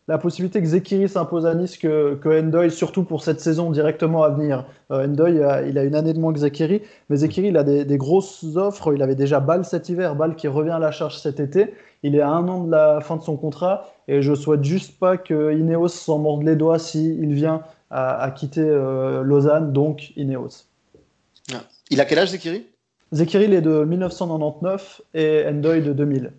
la 0.06 0.18
possibilité 0.18 0.60
que 0.60 0.66
Zekiri 0.66 1.08
s'impose 1.08 1.44
à 1.44 1.56
Nice 1.56 1.76
que, 1.76 2.14
que 2.14 2.40
Endoy, 2.40 2.70
surtout 2.70 3.02
pour 3.02 3.22
cette 3.24 3.40
saison 3.40 3.70
directement 3.72 4.22
à 4.22 4.28
venir. 4.30 4.64
Endoy, 4.90 5.40
il 5.66 5.78
a 5.78 5.84
une 5.84 5.94
année 5.96 6.12
de 6.12 6.20
moins 6.20 6.32
que 6.32 6.38
Zekiri, 6.38 6.82
mais 7.08 7.16
Zekiri, 7.16 7.48
il 7.48 7.56
a 7.56 7.64
des, 7.64 7.96
grosses 7.96 8.44
offres. 8.54 8.94
Il 8.94 9.02
avait 9.02 9.16
déjà 9.16 9.40
Ball 9.40 9.64
cet 9.64 9.88
hiver, 9.88 10.14
Ball 10.14 10.36
qui 10.36 10.46
revient 10.46 10.70
à 10.70 10.78
la 10.78 10.92
charge 10.92 11.18
cet 11.18 11.40
été. 11.40 11.74
Il 12.04 12.14
est 12.14 12.20
à 12.20 12.30
un 12.30 12.46
an 12.48 12.64
de 12.64 12.70
la 12.70 13.00
fin 13.00 13.16
de 13.16 13.22
son 13.22 13.36
contrat 13.36 13.86
et 14.06 14.22
je 14.22 14.34
souhaite 14.34 14.64
juste 14.64 14.98
pas 14.98 15.16
que 15.16 15.56
Ineos 15.56 15.88
s'en 15.88 16.18
morde 16.18 16.42
les 16.42 16.56
doigts 16.56 16.78
s'il 16.78 17.32
vient 17.32 17.62
à, 17.92 18.30
quitter 18.30 18.62
euh, 18.62 19.22
Lausanne, 19.22 19.72
donc 19.72 20.12
Ineos. 20.16 20.64
Il 21.90 22.00
a 22.00 22.04
quel 22.04 22.18
âge 22.18 22.30
Zekiri 22.30 22.66
Zekiri, 23.12 23.44
il 23.44 23.52
est 23.52 23.60
de 23.60 23.84
1999 23.84 25.02
et 25.14 25.44
Endoy 25.46 25.82
de 25.82 25.92
2000. 25.92 26.32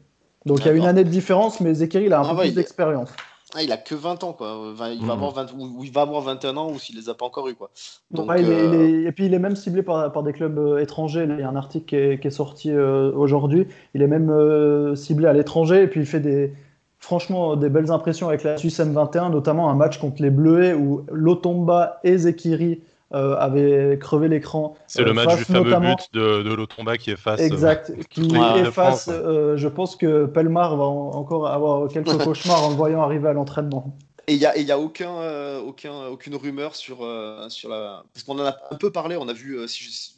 Donc 0.45 0.59
il 0.61 0.65
y 0.65 0.69
a 0.69 0.73
une 0.73 0.85
année 0.85 1.03
de 1.03 1.09
différence, 1.09 1.59
mais 1.59 1.73
Zekiri, 1.75 2.05
il 2.05 2.13
a 2.13 2.19
un 2.19 2.23
ah 2.25 2.33
peu 2.33 2.41
plus 2.41 2.55
d'expérience. 2.55 3.09
Ah, 3.55 3.61
il 3.61 3.71
a 3.71 3.77
que 3.77 3.93
20 3.93 4.23
ans, 4.23 4.33
quoi. 4.33 4.57
Il, 4.71 4.75
va, 4.75 4.95
mhm. 4.95 5.09
avoir 5.11 5.35
ou, 5.55 5.83
il 5.83 5.91
va 5.91 6.01
avoir 6.01 6.21
21 6.21 6.57
ans 6.57 6.71
ou 6.71 6.79
s'il 6.79 6.95
les 6.95 7.07
a 7.09 7.13
pas 7.13 7.25
encore 7.25 7.47
eu, 7.47 7.53
quoi. 7.53 7.69
Donc, 8.09 8.29
euh, 8.31 9.07
Et 9.07 9.11
puis 9.11 9.27
il 9.27 9.33
est 9.33 9.39
même 9.39 9.55
ciblé 9.55 9.83
par, 9.83 10.11
par 10.11 10.23
des 10.23 10.33
clubs 10.33 10.57
euh, 10.57 10.79
étrangers. 10.79 11.27
Il 11.29 11.39
y 11.39 11.43
a 11.43 11.49
un 11.49 11.55
article 11.55 11.85
qui 12.17 12.27
est, 12.27 12.31
sorti 12.31 12.71
euh, 12.71 13.11
aujourd'hui. 13.13 13.67
Il 13.93 14.01
est 14.01 14.07
même 14.07 14.95
ciblé 14.95 15.27
à 15.27 15.33
l'étranger 15.33 15.83
et 15.83 15.87
puis 15.87 15.99
il 15.99 16.07
fait 16.07 16.19
des, 16.19 16.53
franchement 17.03 17.55
des 17.55 17.69
belles 17.69 17.91
impressions 17.91 18.29
avec 18.29 18.43
la 18.43 18.57
Suisse 18.57 18.79
M21, 18.79 19.31
notamment 19.31 19.69
un 19.69 19.75
match 19.75 19.97
contre 19.99 20.21
les 20.21 20.29
Bleuets 20.29 20.73
où 20.73 21.05
Lotomba 21.11 21.99
et 22.03 22.17
Zekiri 22.17 22.81
euh, 23.13 23.35
avait 23.35 23.99
crevé 23.99 24.29
l'écran. 24.29 24.75
C'est 24.87 25.03
le 25.03 25.11
euh, 25.11 25.13
match 25.13 25.35
du 25.37 25.43
fameux 25.43 25.75
but 25.79 26.07
de, 26.13 26.43
de 26.43 26.53
Lotomba 26.53 26.97
qui 26.97 27.11
efface. 27.11 27.41
Euh, 27.41 27.45
exact, 27.45 27.91
qui 28.09 28.33
efface. 28.57 29.09
je 29.09 29.67
pense 29.67 29.95
que 29.95 30.25
Pelmar 30.25 30.77
va 30.77 30.85
encore 30.85 31.47
avoir 31.47 31.89
quelques 31.89 32.17
cauchemars 32.23 32.63
en 32.63 32.69
le 32.69 32.75
voyant 32.75 33.01
arriver 33.03 33.27
à 33.27 33.33
l'entraînement. 33.33 33.93
Et 34.27 34.33
il 34.35 34.39
n'y 34.39 34.45
a, 34.45 34.57
y 34.57 34.71
a 34.71 34.79
aucun, 34.79 35.17
euh, 35.17 35.59
aucun, 35.59 36.05
aucune 36.05 36.35
rumeur 36.35 36.75
sur, 36.75 37.03
euh, 37.03 37.49
sur 37.49 37.69
la. 37.69 38.03
Parce 38.13 38.23
qu'on 38.23 38.39
en 38.39 38.45
a 38.45 38.57
un 38.71 38.75
peu 38.77 38.91
parlé, 38.91 39.17
on 39.17 39.27
a 39.27 39.33
vu, 39.33 39.57
euh, 39.57 39.67
si 39.67 40.15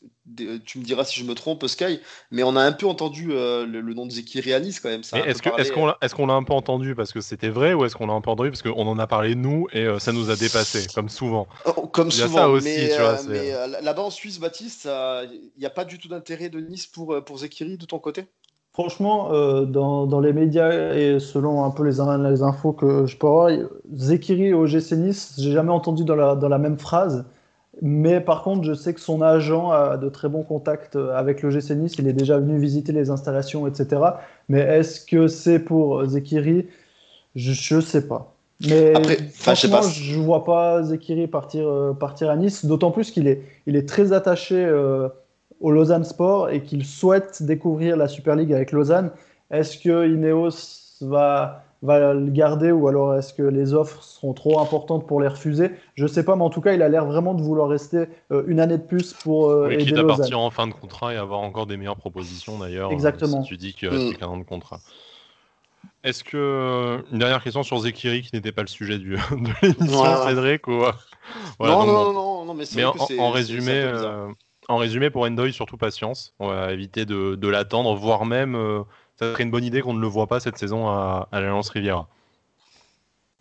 tu 0.65 0.79
me 0.79 0.83
diras 0.83 1.03
si 1.03 1.19
je 1.19 1.25
me 1.25 1.33
trompe, 1.35 1.65
Sky, 1.67 1.99
mais 2.31 2.43
on 2.43 2.55
a 2.55 2.61
un 2.61 2.71
peu 2.71 2.87
entendu 2.87 3.27
le, 3.27 3.93
nom 3.93 4.05
de 4.05 4.11
Zekiri 4.11 4.53
Anis 4.53 4.79
quand 4.79 4.89
même. 4.89 5.01
Est-ce 5.01 5.41
qu'on 5.41 5.89
est 5.89 5.95
est 6.01 6.27
l'a 6.27 6.33
un 6.33 6.43
peu 6.43 6.53
entendu 6.53 6.95
parce 6.95 7.13
que 7.13 7.21
c'était 7.21 7.49
vrai 7.49 7.73
ou 7.73 7.85
est-ce 7.85 7.95
qu'on 7.95 8.07
l'a 8.07 8.13
un 8.13 8.21
peu 8.21 8.29
entendu 8.29 8.49
parce 8.49 8.63
qu'on 8.63 8.87
en 8.87 8.99
a 8.99 9.07
parlé 9.07 9.35
nous 9.35 9.67
et 9.71 9.87
ça 9.99 10.11
nous 10.11 10.29
a 10.29 10.35
dépassé, 10.35 10.87
comme 10.93 11.09
souvent 11.09 11.47
oh, 11.65 11.87
Comme 11.87 12.11
souvent. 12.11 12.37
Ça 12.37 12.49
aussi, 12.49 12.65
mais, 12.65 12.89
tu 12.89 13.01
vois, 13.01 13.19
mais 13.27 13.51
là-bas 13.81 14.03
en 14.03 14.09
Suisse, 14.09 14.39
Baptiste, 14.39 14.85
il 14.85 15.59
n'y 15.59 15.65
a 15.65 15.69
pas 15.69 15.85
du 15.85 15.99
tout 15.99 16.07
d'intérêt 16.07 16.49
de 16.49 16.59
Nice 16.59 16.87
pour, 16.87 17.23
pour 17.23 17.37
Zekiri 17.37 17.77
de 17.77 17.85
ton 17.85 17.99
côté? 17.99 18.27
Franchement, 18.75 19.31
euh, 19.31 19.63
dans, 19.63 20.19
les 20.19 20.33
médias 20.33 20.93
et 20.93 21.21
selon 21.21 21.63
un 21.63 21.71
peu 21.71 21.83
les, 21.83 21.93
les 22.29 22.43
infos 22.43 22.73
que 22.73 23.05
je 23.05 23.15
peux 23.15 23.25
avoir, 23.25 23.49
Zekiri 23.93 24.53
au 24.53 24.65
GC 24.65 24.97
Nice, 24.97 25.35
j'ai 25.37 25.53
jamais 25.53 25.71
entendu 25.71 26.03
dans 26.03 26.17
la, 26.17 26.35
dans 26.35 26.49
la, 26.49 26.57
même 26.57 26.77
phrase. 26.77 27.25
Mais 27.81 28.21
par 28.21 28.43
contre, 28.43 28.63
je 28.63 28.73
sais 28.73 28.93
que 28.93 29.01
son 29.01 29.21
agent 29.21 29.71
a 29.71 29.97
de 29.97 30.07
très 30.09 30.29
bons 30.29 30.43
contacts 30.43 30.95
avec 30.95 31.41
le 31.41 31.49
GC 31.49 31.75
Nice. 31.75 31.95
Il 31.99 32.07
est 32.07 32.13
déjà 32.13 32.37
venu 32.37 32.57
visiter 32.57 32.93
les 32.93 33.09
installations, 33.09 33.67
etc. 33.67 34.01
Mais 34.47 34.61
est-ce 34.61 35.01
que 35.05 35.27
c'est 35.27 35.59
pour 35.59 36.05
Zekiri? 36.05 36.67
Je 37.35 37.75
ne 37.75 37.81
sais 37.81 38.07
pas. 38.07 38.33
Mais 38.65 38.93
franchement, 39.33 39.81
je 39.81 40.17
ne 40.17 40.23
vois 40.23 40.45
pas 40.45 40.83
Zekiri 40.83 41.27
partir, 41.27 41.67
euh, 41.67 41.91
partir 41.91 42.29
à 42.29 42.37
Nice. 42.37 42.65
D'autant 42.65 42.91
plus 42.91 43.11
qu'il 43.11 43.27
est, 43.27 43.41
il 43.67 43.75
est 43.75 43.87
très 43.87 44.13
attaché. 44.13 44.55
Euh, 44.55 45.09
au 45.59 45.71
Lausanne 45.71 46.03
Sport 46.03 46.49
et 46.49 46.61
qu'il 46.61 46.85
souhaite 46.85 47.43
découvrir 47.43 47.97
la 47.97 48.07
Super 48.07 48.35
League 48.35 48.53
avec 48.53 48.71
Lausanne, 48.71 49.11
est-ce 49.51 49.77
que 49.77 50.07
Ineos 50.07 51.01
va, 51.01 51.63
va 51.85 52.13
le 52.13 52.29
garder 52.31 52.71
ou 52.71 52.87
alors 52.87 53.15
est-ce 53.15 53.33
que 53.33 53.43
les 53.43 53.73
offres 53.73 54.03
seront 54.03 54.33
trop 54.33 54.59
importantes 54.59 55.07
pour 55.07 55.21
les 55.21 55.27
refuser? 55.27 55.71
Je 55.95 56.03
ne 56.03 56.07
sais 56.07 56.25
pas, 56.25 56.35
mais 56.35 56.43
en 56.43 56.49
tout 56.49 56.61
cas, 56.61 56.73
il 56.73 56.81
a 56.81 56.89
l'air 56.89 57.05
vraiment 57.05 57.33
de 57.33 57.41
vouloir 57.41 57.69
rester 57.69 58.05
euh, 58.31 58.43
une 58.47 58.59
année 58.59 58.77
de 58.77 58.83
plus 58.83 59.13
pour 59.13 59.49
euh, 59.49 59.67
oui, 59.69 59.77
quitte 59.77 59.97
à 59.97 60.03
partir 60.03 60.39
en 60.39 60.49
fin 60.49 60.67
de 60.67 60.73
contrat 60.73 61.13
et 61.13 61.17
avoir 61.17 61.39
encore 61.39 61.65
des 61.65 61.77
meilleures 61.77 61.95
propositions 61.95 62.59
d'ailleurs. 62.59 62.91
Exactement. 62.91 63.43
si 63.43 63.49
tu 63.49 63.57
dis 63.57 63.73
qu'il 63.73 63.89
reste 63.89 64.13
mm. 64.13 64.17
qu'un 64.17 64.27
an 64.27 64.37
de 64.37 64.43
contrat. 64.43 64.79
Est-ce 66.03 66.23
que 66.23 67.03
une 67.11 67.19
dernière 67.19 67.43
question 67.43 67.63
sur 67.63 67.79
Zekiri 67.79 68.21
qui 68.21 68.35
n'était 68.35 68.51
pas 68.51 68.61
le 68.61 68.67
sujet 68.67 68.97
du, 68.99 69.15
de 69.31 69.61
l'émission, 69.61 70.27
Cédric 70.27 70.67
ou... 70.67 70.81
non, 71.59 71.85
non, 71.85 72.13
non, 72.13 72.45
non, 72.45 72.53
mais, 72.53 72.65
mais 72.75 72.83
en, 72.83 72.95
en, 73.19 73.31
résumé, 73.31 73.85
en 74.67 74.77
résumé, 74.77 75.09
pour 75.09 75.23
Endoy, 75.23 75.53
surtout 75.53 75.77
patience. 75.77 76.33
On 76.39 76.47
va 76.47 76.71
éviter 76.71 77.05
de, 77.05 77.47
l'attendre, 77.47 77.95
voire 77.95 78.25
même, 78.25 78.55
euh, 78.55 78.81
ça 79.17 79.31
serait 79.31 79.43
une 79.43 79.51
bonne 79.51 79.63
idée 79.63 79.81
qu'on 79.81 79.93
ne 79.93 80.01
le 80.01 80.07
voit 80.07 80.27
pas 80.27 80.39
cette 80.39 80.57
saison 80.57 80.87
à, 80.87 81.27
à 81.31 81.39
l'Alliance 81.39 81.69
Riviera. 81.69 82.07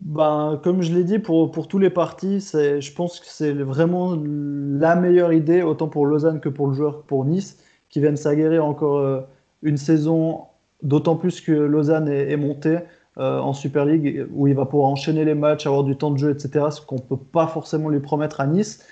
Ben, 0.01 0.59
comme 0.63 0.81
je 0.81 0.93
l'ai 0.93 1.03
dit, 1.03 1.19
pour, 1.19 1.51
pour 1.51 1.67
tous 1.67 1.79
les 1.79 1.89
partis, 1.89 2.39
je 2.39 2.93
pense 2.93 3.19
que 3.19 3.25
c'est 3.27 3.53
vraiment 3.53 4.15
la 4.15 4.95
meilleure 4.95 5.33
idée, 5.33 5.61
autant 5.61 5.87
pour 5.87 6.05
Lausanne 6.05 6.41
que 6.41 6.49
pour 6.49 6.67
le 6.67 6.73
joueur, 6.73 7.03
pour 7.03 7.25
Nice, 7.25 7.57
qui 7.89 8.01
viennent 8.01 8.17
s'aguerrir 8.17 8.65
encore 8.65 8.97
euh, 8.97 9.21
une 9.63 9.77
saison, 9.77 10.41
d'autant 10.83 11.15
plus 11.15 11.39
que 11.39 11.51
Lausanne 11.53 12.09
est, 12.09 12.35
montée 12.35 12.79
euh, 13.17 13.39
en 13.39 13.53
Super 13.53 13.85
League, 13.85 14.27
où 14.33 14.47
il 14.47 14.53
va 14.53 14.65
pouvoir 14.65 14.89
enchaîner 14.89 15.23
les 15.23 15.33
matchs, 15.33 15.65
avoir 15.65 15.83
du 15.83 15.95
temps 15.95 16.11
de 16.11 16.17
jeu, 16.17 16.29
etc., 16.31 16.65
ce 16.71 16.81
qu'on 16.81 16.95
ne 16.95 17.01
peut 17.01 17.17
pas 17.17 17.47
forcément 17.47 17.89
lui 17.89 18.01
promettre 18.01 18.41
à 18.41 18.47
Nice. 18.47 18.85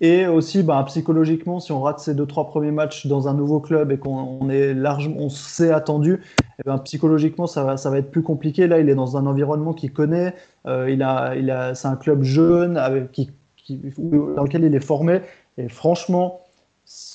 Et 0.00 0.26
aussi, 0.26 0.64
bah, 0.64 0.82
psychologiquement, 0.86 1.60
si 1.60 1.70
on 1.70 1.80
rate 1.80 2.00
ces 2.00 2.14
deux 2.14 2.26
trois 2.26 2.48
premiers 2.48 2.72
matchs 2.72 3.06
dans 3.06 3.28
un 3.28 3.34
nouveau 3.34 3.60
club 3.60 3.92
et 3.92 3.98
qu'on 3.98 4.48
est 4.50 4.74
largement, 4.74 5.16
on 5.20 5.28
s'est 5.28 5.70
attendu, 5.70 6.20
eh 6.58 6.62
ben, 6.64 6.78
psychologiquement, 6.78 7.46
ça 7.46 7.62
va, 7.62 7.98
être 7.98 8.10
plus 8.10 8.22
compliqué. 8.22 8.66
Là, 8.66 8.80
il 8.80 8.88
est 8.88 8.96
dans 8.96 9.16
un 9.16 9.26
environnement 9.26 9.72
qu'il 9.72 9.92
connaît. 9.92 10.34
Euh, 10.66 10.90
il 10.90 11.02
a, 11.02 11.74
c'est 11.74 11.86
un 11.86 11.96
club 11.96 12.24
jeune 12.24 12.74
dans 12.74 14.42
lequel 14.42 14.64
il 14.64 14.74
est 14.74 14.84
formé. 14.84 15.20
Et 15.58 15.68
franchement, 15.68 16.40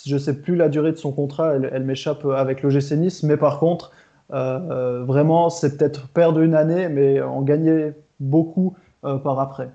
je 0.06 0.18
sais 0.18 0.42
plus 0.42 0.56
la 0.56 0.70
durée 0.70 0.94
de 0.94 0.98
son 0.98 1.12
contrat. 1.12 1.56
Elle, 1.56 1.84
m'échappe 1.84 2.26
avec 2.26 2.64
le 2.64 2.70
GC 2.70 2.96
Nice. 2.96 3.24
Mais 3.24 3.36
par 3.36 3.60
contre, 3.60 3.92
euh, 4.32 4.60
euh, 4.72 5.04
vraiment, 5.04 5.50
c'est 5.50 5.78
peut-être 5.78 6.08
perdre 6.08 6.40
une 6.40 6.56
année, 6.56 6.88
mais 6.88 7.22
en 7.22 7.42
gagner 7.42 7.92
beaucoup 8.22 8.76
par 9.02 9.40
après. 9.40 9.70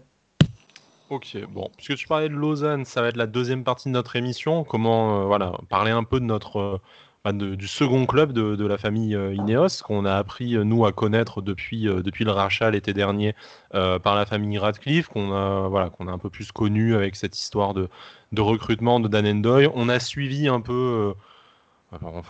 Ok, 1.11 1.37
bon, 1.51 1.71
puisque 1.77 1.97
tu 1.97 2.09
parlais 2.09 2.31
de 2.31 2.35
Lausanne, 2.35 2.87
ça 2.87 3.03
va 3.03 3.09
être 3.09 3.17
la 3.19 3.27
deuxième 3.27 3.63
partie 3.63 3.89
de 3.89 3.93
notre 3.93 4.17
émission. 4.17 4.65
Comment, 4.65 5.21
euh, 5.21 5.25
voilà, 5.27 5.53
parler 5.69 5.91
un 5.91 6.03
peu 6.03 6.19
de 6.19 6.25
notre, 6.25 6.59
euh, 6.59 6.81
bah, 7.25 7.33
du 7.33 7.69
second 7.69 8.07
club 8.07 8.33
de, 8.33 8.67
la 8.67 8.79
famille 8.79 9.15
euh, 9.15 9.35
Ineos, 9.35 9.83
qu'on 9.85 10.07
a 10.07 10.15
appris, 10.15 10.55
nous, 10.65 10.87
à 10.87 10.93
connaître 10.93 11.43
depuis, 11.43 11.85
depuis 11.85 12.25
le 12.25 12.31
rachat 12.31 12.71
l'été 12.71 12.95
dernier 12.95 13.35
par 13.71 14.15
la 14.15 14.27
famille 14.27 14.59
Radcliffe, 14.59 15.09
qu'on 15.09 15.33
a, 15.33 15.69
voilà, 15.69 15.91
a 15.99 16.11
un 16.11 16.19
peu 16.19 16.31
plus 16.31 16.53
connu 16.53 16.95
avec 16.95 17.17
cette 17.17 17.37
histoire 17.39 17.75
de, 17.75 17.89
de 18.33 18.41
recrutement 18.41 18.99
de 19.01 19.09
Dan 19.09 19.27
Endoy. 19.27 19.69
On 19.75 19.89
a 19.89 20.01
suivi 20.01 20.49
un 20.49 20.61
peu. 20.61 21.15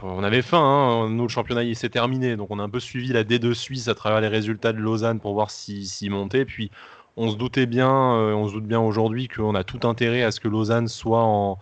on 0.03 0.25
avait 0.25 0.43
faim, 0.43 0.59
hein, 0.59 1.11
nous 1.11 1.25
le 1.25 1.29
championnat 1.29 1.63
il 1.65 1.77
s'est 1.77 1.91
terminé, 1.91 2.37
donc 2.37 2.51
on 2.51 2.59
a 2.59 2.63
un 2.63 2.71
peu 2.71 2.81
suivi 2.81 3.13
la 3.13 3.25
D2 3.25 3.55
Suisse 3.55 3.89
à 3.89 3.95
travers 3.95 4.21
les 4.21 4.29
résultats 4.29 4.73
de 4.73 4.79
Lausanne 4.79 5.21
pour 5.21 5.35
voir 5.35 5.51
s'il 5.51 5.87
si. 5.87 6.11
Puis 6.47 6.71
on 7.17 7.31
se 7.31 7.37
doutait 7.37 7.67
bien, 7.67 7.91
euh, 7.91 8.35
on 8.35 8.49
se 8.49 8.55
doute 8.55 8.67
bien 8.67 8.81
aujourd'hui 8.81 9.29
qu'on 9.29 9.55
a 9.55 9.65
tout 9.65 9.87
intérêt 9.87 10.23
à 10.23 10.31
ce 10.31 10.41
que 10.41 10.49
Lausanne 10.49 10.89
soit 10.89 11.23
en, 11.23 11.59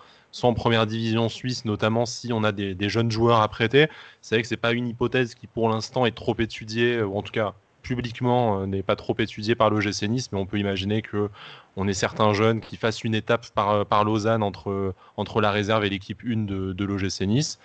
première 0.55 0.87
division 0.87 1.29
suisse, 1.29 1.65
notamment 1.65 2.07
si 2.07 2.33
on 2.33 2.43
a 2.45 2.53
des, 2.53 2.88
jeunes 2.88 3.11
joueurs 3.11 3.41
à 3.41 3.49
prêter. 3.49 3.88
C'est 4.23 4.37
vrai 4.37 4.43
que 4.43 4.49
c'est 4.49 4.57
pas 4.57 4.73
une 4.73 4.88
hypothèse 4.88 5.35
qui 5.35 5.47
pour 5.47 5.69
l'instant 5.69 6.07
est 6.07 6.17
trop 6.17 6.35
étudiée, 6.38 7.03
ou 7.03 7.17
en 7.17 7.23
tout 7.23 7.33
cas 7.33 7.55
publiquement 7.83 8.61
euh, 8.61 8.67
n'est 8.67 8.83
pas 8.83 8.97
trop 8.97 9.15
étudiée 9.19 9.55
par 9.55 9.69
l'OGC 9.69 10.03
Nice, 10.09 10.31
mais 10.33 10.38
on 10.38 10.47
peut 10.47 10.59
imaginer 10.59 11.03
que 11.03 11.29
on 11.77 11.88
ait 11.88 11.95
certains 11.95 12.33
jeunes 12.33 12.61
qui 12.61 12.77
fassent 12.77 13.03
une 13.03 13.15
étape 13.15 13.47
par, 13.55 13.71
euh, 13.71 14.05
Lausanne 14.05 14.43
entre, 14.43 14.95
entre 15.17 15.41
la 15.41 15.51
réserve 15.51 15.85
et 15.85 15.91
l'équipe 15.91 16.23
1 16.25 16.45
de, 16.45 16.73
de 16.73 16.85
l'OGC 16.85 17.23
Nice. 17.23 17.59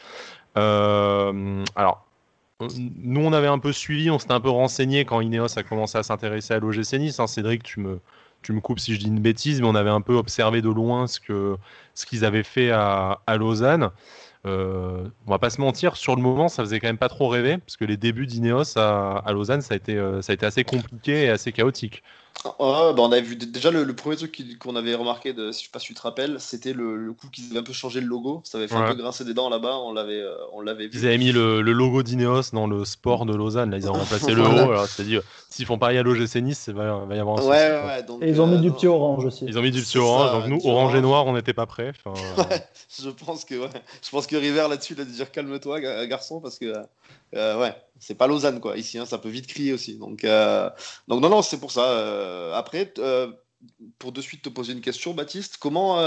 alors, 0.56 2.07
nous, 2.60 3.22
on 3.22 3.34
avait 3.34 3.48
un 3.48 3.60
peu 3.60 3.72
suivi, 3.72 4.10
on 4.10 4.18
s'était 4.18 4.34
un 4.34 4.40
peu 4.40 4.50
renseigné 4.50 5.06
quand 5.06 5.22
Ineos 5.22 5.58
a 5.58 5.64
commencé 5.64 5.98
à 5.98 6.04
s'intéresser 6.04 6.56
à 6.56 6.60
l'OGC 6.60 6.94
Nice. 6.94 7.20
Hein. 7.20 7.28
Cédric, 7.28 7.62
tu 7.62 7.80
me, 7.80 8.00
tu 8.42 8.52
me 8.52 8.62
coupes 8.62 8.80
si 8.80 8.96
je 8.96 9.00
dis 9.00 9.08
une 9.08 9.20
bêtise, 9.20 9.62
mais 9.62 9.68
on 9.68 9.76
avait 9.76 9.92
un 9.92 10.02
peu 10.02 10.16
observé 10.16 10.62
de 10.62 10.70
loin 10.70 11.06
ce 11.08 11.20
que 11.20 11.58
ce 11.94 12.06
qu'ils 12.06 12.26
avaient 12.26 12.44
fait 12.44 12.72
à, 12.72 13.20
Lausanne. 13.38 13.92
Euh, 14.46 15.08
on 15.28 15.32
va 15.32 15.40
pas 15.40 15.50
se 15.50 15.60
mentir, 15.62 15.98
sur 15.98 16.16
le 16.16 16.22
moment, 16.22 16.48
ça 16.48 16.64
faisait 16.64 16.80
quand 16.80 16.88
même 16.88 16.98
pas 16.98 17.10
trop 17.10 17.28
rêver, 17.28 17.58
parce 17.58 17.76
que 17.76 17.86
les 17.86 17.98
débuts 17.98 18.28
d'Ineos 18.28 18.78
à, 18.78 19.18
à, 19.26 19.34
Lausanne, 19.34 19.62
ça 19.62 19.74
a, 19.74 19.78
été, 19.78 19.96
euh, 19.96 20.22
ça 20.22 20.32
a 20.32 20.36
été 20.36 20.46
assez 20.46 20.64
compliqué 20.64 21.26
et 21.26 21.30
assez 21.30 21.52
chaotique. 21.52 22.04
Oh, 22.46 22.94
bah, 22.96 23.02
on 23.02 23.12
avait 23.12 23.22
vu 23.22 23.36
déjà 23.36 23.72
le, 23.72 23.94
premier 23.94 24.16
truc 24.16 24.58
qu'on 24.60 24.76
avait 24.76 24.94
remarqué, 24.94 25.34
de, 25.34 25.52
si 25.52 25.62
je 25.62 25.66
sais 25.66 25.72
pas 25.72 25.80
si 25.80 25.88
tu 25.88 25.94
te 25.94 26.02
rappelles, 26.02 26.38
c'était 26.40 26.74
le, 26.74 27.12
coup 27.14 27.28
qu'ils 27.30 27.50
avaient 27.50 27.60
un 27.60 27.64
peu 27.64 27.74
changé 27.74 28.00
le 28.00 28.08
logo. 28.08 28.42
Ça 28.44 28.58
avait 28.58 28.68
fait 28.68 28.76
un 28.76 28.88
peu 28.88 28.96
grincer 28.96 29.26
des 29.26 29.34
dents 29.34 29.50
là-bas. 29.50 29.78
On 29.78 29.94
l'avait, 29.94 30.22
euh, 30.22 30.36
on 30.54 30.62
l'avait 30.62 30.88
vu. 30.88 31.00
Ils 31.00 31.06
avaient 31.08 31.18
mis 31.18 31.32
le, 31.32 31.62
logo 31.62 32.04
d'Ineos 32.04 32.52
dans 32.54 32.68
le 32.68 32.86
sport 32.86 33.26
de 33.26 33.36
Lausanne. 33.36 33.72
Là, 33.72 33.78
ils 33.78 33.90
ont 33.90 33.94
remplacé 33.94 34.34
le 34.34 34.42
haut. 34.44 34.72
Alors, 34.72 34.86
c'est-à-dire, 34.86 35.24
s'ils 35.50 35.66
font 35.66 35.78
pareil 35.78 35.98
à 35.98 36.04
l'OGC 36.04 36.36
Nice, 36.38 36.66
il 36.68 36.74
va, 36.74 37.06
va, 37.06 37.16
y 37.16 37.20
avoir 37.20 37.40
un 37.40 37.44
ouais, 37.44 37.82
ouais, 37.86 38.04
donc, 38.04 38.22
Et 38.22 38.30
ils 38.30 38.42
ont 38.42 38.48
mis 38.48 38.60
du 38.60 38.72
petit 38.72 38.88
orange 38.88 39.26
aussi. 39.26 39.46
Ils 39.48 39.58
ont 39.58 39.62
mis 39.62 39.72
du 39.72 39.82
petit 39.82 39.98
orange. 39.98 40.32
donc 40.32 40.48
nous, 40.48 40.70
orange 40.70 40.96
et 40.96 41.02
noir, 41.02 41.26
on 41.26 41.34
n'était 41.34 41.54
pas 41.54 41.66
prêts. 41.66 41.92
je 43.00 43.10
pense 43.10 43.46
que, 43.46 43.56
je 43.56 44.10
pense 44.10 44.28
que 44.28 44.36
River 44.36 44.68
là-dessus, 44.70 44.94
il 44.94 45.02
a 45.02 45.06
dû 45.06 45.12
dire 45.12 45.32
calme-toi, 45.32 45.80
garçon, 46.08 46.40
parce 46.40 46.60
que 46.60 46.74
ouais, 47.34 47.76
c'est 48.00 48.16
pas 48.16 48.28
Lausanne, 48.28 48.60
quoi. 48.60 48.78
Ici, 48.78 48.98
hein, 48.98 49.06
ça 49.06 49.18
peut 49.18 49.30
vite 49.30 49.48
crier 49.48 49.74
aussi. 49.74 49.98
Donc, 49.98 50.22
donc 51.08 51.22
non, 51.22 51.30
non, 51.30 51.42
c'est 51.42 51.60
pour 51.60 51.72
ça. 51.72 52.56
après, 52.56 52.94
pour 54.00 54.12
de 54.12 54.22
suite 54.22 54.44
te 54.44 54.50
poser 54.50 54.74
une 54.74 54.82
question, 54.82 55.14
Baptiste, 55.14 55.58
comment 55.58 56.00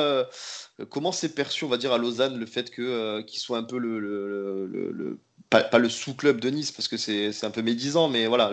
comment 0.89 1.13
c'est 1.13 1.35
perçu, 1.35 1.65
on 1.65 1.69
va 1.69 1.79
dire, 1.79 1.93
à 1.93 1.99
Lausanne, 1.99 2.39
le 2.39 2.47
fait 2.47 2.71
que 2.71 3.21
qu'il 3.23 3.41
soit 3.41 3.59
un 3.59 3.65
peu 3.65 3.79
le, 3.79 5.19
pas, 5.51 5.79
le 5.79 5.89
sous-club 5.89 6.41
de 6.41 6.51
Nice, 6.51 6.73
parce 6.73 6.89
que 6.89 6.97
c'est 6.97 7.45
un 7.45 7.51
peu 7.51 7.63
médisant, 7.63 8.09
mais 8.09 8.27
voilà, 8.27 8.51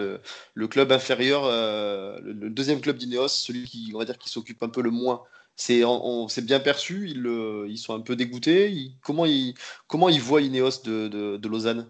le, 0.56 0.67
club 0.67 0.91
inférieur, 0.91 1.43
le, 2.21 2.49
deuxième 2.49 2.82
club 2.82 2.97
d'Ineos, 2.97 3.27
celui 3.30 3.65
qui, 3.65 3.91
on 3.93 3.99
va 3.99 4.06
dire, 4.06 4.17
qui 4.17 4.30
s'occupe 4.30 4.63
un 4.63 4.69
peu 4.69 4.82
le 4.82 4.91
moins 4.91 5.23
c'est 5.58 6.45
bien 6.45 6.60
perçu, 6.60 7.10
ils, 7.10 7.25
ils, 7.67 7.77
sont 7.77 7.95
un 7.95 8.01
peu 8.01 8.15
dégoûtés. 8.15 8.91
comment, 9.01 9.25
ils, 9.25 9.56
comment 9.88 10.10
ils 10.10 10.21
voient 10.21 10.41
Ineos 10.41 10.84
de, 10.84 11.08
de, 11.08 11.47
Lausanne? 11.47 11.89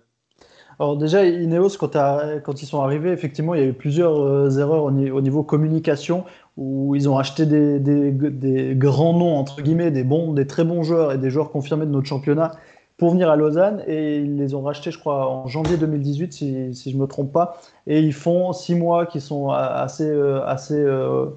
Alors 0.80 0.98
déjà, 0.98 1.26
Ineos, 1.26 1.78
quand, 1.80 2.62
ils 2.62 2.66
sont 2.66 2.82
arrivés, 2.82 3.12
effectivement, 3.12 3.56
il 3.56 3.62
y 3.62 3.64
a 3.64 3.68
eu 3.68 3.74
plusieurs 3.74 4.20
euh, 4.20 4.50
erreurs 4.60 4.84
au, 4.84 4.92
niveau 4.92 5.44
communication, 5.44 6.24
où 6.56 6.96
ils 6.96 7.10
ont 7.10 7.18
acheté 7.18 7.46
des, 7.46 8.76
grands 8.76 9.18
noms, 9.18 9.38
entre 9.38 9.62
guillemets, 9.62 9.92
des, 9.92 10.04
bons, 10.04 10.34
des 10.34 10.46
très 10.46 10.64
bons 10.64 10.84
joueurs 10.84 11.12
et 11.14 11.18
des 11.18 11.32
joueurs 11.32 11.52
confirmés 11.52 11.86
de 11.86 11.92
notre 11.92 12.08
championnat 12.08 12.52
pour 12.98 13.12
venir 13.12 13.30
à 13.30 13.36
Lausanne, 13.36 13.84
et 13.88 14.18
ils 14.18 14.38
les 14.38 14.56
ont 14.56 14.62
rachetés, 14.62 14.92
je 14.92 15.00
crois, 15.00 15.30
en 15.30 15.48
janvier 15.48 15.78
2018, 15.78 16.34
si, 16.34 16.74
je 16.74 16.96
ne 16.96 17.02
me 17.02 17.08
trompe 17.08 17.32
pas, 17.32 17.60
et 17.86 18.00
ils 18.00 18.14
font 18.14 18.54
six 18.54 18.76
mois 18.76 19.06
qui 19.06 19.22
sont 19.22 19.50
assez... 19.50 20.08
Euh, 20.10 20.44
assez 20.46 20.76
euh, 20.76 21.28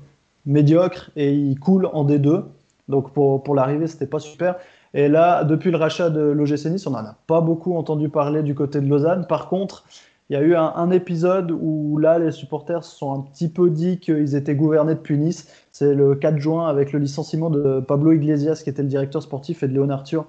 médiocre 0.46 1.10
et 1.16 1.32
il 1.32 1.58
coule 1.58 1.86
en 1.92 2.04
D2. 2.04 2.44
Donc 2.88 3.12
pour, 3.12 3.42
pour 3.42 3.54
l'arrivée, 3.54 3.86
c'était 3.86 4.06
pas 4.06 4.18
super. 4.18 4.56
Et 4.94 5.08
là, 5.08 5.44
depuis 5.44 5.70
le 5.70 5.76
rachat 5.76 6.10
de 6.10 6.20
l'OGC 6.20 6.66
Nice, 6.66 6.86
on 6.86 6.90
n'en 6.90 6.98
a 6.98 7.16
pas 7.26 7.40
beaucoup 7.40 7.76
entendu 7.76 8.08
parler 8.08 8.42
du 8.42 8.54
côté 8.54 8.80
de 8.80 8.88
Lausanne. 8.88 9.26
Par 9.28 9.48
contre, 9.48 9.84
il 10.30 10.34
y 10.34 10.36
a 10.36 10.42
eu 10.42 10.54
un, 10.54 10.90
épisode 10.92 11.50
où 11.50 11.98
là, 11.98 12.20
les 12.20 12.30
supporters 12.30 12.84
se 12.84 12.96
sont 12.96 13.12
un 13.12 13.20
petit 13.20 13.48
peu 13.48 13.68
dit 13.68 13.98
qu'ils 13.98 14.36
étaient 14.36 14.54
gouvernés 14.54 14.94
depuis 14.94 15.18
Nice. 15.18 15.48
C'est 15.72 15.92
le 15.92 16.14
4 16.14 16.38
juin 16.38 16.68
avec 16.68 16.92
le 16.92 17.00
licenciement 17.00 17.50
de 17.50 17.80
Pablo 17.80 18.12
Iglesias, 18.12 18.60
qui 18.62 18.70
était 18.70 18.82
le 18.82 18.88
directeur 18.88 19.22
sportif, 19.22 19.64
et 19.64 19.68
de 19.68 19.72
Léon 19.72 19.90
Arthur. 19.90 20.26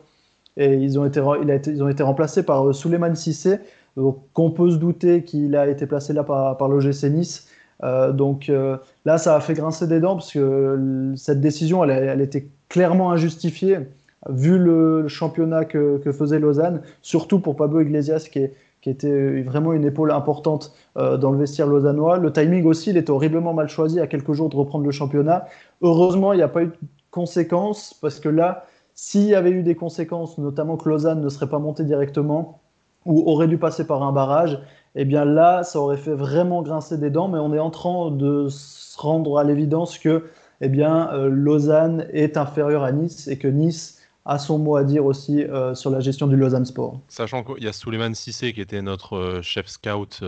Et 0.58 0.74
ils 0.74 1.00
ont 1.00 1.06
été, 1.06 1.21
ils 1.67 1.84
ont 1.84 1.88
été 1.88 2.02
remplacés 2.02 2.43
par 2.43 2.67
euh, 2.67 2.74
Souleymane 2.74 3.15
Sissé, 3.15 3.60
qu'on 4.34 4.52
peut 4.52 4.71
se 4.71 4.78
douter 4.78 5.24
qu'il 5.24 5.56
a 5.56 5.67
été 5.67 5.86
placé 5.86 6.13
là 6.13 6.24
par, 6.24 6.67
l'OGC 6.67 7.04
Nice. 7.06 7.47
Euh, 7.84 8.12
donc 8.12 8.50
euh, 8.50 8.78
là, 9.06 9.17
ça 9.17 9.36
a 9.36 9.39
fait 9.39 9.54
grincer 9.54 9.86
des 9.86 10.00
dents 10.00 10.15
parce 10.15 10.32
que 10.32 11.13
cette 11.15 11.41
décision, 11.41 11.84
elle, 11.84 12.21
était 12.21 12.47
clairement 12.69 13.12
injustifiée 13.12 13.80
vu 14.30 14.58
le 14.58 15.08
championnat 15.08 15.66
que, 15.66 16.00
faisait 16.12 16.40
Lausanne, 16.40 16.82
surtout 17.02 17.40
pour 17.40 17.56
Pablo 17.56 17.82
Iglesias 17.82 18.28
qui, 18.32 18.48
était 18.90 19.44
vraiment 19.44 19.74
une 19.74 19.86
épaule 19.86 20.12
importante 20.12 20.74
euh, 20.98 21.16
dans 21.16 21.32
le 21.32 21.38
vestiaire 21.38 21.68
lausannois. 21.68 22.18
Le 22.18 22.34
timing 22.34 22.66
aussi, 22.66 22.90
il 22.90 22.98
était 22.98 23.12
horriblement 23.12 23.54
mal 23.54 23.70
choisi 23.70 24.00
à 24.00 24.08
quelques 24.08 24.34
jours 24.34 24.50
de 24.50 24.56
reprendre 24.56 24.86
le 24.86 24.92
championnat. 24.92 25.46
Heureusement, 25.84 26.34
il 26.34 26.38
n'y 26.38 26.42
a 26.42 26.48
pas 26.48 26.64
eu 26.64 26.68
de 26.68 26.78
conséquences 27.12 27.94
parce 28.02 28.20
que 28.20 28.28
là, 28.28 28.66
s'il 28.96 29.26
y 29.26 29.36
avait 29.36 29.52
eu 29.52 29.62
des 29.62 29.76
conséquences, 29.76 30.40
notamment 30.40 30.78
que 30.78 30.90
Lausanne 30.90 31.22
ne 31.22 31.30
serait 31.30 31.48
pas 31.48 31.60
montée 31.60 31.84
directement 31.84 32.60
ou 33.06 33.22
aurait 33.30 33.48
dû 33.48 33.60
passer 33.60 33.86
par 33.86 34.02
un 34.02 34.12
barrage, 34.12 34.60
eh 34.96 35.06
bien 35.06 35.26
là, 35.26 35.64
ça 35.64 35.80
aurait 35.80 35.98
fait 35.98 36.14
vraiment 36.14 36.64
grincer 36.64 36.98
des 36.98 37.10
dents, 37.10 37.28
mais 37.28 37.40
on 37.40 37.54
est 37.54 37.60
en 37.60 37.70
train 37.70 38.12
de 38.12 38.48
se 38.50 39.00
rendre 39.00 39.38
à 39.38 39.44
l'évidence 39.44 39.98
que 40.00 40.26
eh 40.62 40.70
bien, 40.70 41.10
euh, 41.14 41.30
Lausanne 41.30 42.08
est 42.14 42.38
inférieure 42.38 42.84
à 42.84 42.92
Nice 42.92 43.28
et 43.28 43.38
que 43.38 43.48
Nice 43.48 44.01
a 44.26 44.38
son 44.38 44.60
mot 44.60 44.76
à 44.76 44.84
dire 44.84 45.06
aussi 45.06 45.44
euh, 45.44 45.74
sur 45.76 45.90
la 45.90 46.00
gestion 46.00 46.28
du 46.28 46.36
Lausanne 46.36 46.66
Sport. 46.66 47.00
Sachant 47.08 47.44
qu'il 47.44 47.64
y 47.64 47.68
a 47.68 47.74
Souleymane 47.74 48.16
Sissé 48.16 48.54
qui 48.54 48.62
était 48.62 48.82
notre 48.82 49.18
euh, 49.18 49.42
chef 49.42 49.68
scout 49.68 50.22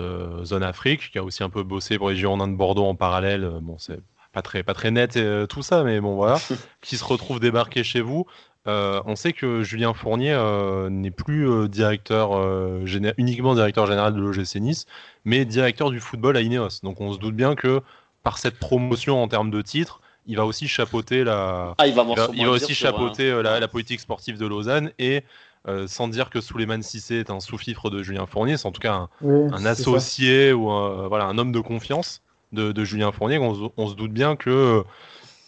zone 0.43 0.63
Afrique, 0.63 1.12
qui 1.12 1.17
a 1.17 1.23
aussi 1.23 1.43
un 1.43 1.49
peu 1.49 1.63
bossé 1.63 1.97
pour 1.97 2.10
les 2.10 2.15
Girondins 2.15 2.47
de 2.47 2.56
Bordeaux 2.56 2.86
en 2.86 2.95
parallèle. 2.95 3.49
bon, 3.62 3.77
c'est 3.77 3.99
pas 4.32 4.41
très, 4.41 4.63
pas 4.63 4.73
très 4.73 4.89
net 4.89 5.19
tout 5.47 5.62
ça, 5.62 5.84
mais 5.84 6.01
bon 6.01 6.15
voilà, 6.15 6.39
qui 6.82 6.97
se 6.97 7.03
retrouve 7.03 7.39
débarqué 7.39 7.84
chez 7.84 8.01
vous. 8.01 8.25
Euh, 8.67 9.01
on 9.06 9.15
sait 9.15 9.34
que 9.34 9.62
Julien 9.63 9.93
Fournier 9.93 10.32
euh, 10.32 10.89
n'est 10.89 11.12
plus 11.12 11.49
euh, 11.49 11.67
directeur 11.67 12.32
uniquement 13.17 13.56
directeur 13.56 13.88
général 13.88 14.13
de 14.13 14.21
l'OGC 14.21 14.56
Nice, 14.56 14.86
mais 15.25 15.45
directeur 15.45 15.91
du 15.91 15.99
football 15.99 16.38
à 16.38 16.41
Ineos. 16.41 16.79
Donc 16.84 17.01
on 17.01 17.12
se 17.13 17.19
doute 17.19 17.36
bien 17.36 17.56
que 17.56 17.82
par 18.23 18.38
cette 18.38 18.58
promotion 18.60 19.21
en 19.21 19.27
termes 19.27 19.51
de 19.51 19.62
titres, 19.62 20.01
il 20.25 20.38
va 20.38 20.45
aussi 20.45 20.67
chapeauter 20.67 21.23
la, 21.23 21.75
ah, 21.77 21.88
il 21.88 21.93
va, 21.93 22.03
aussi 22.49 22.73
chapeauter 22.73 23.41
la, 23.41 23.67
politique 23.67 23.99
sportive 23.99 24.38
de 24.38 24.45
Lausanne 24.45 24.91
et 24.99 25.23
sans 25.86 26.07
dire 26.07 26.29
que 26.29 26.41
Souleymane 26.41 26.83
Cissé 26.83 27.15
est 27.15 27.29
un 27.29 27.39
sous-fifre 27.39 27.89
de 27.89 28.03
Julien 28.03 28.25
Fournier, 28.25 28.57
c'est 28.57 28.67
en 28.67 28.71
tout 28.71 28.81
cas 28.81 29.07
un, 29.23 29.65
associé 29.65 30.53
ou 30.53 30.69
un, 30.69 31.07
voilà, 31.07 31.25
un 31.25 31.38
homme 31.38 31.51
de 31.51 31.59
confiance 31.59 32.21
de, 32.51 32.83
Julien 32.83 33.12
Fournier. 33.12 33.38
on 33.39 33.88
se 33.88 33.95
doute 33.95 34.12
bien 34.12 34.36
que 34.36 34.83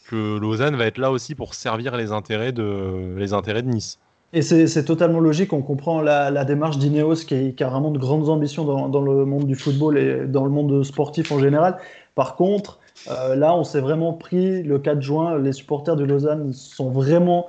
que 0.05 0.37
Lausanne 0.37 0.75
va 0.75 0.85
être 0.85 0.97
là 0.97 1.11
aussi 1.11 1.35
pour 1.35 1.53
servir 1.53 1.95
les 1.97 2.11
intérêts 2.11 2.51
de, 2.51 3.15
les 3.17 3.33
intérêts 3.33 3.61
de 3.61 3.69
Nice. 3.69 3.99
Et 4.33 4.41
c'est 4.41 4.83
totalement 4.83 5.21
logique, 5.21 5.53
on 5.53 5.61
comprend 5.61 6.01
la, 6.01 6.45
démarche 6.45 6.77
d'Ineos 6.77 7.23
qui, 7.25 7.53
qui, 7.53 7.63
a 7.63 7.69
vraiment 7.69 7.91
de 7.91 7.99
grandes 7.99 8.27
ambitions 8.27 8.65
dans, 8.65 9.01
le 9.01 9.25
monde 9.25 9.45
du 9.45 9.55
football 9.55 9.97
et 9.97 10.27
dans 10.27 10.43
le 10.43 10.49
monde 10.49 10.83
sportif 10.83 11.31
en 11.31 11.39
général. 11.39 11.77
Par 12.15 12.35
contre, 12.35 12.79
euh, 13.09 13.35
là, 13.35 13.55
on 13.55 13.63
s'est 13.63 13.79
vraiment 13.79 14.13
pris 14.13 14.63
le 14.63 14.79
4 14.79 15.01
juin, 15.01 15.37
les 15.37 15.53
supporters 15.53 15.95
de 15.95 16.03
Lausanne 16.03 16.53
sont 16.53 16.89
vraiment 16.89 17.47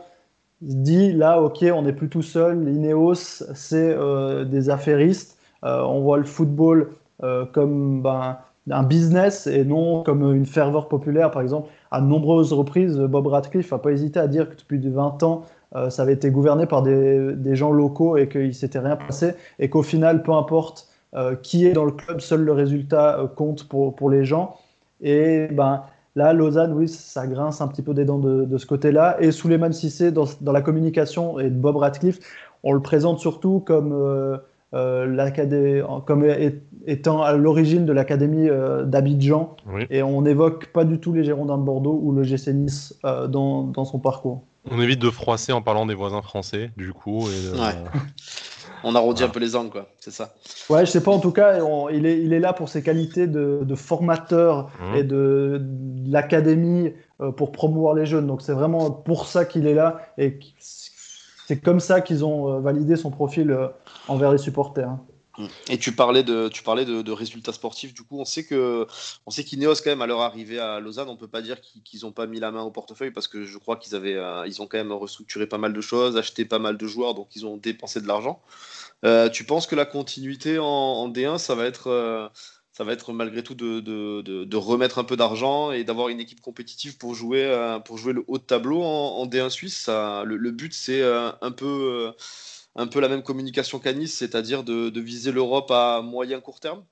dit, 0.61 1.13
là, 1.13 1.41
ok, 1.41 1.65
on 1.75 1.83
n'est 1.83 1.93
plus 1.93 2.09
tout 2.09 2.23
seul, 2.23 2.69
Ineos, 2.69 3.15
c'est 3.15 3.95
euh, 3.95 4.45
des 4.45 4.71
affairistes, 4.71 5.39
euh, 5.65 5.83
on 5.83 6.01
voit 6.01 6.19
le 6.19 6.25
football 6.25 6.91
comme 7.53 8.03
ben, 8.03 8.37
un 8.71 8.83
business 8.83 9.47
et 9.47 9.65
non 9.65 10.03
comme 10.03 10.35
une 10.35 10.45
ferveur 10.45 10.87
populaire, 10.87 11.31
par 11.31 11.41
exemple 11.41 11.71
à 11.91 12.03
de 12.03 12.07
nombreuses 12.07 12.53
reprises, 12.53 12.99
Bob 12.99 13.27
Radcliffe 13.29 13.73
n'a 13.73 13.79
pas 13.79 13.91
hésité 13.91 14.21
à 14.21 14.27
dire 14.27 14.51
que 14.51 14.55
depuis 14.55 14.79
20 14.79 15.23
ans, 15.23 15.45
ça 15.89 16.03
avait 16.03 16.13
été 16.13 16.31
gouverné 16.31 16.67
par 16.67 16.83
des, 16.83 17.57
gens 17.57 17.71
locaux 17.71 18.19
et 18.19 18.29
qu'il 18.29 18.49
ne 18.49 18.53
s'était 18.53 18.81
rien 18.81 18.97
passé, 18.97 19.33
et 19.59 19.71
qu'au 19.71 19.83
final, 19.83 20.23
peu 20.23 20.33
importe 20.33 20.91
qui 21.43 21.65
est 21.65 21.73
dans 21.73 21.87
le 21.87 21.93
club, 21.93 22.21
seul 22.21 22.43
le 22.43 22.53
résultat 22.53 23.33
compte 23.35 23.67
pour 23.67 24.11
les 24.11 24.27
gens. 24.27 24.59
Et 25.01 25.49
ben, 25.49 25.83
là, 26.15 26.33
Lausanne, 26.33 26.73
oui, 26.73 26.89
ça 26.89 27.27
grince 27.27 27.61
un 27.61 27.69
petit 27.69 27.83
peu 27.83 27.95
des 27.95 28.05
dents 28.05 28.19
de, 28.19 28.59
ce 28.59 28.67
côté-là. 28.67 29.17
Et 29.21 29.33
Souleymane 29.33 29.73
Sissé, 29.73 30.13
dans, 30.13 30.27
dans, 30.41 30.53
la 30.53 30.63
communication, 30.63 31.39
et 31.39 31.51
de 31.51 31.57
Bob 31.57 31.77
Radcliffe, 31.77 32.19
on 32.63 32.73
le 32.73 32.81
présente 32.81 33.19
surtout 33.19 33.61
comme 33.61 33.93
euh, 34.75 36.01
comme 36.07 36.27
étant 36.87 37.23
à 37.23 37.33
l'origine 37.33 37.87
de 37.87 37.93
l'académie 37.93 38.49
euh, 38.49 38.85
d'Abidjan. 38.85 39.57
Et 39.91 40.03
on 40.03 40.23
n'évoque 40.23 40.67
pas 40.73 40.85
du 40.85 40.99
tout 40.99 41.13
les 41.13 41.25
Girondins 41.25 41.57
de 41.57 41.63
Bordeaux 41.63 41.99
ou 42.03 42.13
le 42.13 42.25
GC 42.25 42.53
Nice 42.53 42.95
euh, 43.05 43.27
dans, 43.27 43.63
dans, 43.63 43.85
son 43.85 43.99
parcours. 43.99 44.43
On 44.71 44.81
évite 44.81 45.01
de 45.01 45.11
froisser 45.11 45.53
en 45.53 45.63
parlant 45.63 45.87
des 45.87 45.95
voisins 45.95 46.23
français, 46.23 46.73
du 46.77 46.93
coup. 46.93 47.27
On 48.85 48.95
arrondit 48.95 49.23
un 49.23 49.29
peu 49.29 49.41
les 49.41 49.57
angles, 49.57 49.71
quoi. 49.71 49.87
C'est 49.99 50.11
ça. 50.11 50.35
Ouais, 50.69 50.87
je 50.87 50.91
sais 50.91 51.03
pas. 51.03 51.11
En 51.11 51.21
tout 51.21 51.33
cas, 51.33 51.59
il, 51.93 52.07
est, 52.07 52.21
il 52.23 52.33
est 52.33 52.41
là 52.41 52.53
pour 52.53 52.69
ses 52.69 52.83
qualités 52.83 53.27
de, 53.27 53.61
de 53.63 53.75
formateur 53.75 54.71
mmh. 54.81 54.97
et 54.97 55.03
de, 55.03 55.61
de 55.61 56.13
l'académie 56.13 56.93
pour 57.37 57.51
promouvoir 57.51 57.95
les 57.95 58.07
jeunes. 58.07 58.27
Donc 58.27 58.43
c'est 58.43 58.53
vraiment 58.53 58.91
pour 58.91 59.27
ça 59.27 59.45
qu'il 59.45 59.67
est 59.67 59.75
là 59.75 60.01
et 60.19 60.39
c'est 61.47 61.61
comme 61.61 61.81
ça 61.81 62.01
qu'ils 62.01 62.25
ont 62.25 62.53
euh, 62.53 62.61
validé 62.61 62.97
son 62.97 63.11
profil 63.11 63.51
euh, 63.51 63.69
envers 64.09 64.33
les 64.33 64.39
supporters. 64.39 64.91
Mm. 65.39 65.47
Et 65.71 65.79
tu 65.79 65.93
parlais 65.93 66.23
de, 66.23 66.49
tu 66.49 66.63
parlais 66.63 66.85
de, 66.85 67.13
résultats 67.13 67.53
sportifs. 67.53 67.95
Du 67.95 68.03
coup, 68.03 68.19
on 68.21 68.25
sait 68.25 68.45
que, 68.45 68.87
on 69.27 69.31
sait 69.31 69.45
qu'Ineos 69.45 69.75
quand 69.77 69.91
même 69.91 70.03
à 70.03 70.07
leur 70.07 70.21
arrivée 70.21 70.59
à 70.59 70.81
Lausanne, 70.81 71.09
on 71.09 71.17
peut 71.17 71.29
pas 71.29 71.43
dire 71.43 71.61
qu'ils 71.61 72.01
n'ont 72.03 72.13
pas 72.13 72.27
mis 72.27 72.41
la 72.41 72.51
main 72.51 72.63
au 72.63 72.71
portefeuille 72.71 73.11
parce 73.11 73.29
que 73.29 73.45
je 73.45 73.59
crois 73.59 73.77
qu'ils 73.77 73.95
avaient, 73.95 74.17
euh, 74.17 74.47
ils 74.47 74.61
ont 74.63 74.67
quand 74.67 74.79
même 74.79 74.93
restructuré 74.93 75.47
pas 75.47 75.59
mal 75.59 75.73
de 75.73 75.81
choses, 75.81 76.17
acheté 76.17 76.45
pas 76.45 76.59
mal 76.59 76.77
de 76.77 76.87
joueurs, 76.87 77.15
donc 77.15 77.29
ils 77.37 77.47
ont 77.47 77.57
dépensé 77.57 78.01
de 78.01 78.07
l'argent. 78.07 78.41
tu 79.33 79.45
penses 79.45 79.67
que 79.67 79.77
la 79.77 79.87
continuité 79.87 80.59
en, 80.59 81.09
D1, 81.09 81.39
ça 81.39 81.55
va 81.55 81.67
être, 81.67 82.31
ça 82.77 82.85
va 82.85 82.93
être 82.93 83.15
malgré 83.15 83.43
tout 83.43 83.55
de, 83.55 83.81
de, 83.81 84.57
remettre 84.59 84.99
un 84.99 85.05
peu 85.05 85.17
d'argent 85.17 85.73
et 85.73 85.83
d'avoir 85.83 86.11
une 86.11 86.21
équipe 86.21 86.43
compétitive 86.43 86.99
pour 86.99 87.15
jouer, 87.15 87.43
euh, 87.43 87.79
pour 87.79 87.97
jouer 87.97 88.13
le 88.13 88.23
haut 88.29 88.37
de 88.37 88.43
tableau 88.43 88.83
en, 88.83 89.27
D1 89.27 89.49
Suisse? 89.49 89.79
Ça, 89.79 90.25
le, 90.27 90.51
but, 90.51 90.75
c'est 90.75 91.01
euh, 91.01 91.31
un 91.41 91.53
peu, 91.53 91.65
euh, 91.65 92.13
un 92.77 92.87
peu 92.87 93.01
la 93.01 93.09
même 93.09 93.23
communication 93.23 93.79
qu'à 93.79 93.93
c'est-à-dire 94.07 94.63
de, 94.65 95.01
viser 95.01 95.33
l'Europe 95.33 95.71
à 95.71 96.03
moyen 96.03 96.41
court 96.41 96.61
terme? 96.61 96.83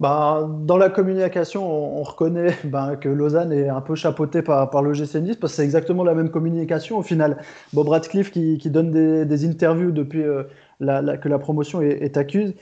Bah, 0.00 0.48
dans 0.62 0.78
la 0.78 0.88
communication, 0.88 1.98
on, 1.98 2.02
reconnaît 2.02 2.56
bah, 2.64 2.96
que 2.96 3.08
Lausanne 3.08 3.52
est 3.52 3.68
un 3.68 3.80
peu 3.80 3.94
chapeautée 3.94 4.42
par, 4.42 4.82
le 4.82 4.94
GC 4.94 5.20
parce 5.40 5.52
que 5.52 5.56
c'est 5.56 5.64
exactement 5.64 6.02
la 6.02 6.14
même 6.14 6.30
communication 6.30 6.98
au 6.98 7.02
final. 7.02 7.42
Bob 7.72 7.88
Radcliffe 7.88 8.30
qui, 8.30 8.58
donne 8.70 8.90
des, 8.90 9.46
interviews 9.46 9.92
depuis 9.92 10.24
la, 10.80 11.16
que 11.16 11.28
la 11.28 11.38
promotion 11.38 11.82
est, 11.82 12.16
acquise, 12.16 12.54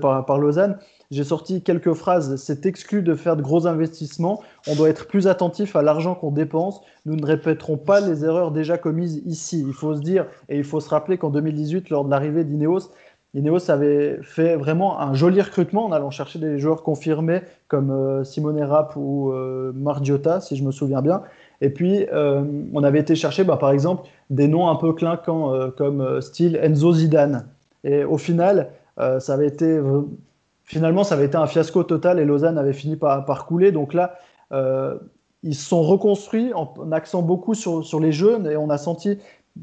par 0.00 0.38
Lausanne 0.38 0.78
j'ai 1.10 1.24
sorti 1.24 1.62
quelques 1.62 1.92
phrases. 1.92 2.36
C'est 2.36 2.66
exclu 2.66 3.02
de 3.02 3.14
faire 3.14 3.36
de 3.36 3.42
gros 3.42 3.66
investissements. 3.66 4.42
On 4.66 4.74
doit 4.74 4.88
être 4.88 5.06
plus 5.06 5.26
attentif 5.26 5.76
à 5.76 5.82
l'argent 5.82 6.14
qu'on 6.14 6.30
dépense. 6.30 6.80
Nous 7.06 7.16
ne 7.16 7.24
répéterons 7.24 7.76
pas 7.76 8.00
les 8.00 8.24
erreurs 8.24 8.50
déjà 8.50 8.78
commises 8.78 9.22
ici. 9.26 9.64
Il 9.66 9.74
faut 9.74 9.94
se 9.94 10.00
dire, 10.00 10.26
et 10.48 10.56
il 10.56 10.64
faut 10.64 10.80
se 10.80 10.88
rappeler 10.88 11.18
qu'en 11.18 11.30
2018, 11.30 11.90
lors 11.90 12.04
de 12.04 12.10
l'arrivée 12.10 12.44
d'Ineos, 12.44 12.90
Ineos 13.34 13.68
avait 13.68 14.20
fait 14.22 14.54
vraiment 14.56 15.00
un 15.00 15.12
joli 15.14 15.40
recrutement 15.40 15.86
en 15.86 15.92
allant 15.92 16.10
chercher 16.10 16.38
des 16.38 16.58
joueurs 16.58 16.84
confirmés 16.84 17.40
comme 17.66 17.90
euh, 17.90 18.22
Simone 18.22 18.62
Rapp 18.62 18.94
ou 18.94 19.32
euh, 19.32 19.72
Margiotta, 19.74 20.40
si 20.40 20.54
je 20.56 20.62
me 20.62 20.70
souviens 20.70 21.02
bien. 21.02 21.22
Et 21.60 21.70
puis, 21.70 22.06
euh, 22.12 22.44
on 22.72 22.84
avait 22.84 23.00
été 23.00 23.16
chercher, 23.16 23.42
bah, 23.42 23.56
par 23.56 23.72
exemple, 23.72 24.08
des 24.30 24.46
noms 24.46 24.68
un 24.68 24.76
peu 24.76 24.92
clinquants 24.92 25.52
euh, 25.52 25.70
comme 25.70 26.20
style 26.20 26.56
Enzo 26.62 26.92
Zidane. 26.92 27.48
Et 27.82 28.04
au 28.04 28.16
final, 28.16 28.70
ça 28.96 29.34
avait 29.34 29.48
été 29.48 29.78
finalement, 30.64 31.04
ça 31.04 31.14
avait 31.14 31.26
été 31.26 31.36
un 31.36 31.46
fiasco 31.46 31.84
total 31.84 32.18
et 32.18 32.24
Lausanne 32.24 32.58
avait 32.58 32.72
fini 32.72 32.96
par, 32.96 33.46
couler. 33.46 33.72
Donc 33.72 33.94
là, 33.94 34.14
ils 35.42 35.54
se 35.54 35.68
sont 35.68 35.82
reconstruits 35.82 36.52
en, 36.54 36.72
en 36.78 36.92
accent 36.92 37.22
beaucoup 37.22 37.54
sur, 37.54 38.00
les 38.00 38.12
jeunes 38.12 38.46
et 38.46 38.56
on 38.56 38.70
a 38.70 38.78
senti 38.78 39.18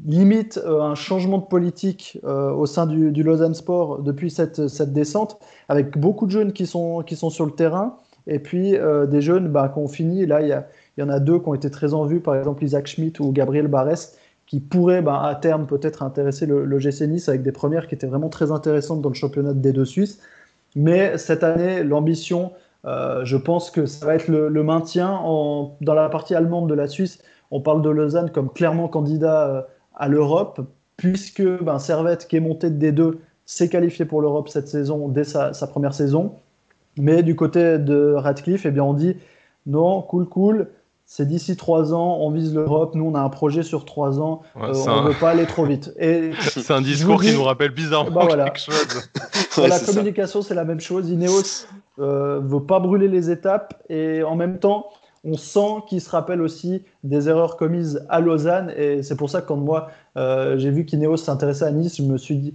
limite 0.06 0.60
euh, 0.64 0.80
un 0.80 0.94
changement 0.94 1.38
de 1.38 1.44
politique 1.44 2.18
euh, 2.24 2.50
au 2.50 2.66
sein 2.66 2.86
du, 2.86 3.22
Lausanne 3.22 3.54
Sport 3.54 4.02
depuis 4.02 4.30
cette, 4.30 4.60
descente, 4.92 5.38
avec 5.68 5.98
beaucoup 5.98 6.26
de 6.26 6.30
jeunes 6.30 6.52
qui 6.52 6.66
sont, 6.66 7.04
sur 7.06 7.46
le 7.46 7.52
terrain, 7.52 7.96
et 8.26 8.38
puis 8.38 8.76
euh, 8.76 9.06
des 9.06 9.20
jeunes 9.20 9.48
bah, 9.48 9.70
qui 9.72 9.78
ont 9.78 9.88
fini. 9.88 10.26
Là, 10.26 10.40
il 10.40 10.64
y, 10.98 11.02
en 11.02 11.08
a 11.08 11.20
deux 11.20 11.38
qui 11.38 11.48
ont 11.48 11.54
été 11.54 11.70
très 11.70 11.94
en 11.94 12.04
vue, 12.04 12.20
par 12.20 12.36
exemple 12.36 12.64
Isaac 12.64 12.86
Schmidt 12.86 13.20
ou 13.22 13.32
Gabriel 13.32 13.68
Barres, 13.68 14.12
qui 14.46 14.60
pourraient 14.60 15.02
bah, 15.02 15.22
à 15.22 15.34
terme 15.34 15.66
peut-être 15.66 16.02
intéresser 16.02 16.46
le, 16.46 16.64
le, 16.64 16.78
GC 16.78 17.06
Nice 17.06 17.28
avec 17.28 17.42
des 17.42 17.52
premières 17.52 17.86
qui 17.86 17.94
étaient 17.94 18.06
vraiment 18.06 18.28
très 18.28 18.50
intéressantes 18.50 19.00
dans 19.02 19.08
le 19.08 19.14
championnat 19.14 19.52
des 19.54 19.72
deux 19.72 19.84
Suisses. 19.84 20.20
Mais 20.74 21.18
cette 21.18 21.42
année, 21.42 21.82
l'ambition, 21.82 22.52
euh, 22.84 23.24
je 23.24 23.36
pense 23.36 23.70
que 23.70 23.86
ça 23.86 24.06
va 24.06 24.14
être 24.14 24.28
le, 24.28 24.62
maintien 24.62 25.10
en, 25.10 25.76
dans 25.80 25.94
la 25.94 26.08
partie 26.08 26.34
allemande 26.34 26.68
de 26.68 26.74
la 26.74 26.88
Suisse. 26.88 27.22
On 27.50 27.60
parle 27.60 27.82
de 27.82 27.90
Lausanne 27.90 28.30
comme 28.30 28.50
clairement 28.50 28.88
candidat 28.88 29.68
à 29.94 30.08
l'Europe, 30.08 30.60
puisque 30.96 31.42
ben, 31.42 31.78
Servette, 31.78 32.26
qui 32.26 32.36
est 32.36 32.40
monté 32.40 32.70
de 32.70 32.90
D2, 32.90 33.18
s'est 33.44 33.68
qualifié 33.68 34.04
pour 34.04 34.22
l'Europe 34.22 34.48
cette 34.48 34.68
saison, 34.68 35.08
dès 35.08 35.24
sa, 35.24 35.52
sa, 35.52 35.66
première 35.66 35.94
saison. 35.94 36.36
Mais 36.96 37.22
du 37.22 37.36
côté 37.36 37.78
de 37.78 38.14
Radcliffe, 38.14 38.66
eh 38.66 38.70
bien, 38.70 38.84
on 38.84 38.94
dit 38.94 39.16
non, 39.66 40.02
cool, 40.02 40.28
cool. 40.28 40.68
C'est 41.14 41.28
d'ici 41.28 41.58
trois 41.58 41.92
ans, 41.92 42.20
on 42.22 42.30
vise 42.30 42.54
l'Europe. 42.54 42.94
Nous, 42.94 43.04
on 43.04 43.14
a 43.14 43.20
un 43.20 43.28
projet 43.28 43.62
sur 43.62 43.84
trois 43.84 44.18
ans. 44.18 44.40
Ouais, 44.56 44.62
euh, 44.62 44.72
on 44.72 44.86
ne 44.86 44.90
un... 44.92 45.08
veut 45.08 45.14
pas 45.20 45.32
aller 45.32 45.44
trop 45.44 45.66
vite. 45.66 45.92
c'est 46.40 46.70
un 46.70 46.80
discours 46.80 47.20
dis, 47.20 47.28
qui 47.28 47.34
nous 47.34 47.44
rappelle 47.44 47.72
bizarrement 47.72 48.20
bah, 48.20 48.24
voilà. 48.24 48.44
quelque 48.44 48.60
chose. 48.60 49.10
ouais, 49.58 49.68
la 49.68 49.78
communication, 49.78 50.40
c'est 50.40 50.54
la 50.54 50.64
même 50.64 50.80
chose. 50.80 51.10
Ineos 51.10 51.66
ne 51.98 52.02
euh, 52.02 52.40
veut 52.42 52.62
pas 52.62 52.80
brûler 52.80 53.08
les 53.08 53.30
étapes 53.30 53.74
et 53.90 54.22
en 54.22 54.36
même 54.36 54.58
temps, 54.58 54.86
on 55.22 55.36
sent 55.36 55.82
qu'il 55.86 56.00
se 56.00 56.08
rappelle 56.08 56.40
aussi 56.40 56.82
des 57.04 57.28
erreurs 57.28 57.58
commises 57.58 58.06
à 58.08 58.20
Lausanne. 58.20 58.72
Et 58.78 59.02
c'est 59.02 59.16
pour 59.16 59.28
ça 59.28 59.42
que 59.42 59.48
quand 59.48 59.58
moi, 59.58 59.90
euh, 60.16 60.56
j'ai 60.56 60.70
vu 60.70 60.86
qu'Ineos 60.86 61.18
s'intéressait 61.18 61.66
à 61.66 61.72
Nice, 61.72 61.98
je 61.98 62.04
me 62.04 62.16
suis 62.16 62.36
dit, 62.36 62.54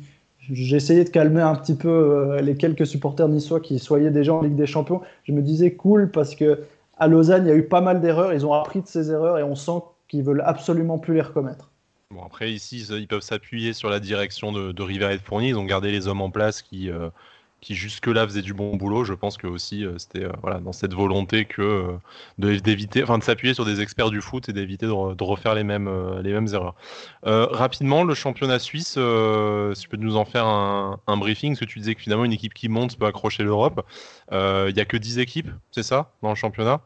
j'ai 0.52 0.78
essayé 0.78 1.04
de 1.04 1.10
calmer 1.10 1.42
un 1.42 1.54
petit 1.54 1.76
peu 1.76 2.40
les 2.42 2.56
quelques 2.56 2.88
supporters 2.88 3.28
niçois 3.28 3.60
qui 3.60 3.78
soyaient 3.78 4.10
déjà 4.10 4.34
en 4.34 4.42
Ligue 4.42 4.56
des 4.56 4.66
Champions. 4.66 5.02
Je 5.26 5.32
me 5.32 5.44
disais 5.44 5.74
cool 5.74 6.10
parce 6.10 6.34
que 6.34 6.62
à 7.00 7.08
Lausanne, 7.08 7.46
il 7.46 7.50
y 7.50 7.52
a 7.52 7.56
eu 7.56 7.68
pas 7.68 7.82
mal 7.82 8.02
d'erreurs. 8.02 8.34
Ils 8.34 8.46
ont 8.46 8.54
appris 8.54 8.82
de 8.82 8.88
ces 8.88 9.12
erreurs 9.12 9.38
et 9.38 9.44
on 9.44 9.56
sent 9.56 9.84
qu'ils 10.08 10.24
veulent 10.24 10.44
absolument 10.46 10.98
plus 10.98 11.16
les 11.16 11.22
recommettre. 11.22 11.72
Bon, 12.12 12.24
après, 12.24 12.52
ici, 12.52 12.80
ils 12.90 13.08
peuvent 13.08 13.22
s'appuyer 13.22 13.74
sur 13.74 13.90
la 13.90 14.00
direction 14.00 14.52
de, 14.52 14.72
de 14.72 14.84
River 14.84 15.12
et 15.12 15.18
de 15.18 15.22
Fournier. 15.22 15.50
Ils 15.50 15.58
ont 15.58 15.66
gardé 15.66 15.92
les 15.92 16.08
hommes 16.08 16.22
en 16.22 16.32
place 16.32 16.62
qui, 16.62 16.90
euh, 16.90 17.10
qui 17.62 17.74
jusque-là 17.76 18.26
faisait 18.26 18.42
du 18.42 18.54
bon 18.54 18.76
boulot. 18.76 19.04
Je 19.04 19.14
pense 19.14 19.38
que 19.38 19.48
aussi 19.48 19.84
euh, 19.84 19.98
c'était 19.98 20.26
euh, 20.26 20.32
voilà 20.42 20.60
dans 20.60 20.74
cette 20.74 20.94
volonté 20.94 21.46
que 21.46 21.62
euh, 21.62 22.60
d'éviter, 22.60 23.04
enfin 23.04 23.18
de 23.18 23.24
s'appuyer 23.24 23.54
sur 23.54 23.66
des 23.66 23.82
experts 23.82 24.12
du 24.12 24.22
foot 24.22 24.48
et 24.50 24.54
d'éviter 24.54 24.86
de, 24.86 25.14
de, 25.16 25.24
refaire 25.24 25.56
les 25.56 25.64
mêmes 25.64 25.90
les 26.22 26.34
mêmes 26.34 26.48
erreurs. 26.54 26.76
rapidement, 27.24 28.04
le 28.04 28.14
championnat 28.14 28.60
suisse, 28.60 28.94
si 28.94 29.82
tu 29.82 29.90
peux 29.90 29.98
nous 29.98 30.18
en 30.18 30.26
faire 30.26 30.46
un, 30.46 31.00
un, 31.08 31.18
briefing, 31.18 31.54
parce 31.54 31.62
que 31.62 31.66
tu 31.66 31.80
disais 31.80 31.96
que 31.96 32.02
finalement 32.02 32.26
une 32.26 32.34
équipe 32.34 32.54
qui 32.54 32.70
monte 32.70 32.98
peut 32.98 33.06
accrocher 33.06 33.44
l'Europe. 33.44 33.86
Il 34.32 34.74
n'y 34.74 34.80
a 34.80 34.86
que 34.86 34.98
10 34.98 35.20
équipes, 35.20 35.50
c'est 35.72 35.84
ça, 35.84 36.12
dans 36.22 36.30
le 36.30 36.36
championnat? 36.36 36.82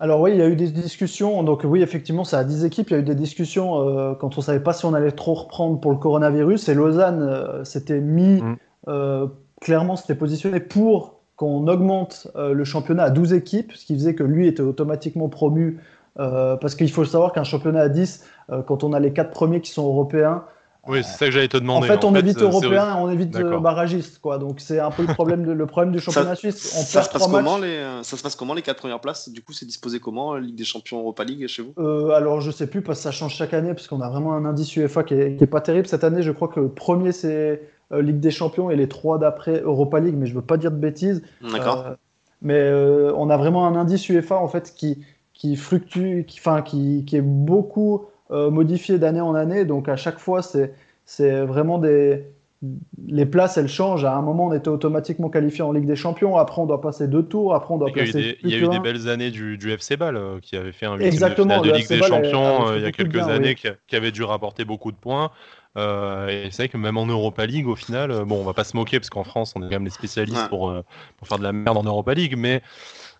Alors 0.00 0.20
oui, 0.20 0.30
il 0.32 0.38
y 0.38 0.42
a 0.42 0.48
eu 0.48 0.56
des 0.56 0.70
discussions. 0.70 1.42
Donc 1.42 1.62
oui, 1.64 1.82
effectivement, 1.82 2.24
ça 2.24 2.38
a 2.38 2.44
10 2.44 2.64
équipes. 2.64 2.90
Il 2.90 2.92
y 2.92 2.96
a 2.96 3.00
eu 3.00 3.04
des 3.04 3.14
discussions 3.14 4.14
quand 4.18 4.38
on 4.38 4.40
savait 4.40 4.60
pas 4.60 4.72
si 4.72 4.84
on 4.86 4.94
allait 4.94 5.12
trop 5.12 5.34
reprendre 5.34 5.80
pour 5.80 5.90
le 5.90 5.98
coronavirus. 5.98 6.68
Et 6.68 6.74
Lausanne 6.74 7.64
s'était 7.64 8.00
mis 8.00 8.40
mmh. 8.40 8.56
euh, 8.88 9.26
clairement 9.60 9.96
s'était 9.96 10.14
positionné 10.14 10.60
pour 10.60 11.18
qu'on 11.36 11.68
augmente 11.68 12.26
euh, 12.36 12.52
le 12.52 12.64
championnat 12.64 13.04
à 13.04 13.10
12 13.10 13.32
équipes, 13.32 13.72
ce 13.74 13.86
qui 13.86 13.94
faisait 13.94 14.14
que 14.14 14.24
lui 14.24 14.48
était 14.48 14.62
automatiquement 14.62 15.28
promu. 15.28 15.80
Euh, 16.18 16.56
parce 16.56 16.74
qu'il 16.74 16.90
faut 16.90 17.04
savoir 17.04 17.32
qu'un 17.32 17.44
championnat 17.44 17.82
à 17.82 17.88
10, 17.88 18.24
euh, 18.50 18.62
quand 18.62 18.82
on 18.82 18.92
a 18.92 18.98
les 18.98 19.12
quatre 19.12 19.30
premiers 19.30 19.60
qui 19.60 19.70
sont 19.70 19.86
européens. 19.86 20.42
Oui, 20.88 21.04
c'est 21.04 21.16
ça 21.16 21.26
que 21.26 21.30
j'allais 21.30 21.46
te 21.46 21.56
demander. 21.56 21.88
En 21.88 21.92
fait, 21.92 22.04
on 22.04 22.08
en 22.08 22.14
évite 22.16 22.38
fait, 22.38 22.44
européen, 22.44 22.96
on 22.98 23.08
évite 23.08 23.30
barragiste, 23.38 24.18
quoi. 24.18 24.38
Donc 24.38 24.58
c'est 24.58 24.80
un 24.80 24.90
peu 24.90 25.02
le 25.06 25.14
problème, 25.14 25.44
de, 25.44 25.52
le 25.52 25.66
problème 25.66 25.92
du 25.92 26.00
championnat 26.00 26.30
ça, 26.30 26.36
suisse. 26.36 26.74
On 26.76 26.82
ça, 26.82 27.02
se 27.02 27.10
passe 27.10 27.26
comment, 27.28 27.58
les, 27.58 27.84
ça 28.02 28.16
se 28.16 28.22
passe 28.22 28.34
comment 28.34 28.54
les 28.54 28.62
quatre 28.62 28.78
premières 28.78 29.00
places? 29.00 29.28
Du 29.28 29.42
coup, 29.42 29.52
c'est 29.52 29.66
disposé 29.66 30.00
comment 30.00 30.34
Ligue 30.36 30.56
des 30.56 30.64
Champions, 30.64 30.98
Europa 30.98 31.22
League 31.22 31.46
chez 31.46 31.62
vous? 31.62 31.72
Euh, 31.78 32.10
Alors 32.10 32.40
je 32.40 32.50
sais 32.50 32.66
plus 32.66 32.82
parce 32.82 32.98
que 32.98 33.02
ça 33.04 33.12
change 33.12 33.34
chaque 33.34 33.54
année 33.54 33.74
parce 33.74 33.86
qu'on 33.86 34.00
a 34.00 34.08
vraiment 34.08 34.32
un 34.32 34.44
indice 34.44 34.74
UEFA 34.74 35.04
qui 35.04 35.14
est, 35.14 35.36
qui 35.36 35.44
est, 35.44 35.48
pas 35.48 35.60
terrible 35.60 35.86
cette 35.86 36.04
année. 36.04 36.22
Je 36.22 36.32
crois 36.32 36.48
que 36.48 36.58
le 36.58 36.68
premier 36.68 37.12
c'est 37.12 37.60
Ligue 37.92 38.20
des 38.20 38.30
Champions 38.30 38.70
et 38.70 38.76
les 38.76 38.88
trois 38.88 39.18
d'après 39.18 39.60
Europa 39.60 40.00
League, 40.00 40.14
mais 40.16 40.26
je 40.26 40.34
veux 40.34 40.42
pas 40.42 40.56
dire 40.56 40.70
de 40.70 40.76
bêtises. 40.76 41.22
D'accord. 41.40 41.86
Euh, 41.86 41.94
mais 42.42 42.58
euh, 42.58 43.12
on 43.16 43.30
a 43.30 43.36
vraiment 43.36 43.66
un 43.66 43.74
indice 43.74 44.08
UEFA 44.08 44.36
en 44.36 44.48
fait 44.48 44.74
qui, 44.76 45.04
qui 45.32 45.56
fluctue, 45.56 46.24
qui, 46.26 46.38
enfin, 46.38 46.62
qui, 46.62 47.04
qui 47.06 47.16
est 47.16 47.22
beaucoup 47.22 48.06
modifié 48.30 48.98
d'année 48.98 49.22
en 49.22 49.34
année. 49.34 49.64
Donc 49.64 49.88
à 49.88 49.96
chaque 49.96 50.18
fois, 50.18 50.42
c'est, 50.42 50.74
c'est 51.06 51.40
vraiment 51.46 51.78
des, 51.78 52.26
les 53.06 53.26
places, 53.26 53.56
elles 53.56 53.68
changent. 53.68 54.04
À 54.04 54.14
un 54.14 54.22
moment, 54.22 54.46
on 54.46 54.52
était 54.52 54.68
automatiquement 54.68 55.28
qualifié 55.28 55.62
en 55.62 55.72
Ligue 55.72 55.86
des 55.86 55.96
Champions. 55.96 56.36
Après, 56.36 56.60
on 56.60 56.66
doit 56.66 56.80
passer 56.80 57.06
deux 57.06 57.22
tours. 57.22 57.54
Après, 57.54 57.72
on 57.72 57.78
doit 57.78 57.90
il 57.90 57.94
passer. 57.94 58.36
Il 58.42 58.50
y 58.50 58.54
a 58.54 58.58
eu 58.58 58.60
des, 58.60 58.66
y 58.66 58.66
a 58.66 58.66
eu 58.66 58.68
des 58.68 58.80
belles 58.80 59.08
années 59.08 59.30
du, 59.30 59.58
du 59.58 59.70
FC 59.70 59.96
Ball 59.96 60.16
euh, 60.16 60.40
qui 60.42 60.56
avait 60.56 60.72
fait 60.72 60.86
un 60.86 60.98
Exactement, 60.98 61.60
de, 61.60 61.68
de 61.68 61.76
Ligue 61.76 61.88
des 61.88 62.02
Champions 62.02 62.68
euh, 62.68 62.78
il 62.78 62.82
y 62.82 62.86
a 62.86 62.92
quelques 62.92 63.12
bien, 63.12 63.28
années 63.28 63.50
oui. 63.50 63.54
qui, 63.54 63.68
qui, 63.86 63.96
avait 63.96 64.10
dû 64.10 64.24
rapporter 64.24 64.64
beaucoup 64.64 64.90
de 64.90 64.96
points. 64.96 65.30
Euh, 65.78 66.28
et 66.28 66.50
c'est 66.50 66.64
vrai 66.64 66.68
que 66.68 66.76
même 66.76 66.96
en 66.96 67.06
Europa 67.06 67.46
League, 67.46 67.66
au 67.66 67.76
final, 67.76 68.24
bon, 68.24 68.40
on 68.40 68.44
va 68.44 68.54
pas 68.54 68.64
se 68.64 68.76
moquer 68.76 68.98
parce 68.98 69.10
qu'en 69.10 69.24
France, 69.24 69.54
on 69.56 69.60
est 69.60 69.66
quand 69.66 69.70
même 69.70 69.84
les 69.84 69.90
spécialistes 69.90 70.36
ouais. 70.36 70.48
pour, 70.48 70.74
pour 71.16 71.28
faire 71.28 71.38
de 71.38 71.44
la 71.44 71.52
merde 71.52 71.76
en 71.76 71.84
Europa 71.84 72.14
League, 72.14 72.34
mais 72.36 72.62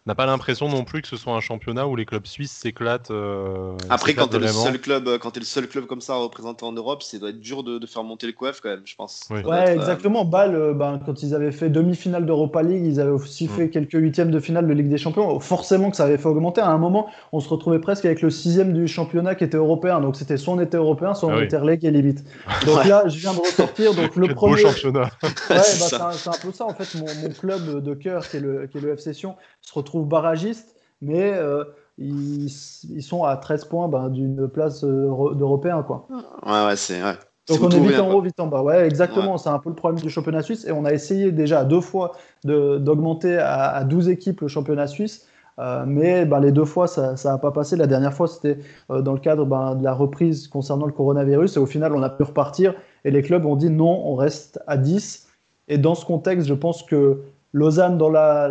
n'a 0.09 0.15
pas 0.15 0.27
l'impression 0.27 0.69
non 0.69 0.85
plus 0.85 1.03
que 1.03 1.09
ce 1.09 1.17
soit 1.17 1.35
un 1.35 1.41
championnat 1.41 1.87
où 1.87 1.95
les 1.95 2.07
clubs 2.07 2.27
suisses 2.27 2.53
s'éclatent. 2.53 3.11
Euh, 3.11 3.77
Après, 3.91 4.15
quand 4.15 4.29
t'es 4.29 4.39
le 4.39 4.49
seul 4.49 4.81
club, 4.81 5.07
euh, 5.07 5.19
quand 5.19 5.37
es 5.37 5.41
le 5.41 5.45
seul 5.45 5.69
club 5.69 5.85
comme 5.85 6.01
ça 6.01 6.15
à 6.15 6.17
représenter 6.17 6.65
en 6.65 6.73
Europe, 6.73 7.03
c'est 7.03 7.19
doit 7.19 7.29
être 7.29 7.41
dur 7.41 7.63
de, 7.63 7.79
de, 7.79 7.87
faire 7.87 8.05
monter 8.05 8.27
le 8.27 8.33
coef 8.33 8.61
quand 8.63 8.71
même, 8.71 8.81
je 8.87 8.97
pense. 8.97 9.29
Oui. 9.31 9.43
Ouais, 9.43 9.59
être, 9.59 9.81
exactement. 9.81 10.23
Euh... 10.23 10.25
Bâle, 10.25 10.75
ben, 10.75 10.99
quand 11.05 11.23
ils 11.23 11.35
avaient 11.35 11.53
fait 11.53 11.69
demi-finale 11.69 12.25
d'Europa 12.25 12.63
League, 12.63 12.85
ils 12.87 13.01
avaient 13.01 13.11
aussi 13.11 13.45
mmh. 13.45 13.51
fait 13.51 13.71
quelques 13.71 13.93
huitièmes 13.93 14.31
de 14.31 14.41
finale 14.41 14.67
de 14.67 14.73
Ligue 14.73 14.89
des 14.89 14.97
Champions. 14.97 15.39
Forcément 15.41 15.91
que 15.91 15.97
ça 15.97 16.05
avait 16.05 16.17
fait 16.17 16.29
augmenter. 16.29 16.63
À 16.63 16.71
un 16.71 16.79
moment, 16.79 17.09
on 17.33 17.41
se 17.41 17.49
retrouvait 17.51 17.79
presque 17.79 18.07
avec 18.07 18.23
le 18.23 18.31
sixième 18.31 18.73
du 18.73 18.89
championnat 18.89 19.35
qui 19.35 19.45
était 19.45 19.59
européen. 19.59 20.01
Donc 20.01 20.17
c'était 20.17 20.39
soit 20.39 20.55
on 20.55 20.61
était 20.61 20.79
européen, 20.79 21.13
soit 21.13 21.29
on 21.29 21.33
ah 21.33 21.39
oui. 21.39 21.45
était 21.45 21.59
relégué 21.59 21.91
limite. 21.91 22.25
Donc 22.67 22.79
ouais. 22.79 22.89
là, 22.89 23.07
je 23.09 23.19
viens 23.19 23.35
de 23.35 23.41
ressortir. 23.41 23.95
Donc 23.95 24.17
le 24.17 24.35
premier. 24.35 24.63
Beau 24.63 24.71
championnat. 24.71 25.11
ouais, 25.23 25.31
bah, 25.51 25.63
c'est 25.63 25.95
un, 25.97 26.09
un, 26.09 26.39
peu 26.41 26.53
ça 26.53 26.65
en 26.65 26.73
fait. 26.73 26.99
Mon, 26.99 27.07
mon 27.23 27.35
club 27.35 27.85
de 27.85 27.95
cœur, 27.95 28.27
qui 28.27 28.39
est 28.39 28.41
le, 28.41 28.67
qui 28.69 28.79
est 28.79 28.81
le 28.81 28.93
FC 28.95 29.13
Sion, 29.13 29.37
se 29.61 29.75
retrouve 29.75 29.98
barragiste 30.05 30.75
mais 31.01 31.33
euh, 31.35 31.65
ils, 31.97 32.47
ils, 32.47 33.03
sont 33.03 33.25
à 33.25 33.37
13 33.37 33.65
points 33.67 33.89
ben, 33.89 34.09
d'une 34.09 34.49
place 34.49 34.85
euh, 34.85 35.35
d'Européen. 35.35 35.83
Quoi. 35.83 36.07
Ouais, 36.47 36.67
ouais, 36.67 36.77
c'est. 36.77 37.03
Ouais. 37.03 37.15
Donc 37.49 37.63
on 37.63 37.71
est 37.71 37.81
vite 37.81 37.99
en 37.99 38.13
haut, 38.13 38.21
vite 38.21 38.39
en 38.41 38.47
bas. 38.47 38.63
Ouais, 38.63 38.87
exactement. 38.87 39.33
Ouais. 39.33 39.39
C'est 39.39 39.49
un 39.49 39.59
peu 39.59 39.71
le 39.71 39.75
problème 39.75 40.01
du 40.03 40.11
championnat 40.11 40.43
suisse. 40.43 40.67
Et 40.67 40.73
on 40.73 40.85
a 40.85 40.93
essayé 40.93 41.33
déjà 41.33 41.65
deux 41.65 41.81
fois 41.81 42.13
d'augmenter 42.45 43.39
à, 43.39 43.71
à, 43.71 43.85
12 43.85 44.11
équipes 44.11 44.43
le 44.43 44.49
championnat 44.49 44.87
suisse. 44.87 45.27
Euh, 45.59 45.85
mais 45.87 46.25
ben, 46.25 46.41
les 46.41 46.53
deux 46.53 46.67
fois, 46.67 46.87
ça 46.87 47.15
n'a 47.25 47.39
pas 47.39 47.51
passé. 47.51 47.77
La 47.77 47.87
dernière 47.87 48.13
fois, 48.13 48.29
c'était 48.29 48.59
euh, 48.91 49.01
dans 49.01 49.13
le 49.13 49.19
cadre 49.19 49.45
ben, 49.45 49.75
de 49.75 49.83
la 49.83 49.95
reprise 49.95 50.47
concernant 50.47 50.87
le 50.87 50.93
coronavirus. 50.93 51.57
Et 51.57 51.59
au 51.59 51.67
final, 51.67 51.95
on 51.95 52.03
a 52.03 52.11
pu 52.11 52.23
repartir. 52.23 52.75
Et 53.05 53.11
les 53.11 53.23
clubs 53.23 53.45
ont 53.47 53.57
dit 53.57 53.71
non, 53.71 54.07
on 54.07 54.15
reste 54.15 54.61
à 54.67 54.77
10. 54.77 55.27
Et 55.69 55.79
dans 55.79 55.95
ce 55.95 56.05
contexte, 56.05 56.47
je 56.47 56.55
pense 56.55 56.83
que 56.83 57.23
Lausanne, 57.53 57.99
dans 57.99 58.11
la, 58.11 58.51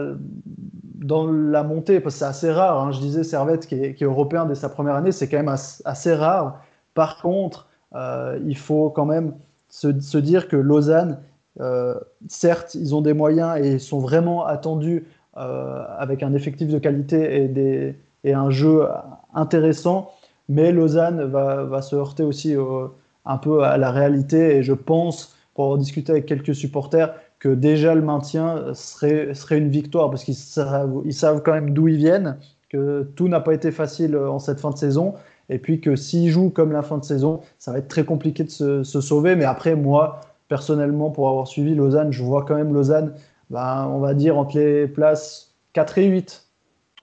dans 1.00 1.32
la 1.32 1.64
montée, 1.64 2.00
parce 2.00 2.16
que 2.16 2.20
c'est 2.20 2.26
assez 2.26 2.52
rare, 2.52 2.82
hein, 2.82 2.92
je 2.92 3.00
disais 3.00 3.24
Servette 3.24 3.68
qui 3.68 3.76
est, 3.76 4.02
européen 4.02 4.46
dès 4.46 4.56
sa 4.56 4.70
première 4.70 4.96
année, 4.96 5.12
c'est 5.12 5.28
quand 5.30 5.38
même 5.38 5.56
assez, 5.86 6.14
rare. 6.14 6.62
Par 6.94 7.22
contre, 7.22 7.68
euh, 7.96 8.40
il 8.46 8.58
faut 8.58 8.90
quand 8.90 9.06
même 9.06 9.34
se, 9.70 10.18
dire 10.18 10.48
que 10.48 10.56
Lausanne, 10.56 11.20
euh, 11.60 11.96
certes, 12.28 12.76
ils 12.76 12.96
ont 12.96 13.02
des 13.02 13.14
moyens 13.14 13.58
et 13.58 13.80
sont 13.80 14.00
vraiment 14.00 14.46
attendus 14.46 15.06
euh, 15.38 15.86
avec 15.98 16.24
un 16.24 16.34
effectif 16.34 16.68
de 16.68 16.80
qualité 16.80 17.96
et, 18.24 18.34
un 18.34 18.50
jeu 18.50 18.86
intéressant, 19.34 20.12
mais 20.50 20.74
Lausanne 20.74 21.24
va, 21.24 21.64
va 21.64 21.82
se 21.82 21.96
heurter 21.96 22.24
aussi 22.24 22.56
un 23.26 23.38
peu 23.38 23.64
à 23.64 23.78
la 23.78 23.90
réalité 23.92 24.58
et 24.58 24.64
je 24.64 24.74
pense, 24.74 25.38
pour 25.54 25.78
discuter 25.78 26.12
avec 26.12 26.26
quelques 26.26 26.54
supporters, 26.54 27.14
que 27.40 27.50
déjà 27.50 27.94
le 27.96 28.02
maintien 28.02 28.74
serait, 28.74 29.34
serait 29.34 29.58
une 29.58 29.70
victoire 29.70 30.10
parce 30.10 30.24
qu'ils 30.24 30.36
savent, 30.36 31.02
ils 31.06 31.14
savent 31.14 31.42
quand 31.44 31.54
même 31.54 31.72
d'où 31.72 31.88
ils 31.88 31.98
viennent, 31.98 32.38
que 32.70 33.04
tout 33.16 33.28
n'a 33.28 33.40
pas 33.40 33.54
été 33.54 33.72
facile 33.72 34.18
en 34.18 34.40
cette 34.40 34.60
fin 34.60 34.72
de 34.72 34.78
saison 34.78 35.14
et 35.50 35.60
puis 35.60 35.80
que 35.80 35.96
s'ils 35.96 36.30
jouent 36.30 36.50
comme 36.50 36.72
la 36.72 36.82
fin 36.82 36.98
de 36.98 37.04
saison, 37.04 37.42
ça 37.58 37.72
va 37.72 37.80
être 37.80 37.88
très 37.88 38.06
compliqué 38.06 38.44
de 38.44 38.50
se, 38.50 38.84
se 38.84 39.02
sauver. 39.02 39.36
Mais 39.36 39.46
après, 39.46 39.76
moi, 39.76 40.22
personnellement, 40.50 41.10
pour 41.10 41.30
avoir 41.30 41.48
suivi 41.48 41.76
Lausanne, 41.76 42.12
je 42.12 42.24
vois 42.24 42.44
quand 42.44 42.56
même 42.56 42.74
Lausanne, 42.74 43.14
ben, 43.50 43.88
on 43.92 44.00
va 44.00 44.14
dire, 44.14 44.38
entre 44.38 44.58
les 44.58 44.88
places 44.88 45.56
4 45.74 45.98
et 46.00 46.08
8. 46.08 46.48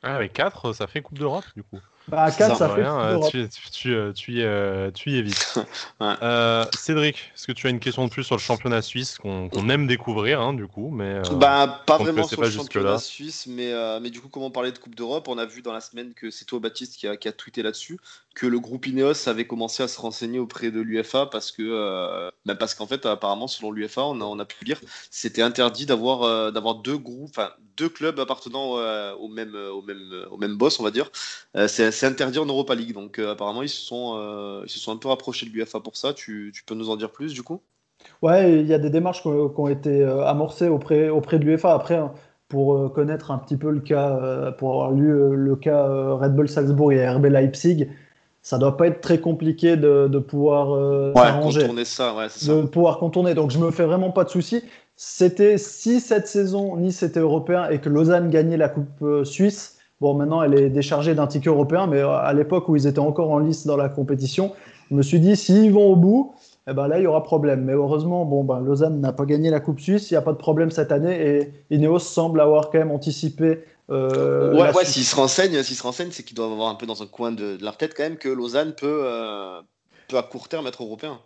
Ah, 0.03 0.19
mais 0.19 0.29
4, 0.29 0.75
ça 0.75 0.87
fait 0.87 1.01
Coupe 1.01 1.19
d'Europe, 1.19 1.45
du 1.57 1.63
coup. 1.63 1.79
Bah, 2.07 2.31
4, 2.31 2.57
ça, 2.57 2.69
fait 2.69 2.83
rien, 2.83 3.01
euh, 3.01 3.29
tu, 3.31 3.49
tu, 3.49 3.71
tu, 3.71 3.95
euh, 3.95 4.13
tu 4.13 4.33
y, 4.35 4.43
euh, 4.43 4.91
tu 4.91 5.11
y 5.11 5.19
es 5.19 5.23
vite. 5.23 5.55
Ouais. 6.01 6.15
Euh, 6.23 6.65
Cédric, 6.77 7.17
est-ce 7.35 7.47
que 7.47 7.53
tu 7.53 7.67
as 7.67 7.71
une 7.71 7.79
question 7.79 8.05
de 8.05 8.11
plus 8.11 8.25
sur 8.25 8.35
le 8.35 8.41
championnat 8.41 8.83
suisse 8.83 9.19
qu'on 9.19 9.69
aime 9.69 9.87
découvrir, 9.87 10.41
hein, 10.41 10.53
du 10.53 10.67
coup 10.67 10.91
mais, 10.91 11.15
euh, 11.15 11.23
Bah, 11.33 11.83
pas 11.87 11.99
vraiment 11.99 12.27
sur 12.27 12.39
pas 12.39 12.47
le 12.47 12.51
championnat 12.51 12.99
suisse, 12.99 13.47
mais, 13.47 13.73
euh, 13.73 14.01
mais 14.01 14.11
du 14.11 14.21
coup, 14.21 14.29
comment 14.29 14.51
parler 14.51 14.73
de 14.73 14.79
Coupe 14.79 14.95
d'Europe? 14.95 15.29
On 15.29 15.39
a 15.39 15.47
vu 15.47 15.63
dans 15.63 15.73
la 15.73 15.81
semaine 15.81 16.13
que 16.15 16.31
c'est 16.31 16.45
toi, 16.45 16.59
Baptiste, 16.59 16.97
qui 16.97 17.07
a, 17.07 17.17
qui 17.17 17.29
a 17.29 17.33
tweeté 17.33 17.63
là-dessus, 17.63 17.99
que 18.35 18.47
le 18.47 18.59
groupe 18.59 18.87
Ineos 18.87 19.29
avait 19.29 19.47
commencé 19.47 19.83
à 19.83 19.89
se 19.89 20.01
renseigner 20.01 20.39
auprès 20.39 20.71
de 20.71 20.81
l'UFA 20.81 21.27
parce 21.27 21.53
que, 21.53 21.63
euh, 21.63 22.31
bah, 22.45 22.55
parce 22.55 22.75
qu'en 22.75 22.87
fait, 22.87 23.07
apparemment, 23.07 23.47
selon 23.47 23.71
l'UFA, 23.71 24.03
on 24.03 24.21
a, 24.21 24.25
on 24.25 24.39
a 24.39 24.45
pu 24.45 24.65
lire, 24.65 24.81
c'était 25.11 25.43
interdit 25.43 25.87
d'avoir 25.87 26.23
euh, 26.23 26.51
d'avoir 26.51 26.77
deux 26.77 26.99
groupes, 26.99 27.31
enfin 27.31 27.51
deux 27.77 27.89
clubs 27.89 28.19
appartenant 28.21 28.79
euh, 28.79 29.15
au 29.15 29.29
même 29.29 29.55
au 29.55 29.83
même 29.83 30.27
au 30.31 30.37
même 30.37 30.57
boss, 30.57 30.81
on 30.81 30.83
va 30.83 30.91
dire. 30.91 31.11
Euh, 31.57 31.69
c'est 31.69 31.85
c'est 31.95 32.07
interdit 32.07 32.39
en 32.39 32.47
Europa 32.47 32.75
League, 32.75 32.93
donc 32.93 33.19
euh, 33.19 33.33
apparemment, 33.33 33.63
ils 33.63 33.69
se 33.69 33.81
sont 33.81 34.17
euh, 34.19 34.63
ils 34.67 34.71
se 34.71 34.79
sont 34.79 34.93
un 34.93 34.97
peu 34.97 35.09
rapprochés 35.09 35.47
de 35.47 35.51
l'UFA 35.51 35.81
pour 35.81 35.97
ça. 35.97 36.13
Tu, 36.13 36.53
tu 36.55 36.65
peux 36.65 36.75
nous 36.75 36.91
en 36.91 36.97
dire 36.97 37.11
plus, 37.11 37.33
du 37.33 37.43
coup? 37.43 37.63
Ouais, 38.21 38.61
il 38.61 38.67
y 38.67 38.75
a 38.75 38.79
des 38.79 38.91
démarches 38.91 39.23
qui 39.23 39.29
ont, 39.29 39.49
qui 39.49 39.61
ont 39.61 39.69
été 39.69 40.03
euh, 40.03 40.27
amorcées 40.27 40.69
auprès, 40.69 41.09
auprès 41.09 41.39
de 41.39 41.45
l'UEFA. 41.45 41.73
Après, 41.73 41.97
hein, 41.97 42.13
pour 42.49 42.93
connaître 42.93 43.31
un 43.31 43.39
petit 43.39 43.57
peu 43.57 43.71
le 43.71 43.81
cas, 43.81 44.53
pour 44.59 44.75
avoir 44.75 44.93
lu 44.93 45.35
le 45.35 45.57
cas 45.57 45.87
Red 46.15 46.37
Bull 46.37 46.49
Salzbourg 46.49 46.93
et 46.93 47.09
RB 47.09 47.25
Leipzig, 47.27 47.89
ça 48.45 48.59
doit 48.59 48.77
pas 48.77 48.89
être 48.89 49.01
très 49.01 49.21
compliqué 49.21 49.79
de, 49.79 50.07
de 50.07 50.19
pouvoir 50.19 50.75
euh, 50.75 51.15
contourner 51.41 51.87
ça, 51.87 52.15
ouais, 52.15 52.29
ça. 52.29 52.55
de 52.55 52.63
pouvoir 52.67 52.99
contourner. 52.99 53.33
Donc 53.33 53.51
je 53.51 53.59
me 53.59 53.71
fais 53.71 53.87
vraiment 53.87 54.11
pas 54.11 54.25
de 54.25 54.29
soucis. 54.29 54.63
C'était 54.97 55.57
si 55.57 55.99
cette 55.99 56.29
saison 56.29 56.77
Nice 56.77 57.03
était 57.03 57.21
européen 57.21 57.71
et 57.71 57.81
que 57.81 57.89
Lausanne 57.89 58.29
gagnait 58.29 58.59
la 58.59 58.69
Coupe 58.69 59.01
euh, 59.01 59.25
suisse. 59.25 59.74
Bon, 60.01 60.15
maintenant 60.15 60.43
elle 60.43 60.59
est 60.59 60.71
déchargée 60.71 61.15
d'un 61.15 61.27
ticket 61.27 61.51
européen, 61.51 61.87
mais 61.87 61.99
euh, 61.99 62.11
à 62.11 62.33
l'époque 62.33 62.69
où 62.69 62.77
ils 62.77 62.87
étaient 62.87 62.99
encore 62.99 63.31
en 63.31 63.39
lice 63.39 63.67
dans 63.67 63.77
la 63.77 63.89
compétition, 63.89 64.53
je 64.91 64.97
me 64.97 65.03
suis 65.03 65.21
dit 65.21 65.37
s'ils 65.37 65.73
vont 65.73 65.93
au 65.93 65.97
bout, 65.97 66.35
eh 66.69 66.73
ben 66.73 66.89
là, 66.89 66.99
il 66.99 67.05
y 67.05 67.07
aura 67.07 67.23
problème. 67.23 67.65
Mais 67.65 67.73
heureusement, 67.73 68.25
bon, 68.25 68.43
ben, 68.45 68.61
Lausanne 68.61 69.01
n'a 69.01 69.13
pas 69.13 69.25
gagné 69.25 69.51
la 69.51 69.61
Coupe 69.61 69.81
Suisse, 69.81 70.11
il 70.11 70.15
n'y 70.15 70.19
a 70.19 70.23
pas 70.23 70.33
de 70.33 70.39
problème 70.39 70.71
cette 70.71 70.93
année 70.93 71.27
et 71.27 71.53
Ineos 71.75 71.99
semble 72.01 72.41
avoir 72.41 72.71
quand 72.71 72.79
même 72.79 72.91
anticipé. 72.91 73.65
euh, 73.91 74.55
ouais, 74.55 74.75
ouais 74.75 74.85
s'ils 74.85 75.05
se 75.05 75.15
renseignent, 75.15 75.63
s'ils 75.63 75.77
se 75.77 75.83
renseignent, 75.83 76.11
c'est 76.11 76.23
qu'ils 76.23 76.37
doivent 76.37 76.53
avoir 76.53 76.69
un 76.71 76.75
peu 76.75 76.87
dans 76.87 77.03
un 77.03 77.07
coin 77.07 77.33
de, 77.33 77.57
de 77.57 77.65
leur 77.65 77.77
tête 77.77 77.95
quand 77.97 78.03
même 78.03 78.17
que 78.17 78.29
Lausanne 78.31 78.75
peut, 78.75 79.03
euh, 79.05 79.61
peut 80.09 80.17
à 80.17 80.23
court 80.23 80.49
terme 80.49 80.67
être 80.67 80.83
européen. 80.83 81.21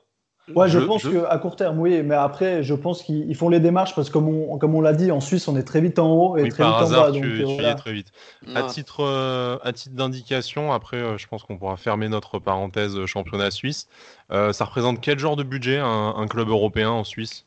Ouais, 0.55 0.69
je, 0.69 0.79
Je- 0.79 0.81
pense 0.81 1.05
je- 1.05 1.09
qu'à 1.09 1.39
court 1.39 1.57
terme, 1.57 1.79
oui, 1.79 2.03
mais 2.03 2.15
après, 2.15 2.63
je 2.63 2.75
pense 2.75 3.03
qu'ils 3.03 3.29
ils 3.29 3.37
font 3.37 3.49
les 3.49 3.61
démarches 3.61 3.95
parce 3.95 4.09
que, 4.09 4.15
comme 4.15 4.29
on, 4.29 4.59
comme 4.59 4.75
on 4.75 4.81
l'a 4.81 4.93
dit, 4.93 5.11
en 5.13 5.21
Suisse, 5.21 5.47
on 5.49 5.57
est 5.57 5.63
très 5.63 5.81
vite 5.81 5.99
en 5.99 6.11
haut 6.13 6.37
et 6.37 6.47
Oui, 6.47 6.49
très 6.49 6.65
par 6.65 6.71
vite 6.71 6.81
en 6.83 6.91
bas. 6.91 7.11
tu, 7.11 7.13
donc, 7.13 7.39
tu 7.47 7.63
y 7.63 7.69
es 7.69 7.75
très 7.75 7.93
vite. 7.93 8.13
À 8.55 8.63
titre, 8.63 9.01
euh, 9.01 9.59
à 9.63 9.73
titre 9.73 9.95
d'indication, 9.97 10.73
après, 10.73 10.97
euh, 10.97 11.19
je 11.19 11.27
pense 11.27 11.43
qu'on 11.43 11.59
pourra 11.59 11.77
fermer 11.77 12.09
notre 12.09 12.39
parenthèse 12.39 12.97
euh, 12.97 13.07
championnat 13.07 13.51
suisse. 13.51 13.89
Euh, 14.33 14.53
ça 14.53 14.65
représente 14.65 15.01
quel 15.01 15.19
genre 15.19 15.37
de 15.37 15.43
budget 15.43 15.79
un, 15.79 16.15
un 16.17 16.27
club 16.29 16.49
européen 16.49 16.91
en 16.91 17.05
Suisse? 17.05 17.45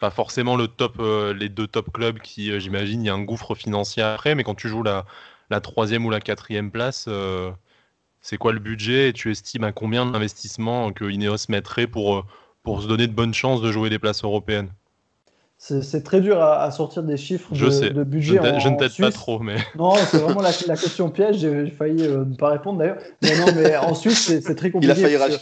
Pas 0.00 0.10
forcément 0.10 0.56
le 0.56 0.68
top, 0.68 0.96
euh, 1.00 1.34
les 1.34 1.48
deux 1.50 1.66
top 1.68 1.92
clubs 1.92 2.20
qui, 2.20 2.50
euh, 2.52 2.60
j'imagine, 2.60 3.02
il 3.02 3.06
y 3.06 3.10
a 3.10 3.14
un 3.14 3.22
gouffre 3.22 3.54
financier 3.54 4.02
après, 4.02 4.34
mais 4.34 4.44
quand 4.44 4.54
tu 4.56 4.68
joues 4.68 4.82
la, 4.84 5.06
la 5.50 5.60
troisième 5.60 6.06
ou 6.06 6.10
la 6.10 6.20
quatrième 6.20 6.70
place, 6.72 7.06
euh, 7.08 7.52
c'est 8.24 8.38
quoi 8.38 8.52
le 8.54 8.58
budget 8.58 9.10
et 9.10 9.12
tu 9.12 9.30
estimes 9.30 9.64
à 9.64 9.72
combien 9.72 10.06
d'investissement 10.06 10.92
que 10.92 11.04
Ineos 11.04 11.46
mettrait 11.50 11.86
pour, 11.86 12.16
euh, 12.16 12.22
pour 12.62 12.82
se 12.82 12.88
donner 12.88 13.06
de 13.06 13.12
bonnes 13.12 13.34
chances 13.34 13.60
de 13.60 13.70
jouer 13.70 13.90
des 13.90 13.98
places 13.98 14.24
européennes? 14.24 14.72
C'est 15.66 16.04
très 16.04 16.20
dur 16.20 16.42
à, 16.42 16.62
à 16.62 16.70
sortir 16.70 17.02
des 17.02 17.16
chiffres 17.16 17.48
Je 17.52 17.64
de, 17.64 17.70
sais, 17.70 17.88
de 17.88 18.00
Je 18.00 18.02
budget 18.02 18.38
en, 18.38 18.58
je 18.58 18.68
ne 18.68 18.76
t'aide 18.76 18.94
pas 18.98 19.10
trop, 19.10 19.38
mais 19.38 19.56
Non, 19.78 19.94
c'est 20.10 20.18
vraiment 20.18 20.42
la, 20.42 20.50
la 20.66 20.76
question 20.76 21.08
piège. 21.08 21.38
J'ai 21.38 21.70
failli 21.70 22.02
euh, 22.06 22.26
ne 22.26 22.36
pas 22.36 22.50
répondre 22.50 22.78
d'ailleurs. 22.80 22.98
Mais 23.22 23.38
non, 23.38 23.46
mais 23.56 23.74
en 23.74 23.94
Suisse, 23.94 24.40
c'est 24.42 24.54
très 24.54 24.68
Il 24.68 24.72
compliqué. 24.72 24.92
a 24.92 24.94
failli 24.94 25.16
rage. 25.16 25.40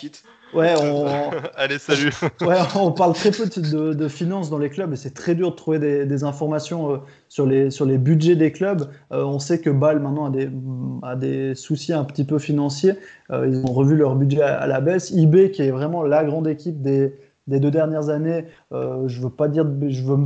Ouais, 0.55 0.75
on, 0.81 1.07
allez, 1.57 1.79
salut 1.79 2.13
Ouais, 2.41 2.55
on 2.77 2.93
parle 2.93 3.15
très 3.15 3.33
peu 3.33 3.47
de, 3.47 4.09
finances 4.09 4.49
dans 4.49 4.59
les 4.59 4.71
clubs 4.71 4.93
et 4.93 4.97
c'est 4.97 5.15
très 5.15 5.35
dur 5.35 5.51
de 5.51 5.57
trouver 5.57 5.81
des, 5.81 6.05
des 6.05 6.23
informations 6.25 6.93
euh, 6.93 6.97
sur, 7.29 7.45
les, 7.47 7.73
sur 7.73 7.85
les 7.85 7.99
budgets 7.99 8.37
des 8.37 8.53
clubs. 8.53 8.89
Euh, 9.13 9.25
on 9.25 9.41
sait 9.41 9.61
que 9.61 9.71
Bâle 9.71 9.99
maintenant 9.99 10.27
a 10.27 10.31
des, 10.31 10.49
a 11.03 11.17
des 11.17 11.57
soucis 11.57 11.93
un 11.95 12.05
petit 12.05 12.25
peu 12.25 12.39
financiers. 12.39 12.95
Euh, 13.33 13.49
ils 13.49 13.65
ont 13.65 13.73
revu 13.73 13.97
leur 13.97 14.15
budget 14.15 14.43
à, 14.43 14.61
à 14.61 14.67
la 14.69 14.81
baisse. 14.81 15.11
IB, 15.11 15.51
qui 15.51 15.63
est 15.63 15.73
vraiment 15.73 16.05
la 16.05 16.23
grande 16.23 16.47
équipe 16.47 16.81
des, 16.81 17.13
des 17.49 17.61
deux 17.61 17.71
dernières 17.71 18.09
années, 18.09 18.47
euh, 18.73 19.09
je 19.09 19.21
veux 19.21 19.31
pas 19.31 19.49
dire, 19.49 19.67
je 19.89 20.03
veux 20.03 20.19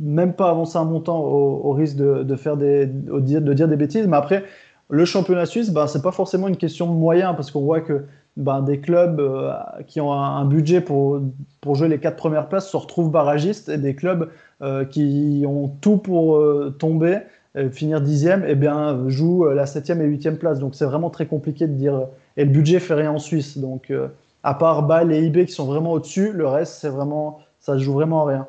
même 0.00 0.34
pas 0.34 0.50
avancer 0.50 0.76
un 0.76 0.84
montant 0.84 1.18
au, 1.20 1.72
risque 1.72 1.96
de, 1.96 2.36
faire 2.36 2.56
dire- 2.56 2.88
de 2.88 3.52
dire 3.52 3.68
des 3.68 3.76
bêtises. 3.76 4.06
Mais 4.06 4.16
après, 4.16 4.44
le 4.90 5.04
championnat 5.04 5.46
suisse, 5.46 5.70
ben, 5.70 5.86
c'est 5.86 6.02
pas 6.02 6.12
forcément 6.12 6.48
une 6.48 6.56
question 6.56 6.86
de 6.86 6.92
moyens 6.92 7.34
parce 7.36 7.50
qu'on 7.50 7.62
voit 7.62 7.80
que 7.80 8.04
ben, 8.36 8.62
des 8.62 8.80
clubs 8.80 9.18
euh, 9.18 9.52
qui 9.86 10.00
ont 10.00 10.12
un, 10.12 10.44
budget 10.44 10.80
pour, 10.80 11.20
pour 11.60 11.74
jouer 11.74 11.88
les 11.88 11.98
quatre 11.98 12.16
premières 12.16 12.48
places 12.48 12.70
se 12.70 12.76
retrouvent 12.76 13.10
barragistes 13.10 13.68
et 13.68 13.78
des 13.78 13.94
clubs 13.94 14.30
euh, 14.62 14.84
qui 14.84 15.44
ont 15.46 15.68
tout 15.80 15.96
pour 15.96 16.42
tomber, 16.78 17.18
finir 17.72 18.00
dixième, 18.00 18.44
et 18.44 18.54
bien 18.54 19.08
jouent 19.08 19.46
la 19.46 19.66
septième 19.66 20.00
et 20.02 20.04
huitième 20.04 20.36
place. 20.36 20.58
Donc 20.58 20.74
c'est 20.74 20.84
vraiment 20.84 21.10
très 21.10 21.26
compliqué 21.26 21.66
de 21.66 21.72
dire. 21.72 22.02
Et 22.36 22.44
le 22.44 22.50
budget 22.50 22.78
fait 22.78 22.94
rien 22.94 23.10
en 23.10 23.18
Suisse. 23.18 23.58
Donc 23.58 23.90
à 24.42 24.54
part 24.54 24.82
Bâle 24.84 25.12
et 25.12 25.24
IB 25.24 25.46
qui 25.46 25.52
sont 25.52 25.66
vraiment 25.66 25.92
au-dessus, 25.92 26.32
le 26.32 26.46
reste 26.48 26.80
c'est 26.80 26.88
vraiment 26.90 27.40
ça 27.60 27.74
se 27.74 27.80
joue 27.84 27.94
vraiment 27.94 28.22
à 28.26 28.30
rien. 28.30 28.48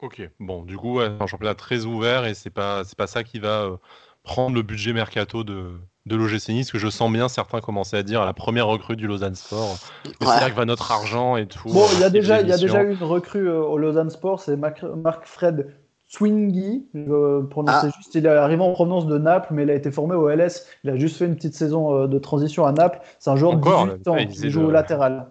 Ok, 0.00 0.28
bon, 0.40 0.64
du 0.64 0.76
coup, 0.76 0.96
ouais, 0.98 1.08
c'est 1.16 1.22
un 1.22 1.26
championnat 1.26 1.54
très 1.54 1.84
ouvert 1.84 2.26
et 2.26 2.34
c'est 2.34 2.50
pas, 2.50 2.84
c'est 2.84 2.98
pas 2.98 3.06
ça 3.06 3.24
qui 3.24 3.38
va 3.38 3.62
euh, 3.62 3.76
prendre 4.22 4.54
le 4.54 4.62
budget 4.62 4.92
mercato 4.92 5.44
de, 5.44 5.78
de 6.04 6.16
l'OGC 6.16 6.48
Nice, 6.50 6.70
que 6.72 6.78
je 6.78 6.88
sens 6.88 7.10
bien 7.10 7.28
certains 7.28 7.60
commencer 7.60 7.96
à 7.96 8.02
dire 8.02 8.20
à 8.20 8.26
la 8.26 8.34
première 8.34 8.66
recrue 8.66 8.96
du 8.96 9.06
Lausanne 9.06 9.34
Sport. 9.34 9.78
C'est 10.20 10.40
là 10.40 10.50
que 10.50 10.56
va 10.56 10.64
notre 10.66 10.90
argent 10.92 11.36
et 11.36 11.46
tout. 11.46 11.70
Bon, 11.70 11.86
il 11.92 12.00
y 12.00 12.02
a 12.02 12.06
euh, 12.06 12.10
déjà, 12.10 12.42
il 12.42 12.48
y 12.48 12.52
a 12.52 12.58
déjà 12.58 12.82
eu 12.82 12.92
une 12.92 13.02
recrue 13.02 13.48
euh, 13.48 13.62
au 13.62 13.78
Lausanne 13.78 14.10
Sport, 14.10 14.40
c'est 14.40 14.56
Mac- 14.56 14.82
Marc-Fred 14.82 15.72
Swingy, 16.08 16.86
je 16.94 17.42
prononcer 17.46 17.88
Ah. 17.88 17.90
juste. 17.96 18.14
Il 18.14 18.26
est 18.26 18.28
arrivé 18.28 18.62
en 18.62 18.72
provenance 18.72 19.06
de 19.06 19.18
Naples, 19.18 19.48
mais 19.52 19.62
il 19.64 19.70
a 19.70 19.74
été 19.74 19.90
formé 19.90 20.14
au 20.14 20.28
LS. 20.28 20.66
Il 20.84 20.90
a 20.90 20.96
juste 20.96 21.16
fait 21.16 21.26
une 21.26 21.34
petite 21.36 21.54
saison 21.54 21.94
euh, 21.94 22.06
de 22.06 22.18
transition 22.18 22.66
à 22.66 22.72
Naples. 22.72 23.00
C'est 23.18 23.30
un 23.30 23.36
joueur 23.36 23.54
Encore, 23.54 23.86
de 23.86 23.92
18 23.96 24.06
là, 24.06 24.12
ans 24.12 24.16
il 24.18 24.50
joue 24.50 24.62
au 24.66 24.70
latéral. 24.70 25.26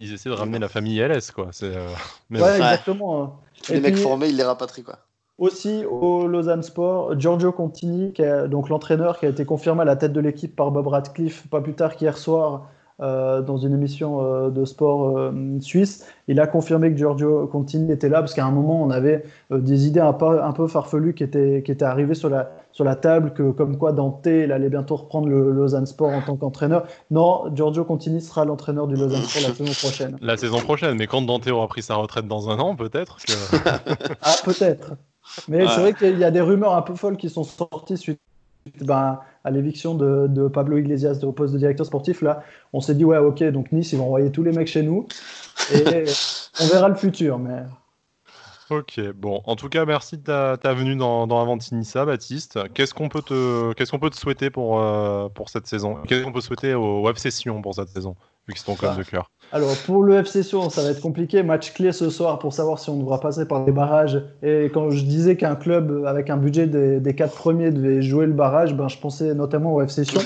Ils 0.00 0.12
essaient 0.14 0.28
de 0.30 0.34
ramener 0.34 0.58
la 0.58 0.68
famille 0.68 0.98
LS, 0.98 1.30
quoi. 1.30 1.48
C'est, 1.52 1.74
euh, 1.76 1.86
mais 2.30 2.40
Ouais, 2.42 2.48
bon. 2.48 2.54
exactement. 2.64 3.22
hein. 3.22 3.32
Tous 3.62 3.72
Et 3.72 3.74
les 3.76 3.80
mecs 3.80 3.96
formés, 3.96 4.28
il 4.28 4.36
les 4.36 4.42
rapatrie 4.42 4.82
quoi. 4.82 4.98
Aussi 5.38 5.84
au 5.86 6.26
Lausanne 6.26 6.62
Sport, 6.62 7.18
Giorgio 7.18 7.50
Contini, 7.52 8.12
qui 8.12 8.20
est 8.22 8.46
donc 8.48 8.68
l'entraîneur 8.68 9.18
qui 9.18 9.24
a 9.26 9.30
été 9.30 9.46
confirmé 9.46 9.82
à 9.82 9.84
la 9.86 9.96
tête 9.96 10.12
de 10.12 10.20
l'équipe 10.20 10.54
par 10.54 10.70
Bob 10.70 10.86
Radcliffe, 10.86 11.46
pas 11.48 11.62
plus 11.62 11.72
tard 11.74 11.96
qu'hier 11.96 12.18
soir, 12.18 12.68
euh, 13.02 13.40
dans 13.42 13.56
une 13.56 13.72
émission 13.72 14.24
euh, 14.24 14.50
de 14.50 14.64
sport 14.64 15.16
euh, 15.18 15.32
suisse. 15.60 16.06
Il 16.28 16.38
a 16.40 16.46
confirmé 16.46 16.90
que 16.92 16.96
Giorgio 16.98 17.46
Contini 17.46 17.90
était 17.92 18.08
là, 18.08 18.20
parce 18.20 18.34
qu'à 18.34 18.44
un 18.44 18.50
moment, 18.50 18.82
on 18.82 18.90
avait 18.90 19.24
euh, 19.52 19.58
des 19.58 19.86
idées 19.86 20.00
un 20.00 20.12
peu, 20.12 20.42
un 20.42 20.52
peu 20.52 20.66
farfelues 20.66 21.14
qui 21.14 21.22
étaient, 21.24 21.62
qui 21.64 21.72
étaient 21.72 21.84
arrivées 21.84 22.14
sur 22.14 22.28
la, 22.28 22.50
sur 22.72 22.84
la 22.84 22.96
table, 22.96 23.32
que, 23.32 23.50
comme 23.50 23.76
quoi 23.78 23.92
Dante 23.92 24.26
il 24.26 24.52
allait 24.52 24.68
bientôt 24.68 24.96
reprendre 24.96 25.28
le 25.28 25.50
Lausanne 25.50 25.86
Sport 25.86 26.10
en 26.10 26.20
tant 26.20 26.36
qu'entraîneur. 26.36 26.84
Non, 27.10 27.44
Giorgio 27.54 27.84
Contini 27.84 28.20
sera 28.20 28.44
l'entraîneur 28.44 28.86
du 28.86 28.96
Lausanne 28.96 29.22
Sport 29.22 29.42
la 29.48 29.54
saison 29.54 29.72
prochaine. 29.88 30.18
La 30.20 30.36
saison 30.36 30.58
prochaine, 30.60 30.96
mais 30.96 31.06
quand 31.06 31.22
Dante 31.22 31.46
aura 31.48 31.66
pris 31.68 31.82
sa 31.82 31.96
retraite 31.96 32.28
dans 32.28 32.48
un 32.50 32.58
an, 32.58 32.76
peut-être 32.76 33.16
que... 33.18 33.32
Ah, 34.22 34.34
peut-être. 34.44 34.92
Mais 35.48 35.62
Ouais. 35.62 35.68
c'est 35.68 35.80
vrai 35.80 35.94
qu'il 35.94 36.18
y 36.18 36.24
a 36.24 36.30
des 36.30 36.40
rumeurs 36.40 36.74
un 36.74 36.82
peu 36.82 36.94
folles 36.94 37.16
qui 37.16 37.30
sont 37.30 37.44
sorties 37.44 37.96
suite 37.96 38.20
ben, 38.80 39.20
à 39.44 39.50
l'éviction 39.50 39.94
de, 39.94 40.26
de 40.26 40.48
Pablo 40.48 40.76
Iglesias 40.76 41.14
de- 41.14 41.26
au 41.26 41.32
poste 41.32 41.54
de 41.54 41.58
directeur 41.58 41.86
sportif. 41.86 42.22
Là, 42.22 42.42
on 42.72 42.80
s'est 42.80 42.94
dit, 42.94 43.04
ouais, 43.04 43.18
ok, 43.18 43.42
donc 43.44 43.72
Nice, 43.72 43.92
ils 43.92 43.98
vont 43.98 44.06
envoyer 44.06 44.30
tous 44.30 44.42
les 44.42 44.52
mecs 44.52 44.68
chez 44.68 44.82
nous. 44.82 45.06
Et 45.74 45.84
on 46.60 46.66
verra 46.66 46.88
le 46.88 46.94
futur. 46.94 47.38
Mais 47.38 47.62
Ok, 48.70 49.00
bon, 49.16 49.42
en 49.46 49.56
tout 49.56 49.68
cas, 49.68 49.84
merci 49.84 50.16
de 50.16 50.22
ta, 50.22 50.56
ta 50.56 50.72
venue 50.72 50.94
dans, 50.94 51.26
dans 51.26 51.42
Avantinissa, 51.42 52.04
Baptiste. 52.04 52.60
Qu'est-ce 52.72 52.94
qu'on 52.94 53.08
peut 53.08 53.22
te, 53.22 53.72
qu'est-ce 53.72 53.90
qu'on 53.90 53.98
peut 53.98 54.10
te 54.10 54.16
souhaiter 54.16 54.48
pour, 54.48 54.80
euh, 54.80 55.28
pour 55.28 55.48
cette 55.48 55.66
saison? 55.66 55.96
Qu'est-ce 56.06 56.22
qu'on 56.22 56.32
peut 56.32 56.40
souhaiter 56.40 56.74
au 56.74 57.02
Web 57.02 57.16
Session 57.16 57.60
pour 57.62 57.74
cette 57.74 57.88
saison, 57.88 58.14
vu 58.46 58.54
que 58.54 58.60
c'est 58.60 58.66
ton 58.66 58.76
club 58.76 58.96
de 58.96 59.02
cœur? 59.02 59.28
Alors, 59.50 59.74
pour 59.86 60.04
le 60.04 60.14
FC 60.18 60.44
Sion, 60.44 60.70
ça 60.70 60.84
va 60.84 60.90
être 60.90 61.00
compliqué. 61.00 61.42
Match 61.42 61.72
clé 61.72 61.90
ce 61.90 62.10
soir 62.10 62.38
pour 62.38 62.52
savoir 62.52 62.78
si 62.78 62.88
on 62.90 62.96
devra 62.98 63.18
passer 63.18 63.48
par 63.48 63.64
des 63.64 63.72
barrages. 63.72 64.22
Et 64.44 64.70
quand 64.72 64.90
je 64.90 65.02
disais 65.02 65.36
qu'un 65.36 65.56
club 65.56 66.04
avec 66.06 66.30
un 66.30 66.36
budget 66.36 66.68
des, 66.68 67.00
des 67.00 67.14
quatre 67.16 67.34
premiers 67.34 67.72
devait 67.72 68.02
jouer 68.02 68.26
le 68.26 68.32
barrage, 68.32 68.74
ben, 68.74 68.86
je 68.86 68.98
pensais 68.98 69.34
notamment 69.34 69.74
au 69.74 69.82
FC 69.82 70.04
Sion. 70.04 70.20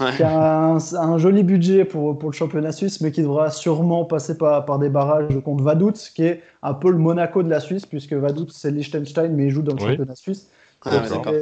Ouais. 0.00 0.16
qui 0.16 0.22
a 0.24 0.64
un, 0.72 0.76
un 0.76 1.18
joli 1.18 1.44
budget 1.44 1.84
pour, 1.84 2.18
pour 2.18 2.30
le 2.30 2.34
championnat 2.34 2.72
suisse, 2.72 3.00
mais 3.00 3.12
qui 3.12 3.22
devra 3.22 3.50
sûrement 3.50 4.04
passer 4.04 4.36
par, 4.36 4.64
par 4.64 4.78
des 4.78 4.88
barrages 4.88 5.38
contre 5.44 5.62
Vaduz, 5.62 6.10
qui 6.14 6.24
est 6.24 6.42
un 6.62 6.74
peu 6.74 6.90
le 6.90 6.98
Monaco 6.98 7.42
de 7.42 7.48
la 7.48 7.60
Suisse, 7.60 7.86
puisque 7.86 8.12
Vaduz 8.12 8.50
c'est 8.50 8.70
Liechtenstein, 8.72 9.32
mais 9.34 9.44
il 9.46 9.50
joue 9.50 9.62
dans 9.62 9.74
le 9.74 9.82
Oui. 9.82 9.90
championnat 9.90 10.16
suisse. 10.16 10.48
Ah, 10.84 10.90
Donc, 10.90 11.02
ouais, 11.02 11.08
d'accord. 11.10 11.34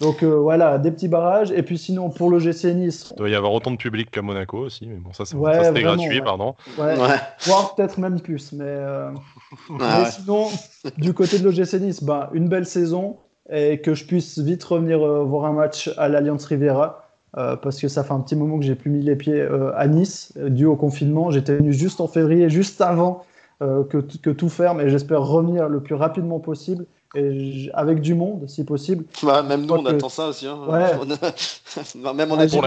Donc 0.00 0.24
voilà, 0.24 0.78
des 0.78 0.90
petits 0.90 1.06
barrages. 1.06 1.52
Et 1.52 1.62
puis 1.62 1.78
sinon, 1.78 2.10
pour 2.10 2.28
le 2.30 2.40
GC 2.40 2.74
Nice. 2.74 3.12
Il 3.12 3.16
doit 3.18 3.28
y 3.28 3.34
avoir 3.36 3.52
autant 3.52 3.70
de 3.70 3.76
public 3.76 4.10
qu'à 4.10 4.22
Monaco 4.22 4.58
aussi, 4.58 4.88
mais 4.88 4.96
bon, 4.96 5.12
ça, 5.12 5.24
c'est 5.24 5.36
ouais, 5.36 5.72
gratuit, 5.72 6.20
pardon. 6.20 6.56
Ouais, 6.76 6.96
Voire 7.46 7.76
peut-être 7.76 7.98
même 7.98 8.20
plus. 8.20 8.52
Mais, 8.52 8.76
mais 9.70 10.10
sinon, 10.10 10.48
du 10.98 11.14
côté 11.14 11.38
de 11.38 11.44
l'OGC 11.44 11.74
Nice, 11.74 12.02
bah, 12.02 12.30
une 12.32 12.48
belle 12.48 12.66
saison 12.66 13.18
et 13.50 13.80
que 13.80 13.94
je 13.94 14.04
puisse 14.04 14.38
vite 14.38 14.64
revenir 14.64 14.98
voir 14.98 15.44
un 15.44 15.52
match 15.52 15.90
à 15.96 16.08
l'Alliance 16.08 16.44
Riviera. 16.46 17.03
Euh, 17.36 17.56
parce 17.56 17.80
que 17.80 17.88
ça 17.88 18.04
fait 18.04 18.12
un 18.12 18.20
petit 18.20 18.36
moment 18.36 18.58
que 18.58 18.64
j'ai 18.64 18.76
plus 18.76 18.90
mis 18.90 19.02
les 19.02 19.16
pieds 19.16 19.40
euh, 19.40 19.76
à 19.76 19.88
Nice, 19.88 20.32
euh, 20.36 20.48
dû 20.48 20.66
au 20.66 20.76
confinement. 20.76 21.32
J'étais 21.32 21.56
venu 21.56 21.72
juste 21.72 22.00
en 22.00 22.06
février, 22.06 22.48
juste 22.48 22.80
avant 22.80 23.24
que, 23.60 23.98
que, 23.98 24.28
tout 24.28 24.50
ferme, 24.50 24.82
et 24.82 24.90
j'espère 24.90 25.22
revenir 25.22 25.70
le 25.70 25.82
plus 25.82 25.94
rapidement 25.94 26.38
possible. 26.38 26.84
Et 27.14 27.70
avec 27.72 28.02
du 28.02 28.14
monde, 28.14 28.46
si 28.46 28.62
possible. 28.62 29.06
Bah, 29.22 29.42
même 29.42 29.64
nous, 29.64 29.72
on 29.72 29.86
attend 29.86 30.10
ça 30.10 30.26
aussi. 30.26 30.46
Hein. 30.46 30.58
même 32.14 32.32
en, 32.32 32.40
étant 32.40 32.58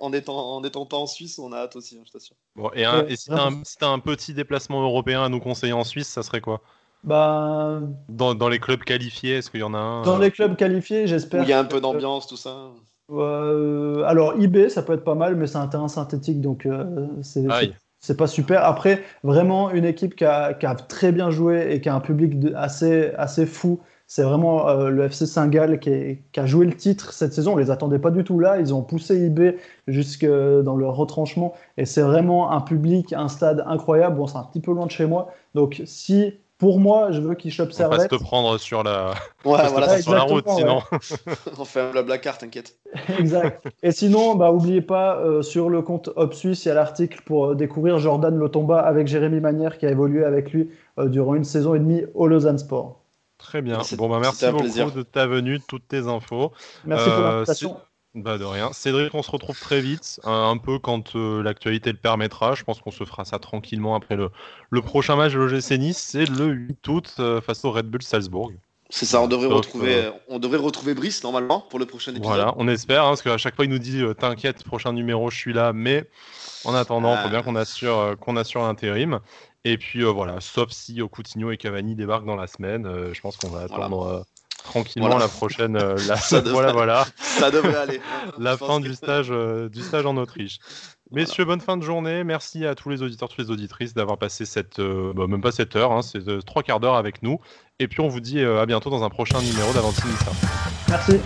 en, 0.00 0.12
étant, 0.12 0.56
en 0.56 0.64
étant 0.64 0.86
pas 0.86 0.96
en 0.96 1.06
Suisse, 1.06 1.38
on 1.38 1.52
a 1.52 1.58
hâte 1.58 1.76
aussi, 1.76 1.96
hein, 1.96 2.02
je 2.04 2.10
t'assure. 2.10 2.34
Bon, 2.56 2.70
et, 2.74 2.82
et 3.08 3.14
si 3.14 3.26
tu 3.28 3.84
as, 3.84 3.88
un 3.88 3.98
petit 4.00 4.34
déplacement 4.34 4.82
européen 4.82 5.22
à 5.22 5.28
nous 5.28 5.38
conseiller 5.38 5.74
en 5.74 5.84
Suisse, 5.84 6.08
ça 6.08 6.24
serait 6.24 6.40
quoi? 6.40 6.60
Bah... 7.04 7.80
Dans, 8.08 8.34
dans, 8.34 8.48
les 8.48 8.58
clubs 8.58 8.82
qualifiés, 8.82 9.36
est-ce 9.36 9.50
qu'il 9.50 9.60
y 9.60 9.64
en 9.64 9.74
a 9.74 9.78
un? 9.78 10.02
Dans 10.02 10.18
les 10.18 10.32
clubs 10.32 10.56
qualifiés, 10.56 11.06
j'espère. 11.06 11.42
Où 11.42 11.44
il 11.44 11.50
y 11.50 11.52
a 11.52 11.60
un 11.60 11.64
peu 11.64 11.80
d'ambiance, 11.80 12.26
tout 12.26 12.36
ça 12.36 12.70
euh, 13.12 14.04
alors 14.04 14.34
eBay, 14.40 14.68
ça 14.68 14.82
peut 14.82 14.94
être 14.94 15.04
pas 15.04 15.14
mal, 15.14 15.36
mais 15.36 15.46
c'est 15.46 15.58
un 15.58 15.66
terrain 15.66 15.88
synthétique, 15.88 16.40
donc 16.40 16.66
euh, 16.66 17.06
c'est 17.22 18.16
pas 18.16 18.26
super. 18.26 18.64
Après, 18.64 19.02
vraiment 19.22 19.70
une 19.70 19.84
équipe 19.84 20.14
qui 20.14 20.24
a, 20.24 20.54
très 20.88 21.12
bien 21.12 21.30
joué 21.30 21.72
et 21.72 21.80
qui 21.80 21.88
a 21.88 21.94
un 21.94 22.00
public 22.00 22.34
assez, 22.54 23.12
assez 23.16 23.46
fou. 23.46 23.80
C'est 24.06 24.24
vraiment 24.24 24.68
euh, 24.68 24.90
le 24.90 25.04
FC 25.04 25.24
Saint-Gall 25.24 25.78
qui, 25.78 26.18
a 26.36 26.46
joué 26.46 26.66
le 26.66 26.74
titre 26.74 27.12
cette 27.14 27.32
saison. 27.32 27.54
On 27.54 27.56
les 27.56 27.70
attendait 27.70 27.98
pas 27.98 28.10
du 28.10 28.24
tout 28.24 28.38
là. 28.38 28.58
Ils 28.60 28.74
ont 28.74 28.82
poussé 28.82 29.24
eBay 29.24 29.56
jusque 29.88 30.26
dans 30.26 30.76
leur 30.76 30.96
retranchement. 30.96 31.54
Et 31.78 31.86
c'est 31.86 32.02
vraiment 32.02 32.50
un 32.50 32.60
public, 32.60 33.14
un 33.14 33.28
stade 33.28 33.64
incroyable. 33.66 34.16
Bon, 34.16 34.26
c'est 34.26 34.36
un 34.36 34.44
petit 34.44 34.60
peu 34.60 34.72
loin 34.72 34.84
de 34.84 34.90
chez 34.90 35.06
moi. 35.06 35.32
Donc 35.54 35.80
si 35.86 36.34
pour 36.62 36.78
moi, 36.78 37.10
je 37.10 37.20
veux 37.20 37.34
qu'il 37.34 37.50
chope 37.50 37.72
Servette. 37.72 37.98
On 37.98 38.02
va 38.02 38.08
te 38.08 38.22
prendre 38.22 38.56
sur 38.56 38.84
la, 38.84 39.14
ouais, 39.44 39.68
voilà, 39.72 40.00
sur 40.00 40.14
la 40.14 40.22
route, 40.22 40.48
sinon. 40.48 40.80
On 41.58 41.64
fait 41.64 41.80
un 41.80 41.90
blabla 41.90 42.18
carte, 42.18 42.42
t'inquiète. 42.42 42.78
exact. 43.18 43.66
Et 43.82 43.90
sinon, 43.90 44.36
bah, 44.36 44.52
oubliez 44.52 44.80
pas, 44.80 45.16
euh, 45.16 45.42
sur 45.42 45.68
le 45.68 45.82
compte 45.82 46.08
Suisse, 46.30 46.64
il 46.64 46.68
y 46.68 46.70
a 46.70 46.74
l'article 46.74 47.20
pour 47.24 47.46
euh, 47.46 47.54
découvrir 47.56 47.98
Jordan 47.98 48.38
Lotomba 48.38 48.78
avec 48.78 49.08
Jérémy 49.08 49.40
Manière 49.40 49.76
qui 49.76 49.86
a 49.86 49.90
évolué 49.90 50.24
avec 50.24 50.52
lui 50.52 50.70
euh, 51.00 51.08
durant 51.08 51.34
une 51.34 51.42
saison 51.42 51.74
et 51.74 51.80
demie 51.80 52.04
au 52.14 52.28
Lausanne 52.28 52.58
Sport. 52.58 53.00
Très 53.38 53.60
bien. 53.60 53.80
Bon, 53.96 54.08
bah, 54.08 54.20
merci 54.20 54.46
beaucoup 54.46 54.62
de 54.62 55.02
ta 55.02 55.26
venue, 55.26 55.58
de 55.58 55.64
toutes 55.66 55.88
tes 55.88 56.06
infos. 56.06 56.52
Merci 56.84 57.10
pour 57.10 57.22
l'invitation. 57.22 57.76
Bah 58.14 58.36
de 58.36 58.44
rien. 58.44 58.72
Cédric, 58.74 59.14
on 59.14 59.22
se 59.22 59.30
retrouve 59.30 59.58
très 59.58 59.80
vite, 59.80 60.20
un, 60.24 60.58
peu 60.58 60.78
quand 60.78 61.16
euh, 61.16 61.42
l'actualité 61.42 61.92
le 61.92 61.96
permettra. 61.96 62.54
Je 62.54 62.62
pense 62.62 62.80
qu'on 62.80 62.90
se 62.90 63.04
fera 63.04 63.24
ça 63.24 63.38
tranquillement 63.38 63.94
après 63.94 64.16
le, 64.16 64.30
le 64.68 64.82
prochain 64.82 65.16
match 65.16 65.32
de 65.32 65.38
l'OGC 65.38 65.78
Nice, 65.78 65.96
c'est 65.96 66.28
le 66.28 66.48
8 66.48 66.88
août 66.88 67.14
euh, 67.18 67.40
face 67.40 67.64
au 67.64 67.72
Red 67.72 67.86
Bull 67.86 68.02
Salzbourg. 68.02 68.52
C'est 68.90 69.06
ça, 69.06 69.22
on 69.22 69.28
devrait, 69.28 69.46
retrouver, 69.46 69.94
euh, 69.94 70.10
on 70.28 70.38
devrait 70.38 70.58
retrouver 70.58 70.92
Brice 70.92 71.24
normalement 71.24 71.60
pour 71.70 71.78
le 71.78 71.86
prochain 71.86 72.10
épisode. 72.10 72.26
Voilà, 72.26 72.52
on 72.58 72.68
espère, 72.68 73.04
hein, 73.04 73.10
parce 73.10 73.22
qu'à 73.22 73.38
chaque 73.38 73.56
fois 73.56 73.64
il 73.64 73.70
nous 73.70 73.78
dit 73.78 74.02
T'inquiète, 74.18 74.62
prochain 74.64 74.92
numéro, 74.92 75.30
je 75.30 75.38
suis 75.38 75.54
là, 75.54 75.72
mais 75.72 76.04
en 76.66 76.74
attendant, 76.74 77.16
il 77.16 77.22
faut 77.22 77.30
bien 77.30 77.42
qu'on 77.42 77.56
assure, 77.56 78.16
qu'on 78.20 78.36
assure 78.36 78.60
l'intérim. 78.60 79.20
Et 79.64 79.78
puis 79.78 80.02
voilà, 80.02 80.40
sauf 80.40 80.70
si 80.70 81.00
Coutinho 81.10 81.50
et 81.50 81.56
Cavani 81.56 81.94
débarquent 81.94 82.26
dans 82.26 82.36
la 82.36 82.46
semaine, 82.46 82.86
je 83.12 83.20
pense 83.22 83.38
qu'on 83.38 83.48
va 83.48 83.62
attendre 83.62 84.26
tranquillement 84.64 85.18
la 85.18 85.28
prochaine. 85.28 85.76
Euh, 85.76 85.96
la... 86.08 86.16
ça 86.16 86.40
devrait, 86.42 86.52
voilà, 86.52 86.72
voilà. 86.72 87.06
Ça 87.18 87.50
devrait 87.50 87.76
aller. 87.76 88.00
la 88.38 88.56
fin 88.56 88.80
du, 88.80 88.94
stage, 88.94 89.28
euh, 89.30 89.68
du 89.68 89.82
stage 89.82 90.06
en 90.06 90.16
Autriche. 90.16 90.58
Messieurs, 91.10 91.44
bonne 91.44 91.60
fin 91.60 91.76
de 91.76 91.82
journée. 91.82 92.24
Merci 92.24 92.64
à 92.64 92.74
tous 92.74 92.88
les 92.88 93.02
auditeurs, 93.02 93.28
toutes 93.28 93.44
les 93.44 93.50
auditrices 93.50 93.92
d'avoir 93.92 94.16
passé 94.16 94.46
cette, 94.46 94.78
euh, 94.78 95.12
bah, 95.14 95.26
même 95.26 95.42
pas 95.42 95.52
cette 95.52 95.76
heure, 95.76 95.92
hein, 95.92 96.00
c'est 96.00 96.22
trois 96.46 96.62
quarts 96.62 96.80
d'heure 96.80 96.96
avec 96.96 97.22
nous. 97.22 97.38
Et 97.78 97.88
puis 97.88 98.00
on 98.00 98.08
vous 98.08 98.20
dit 98.20 98.40
à 98.40 98.64
bientôt 98.64 98.90
dans 98.90 99.02
un 99.02 99.10
prochain 99.10 99.40
numéro 99.42 99.72
d'Avanti 99.72 100.02
Merci. 100.88 101.20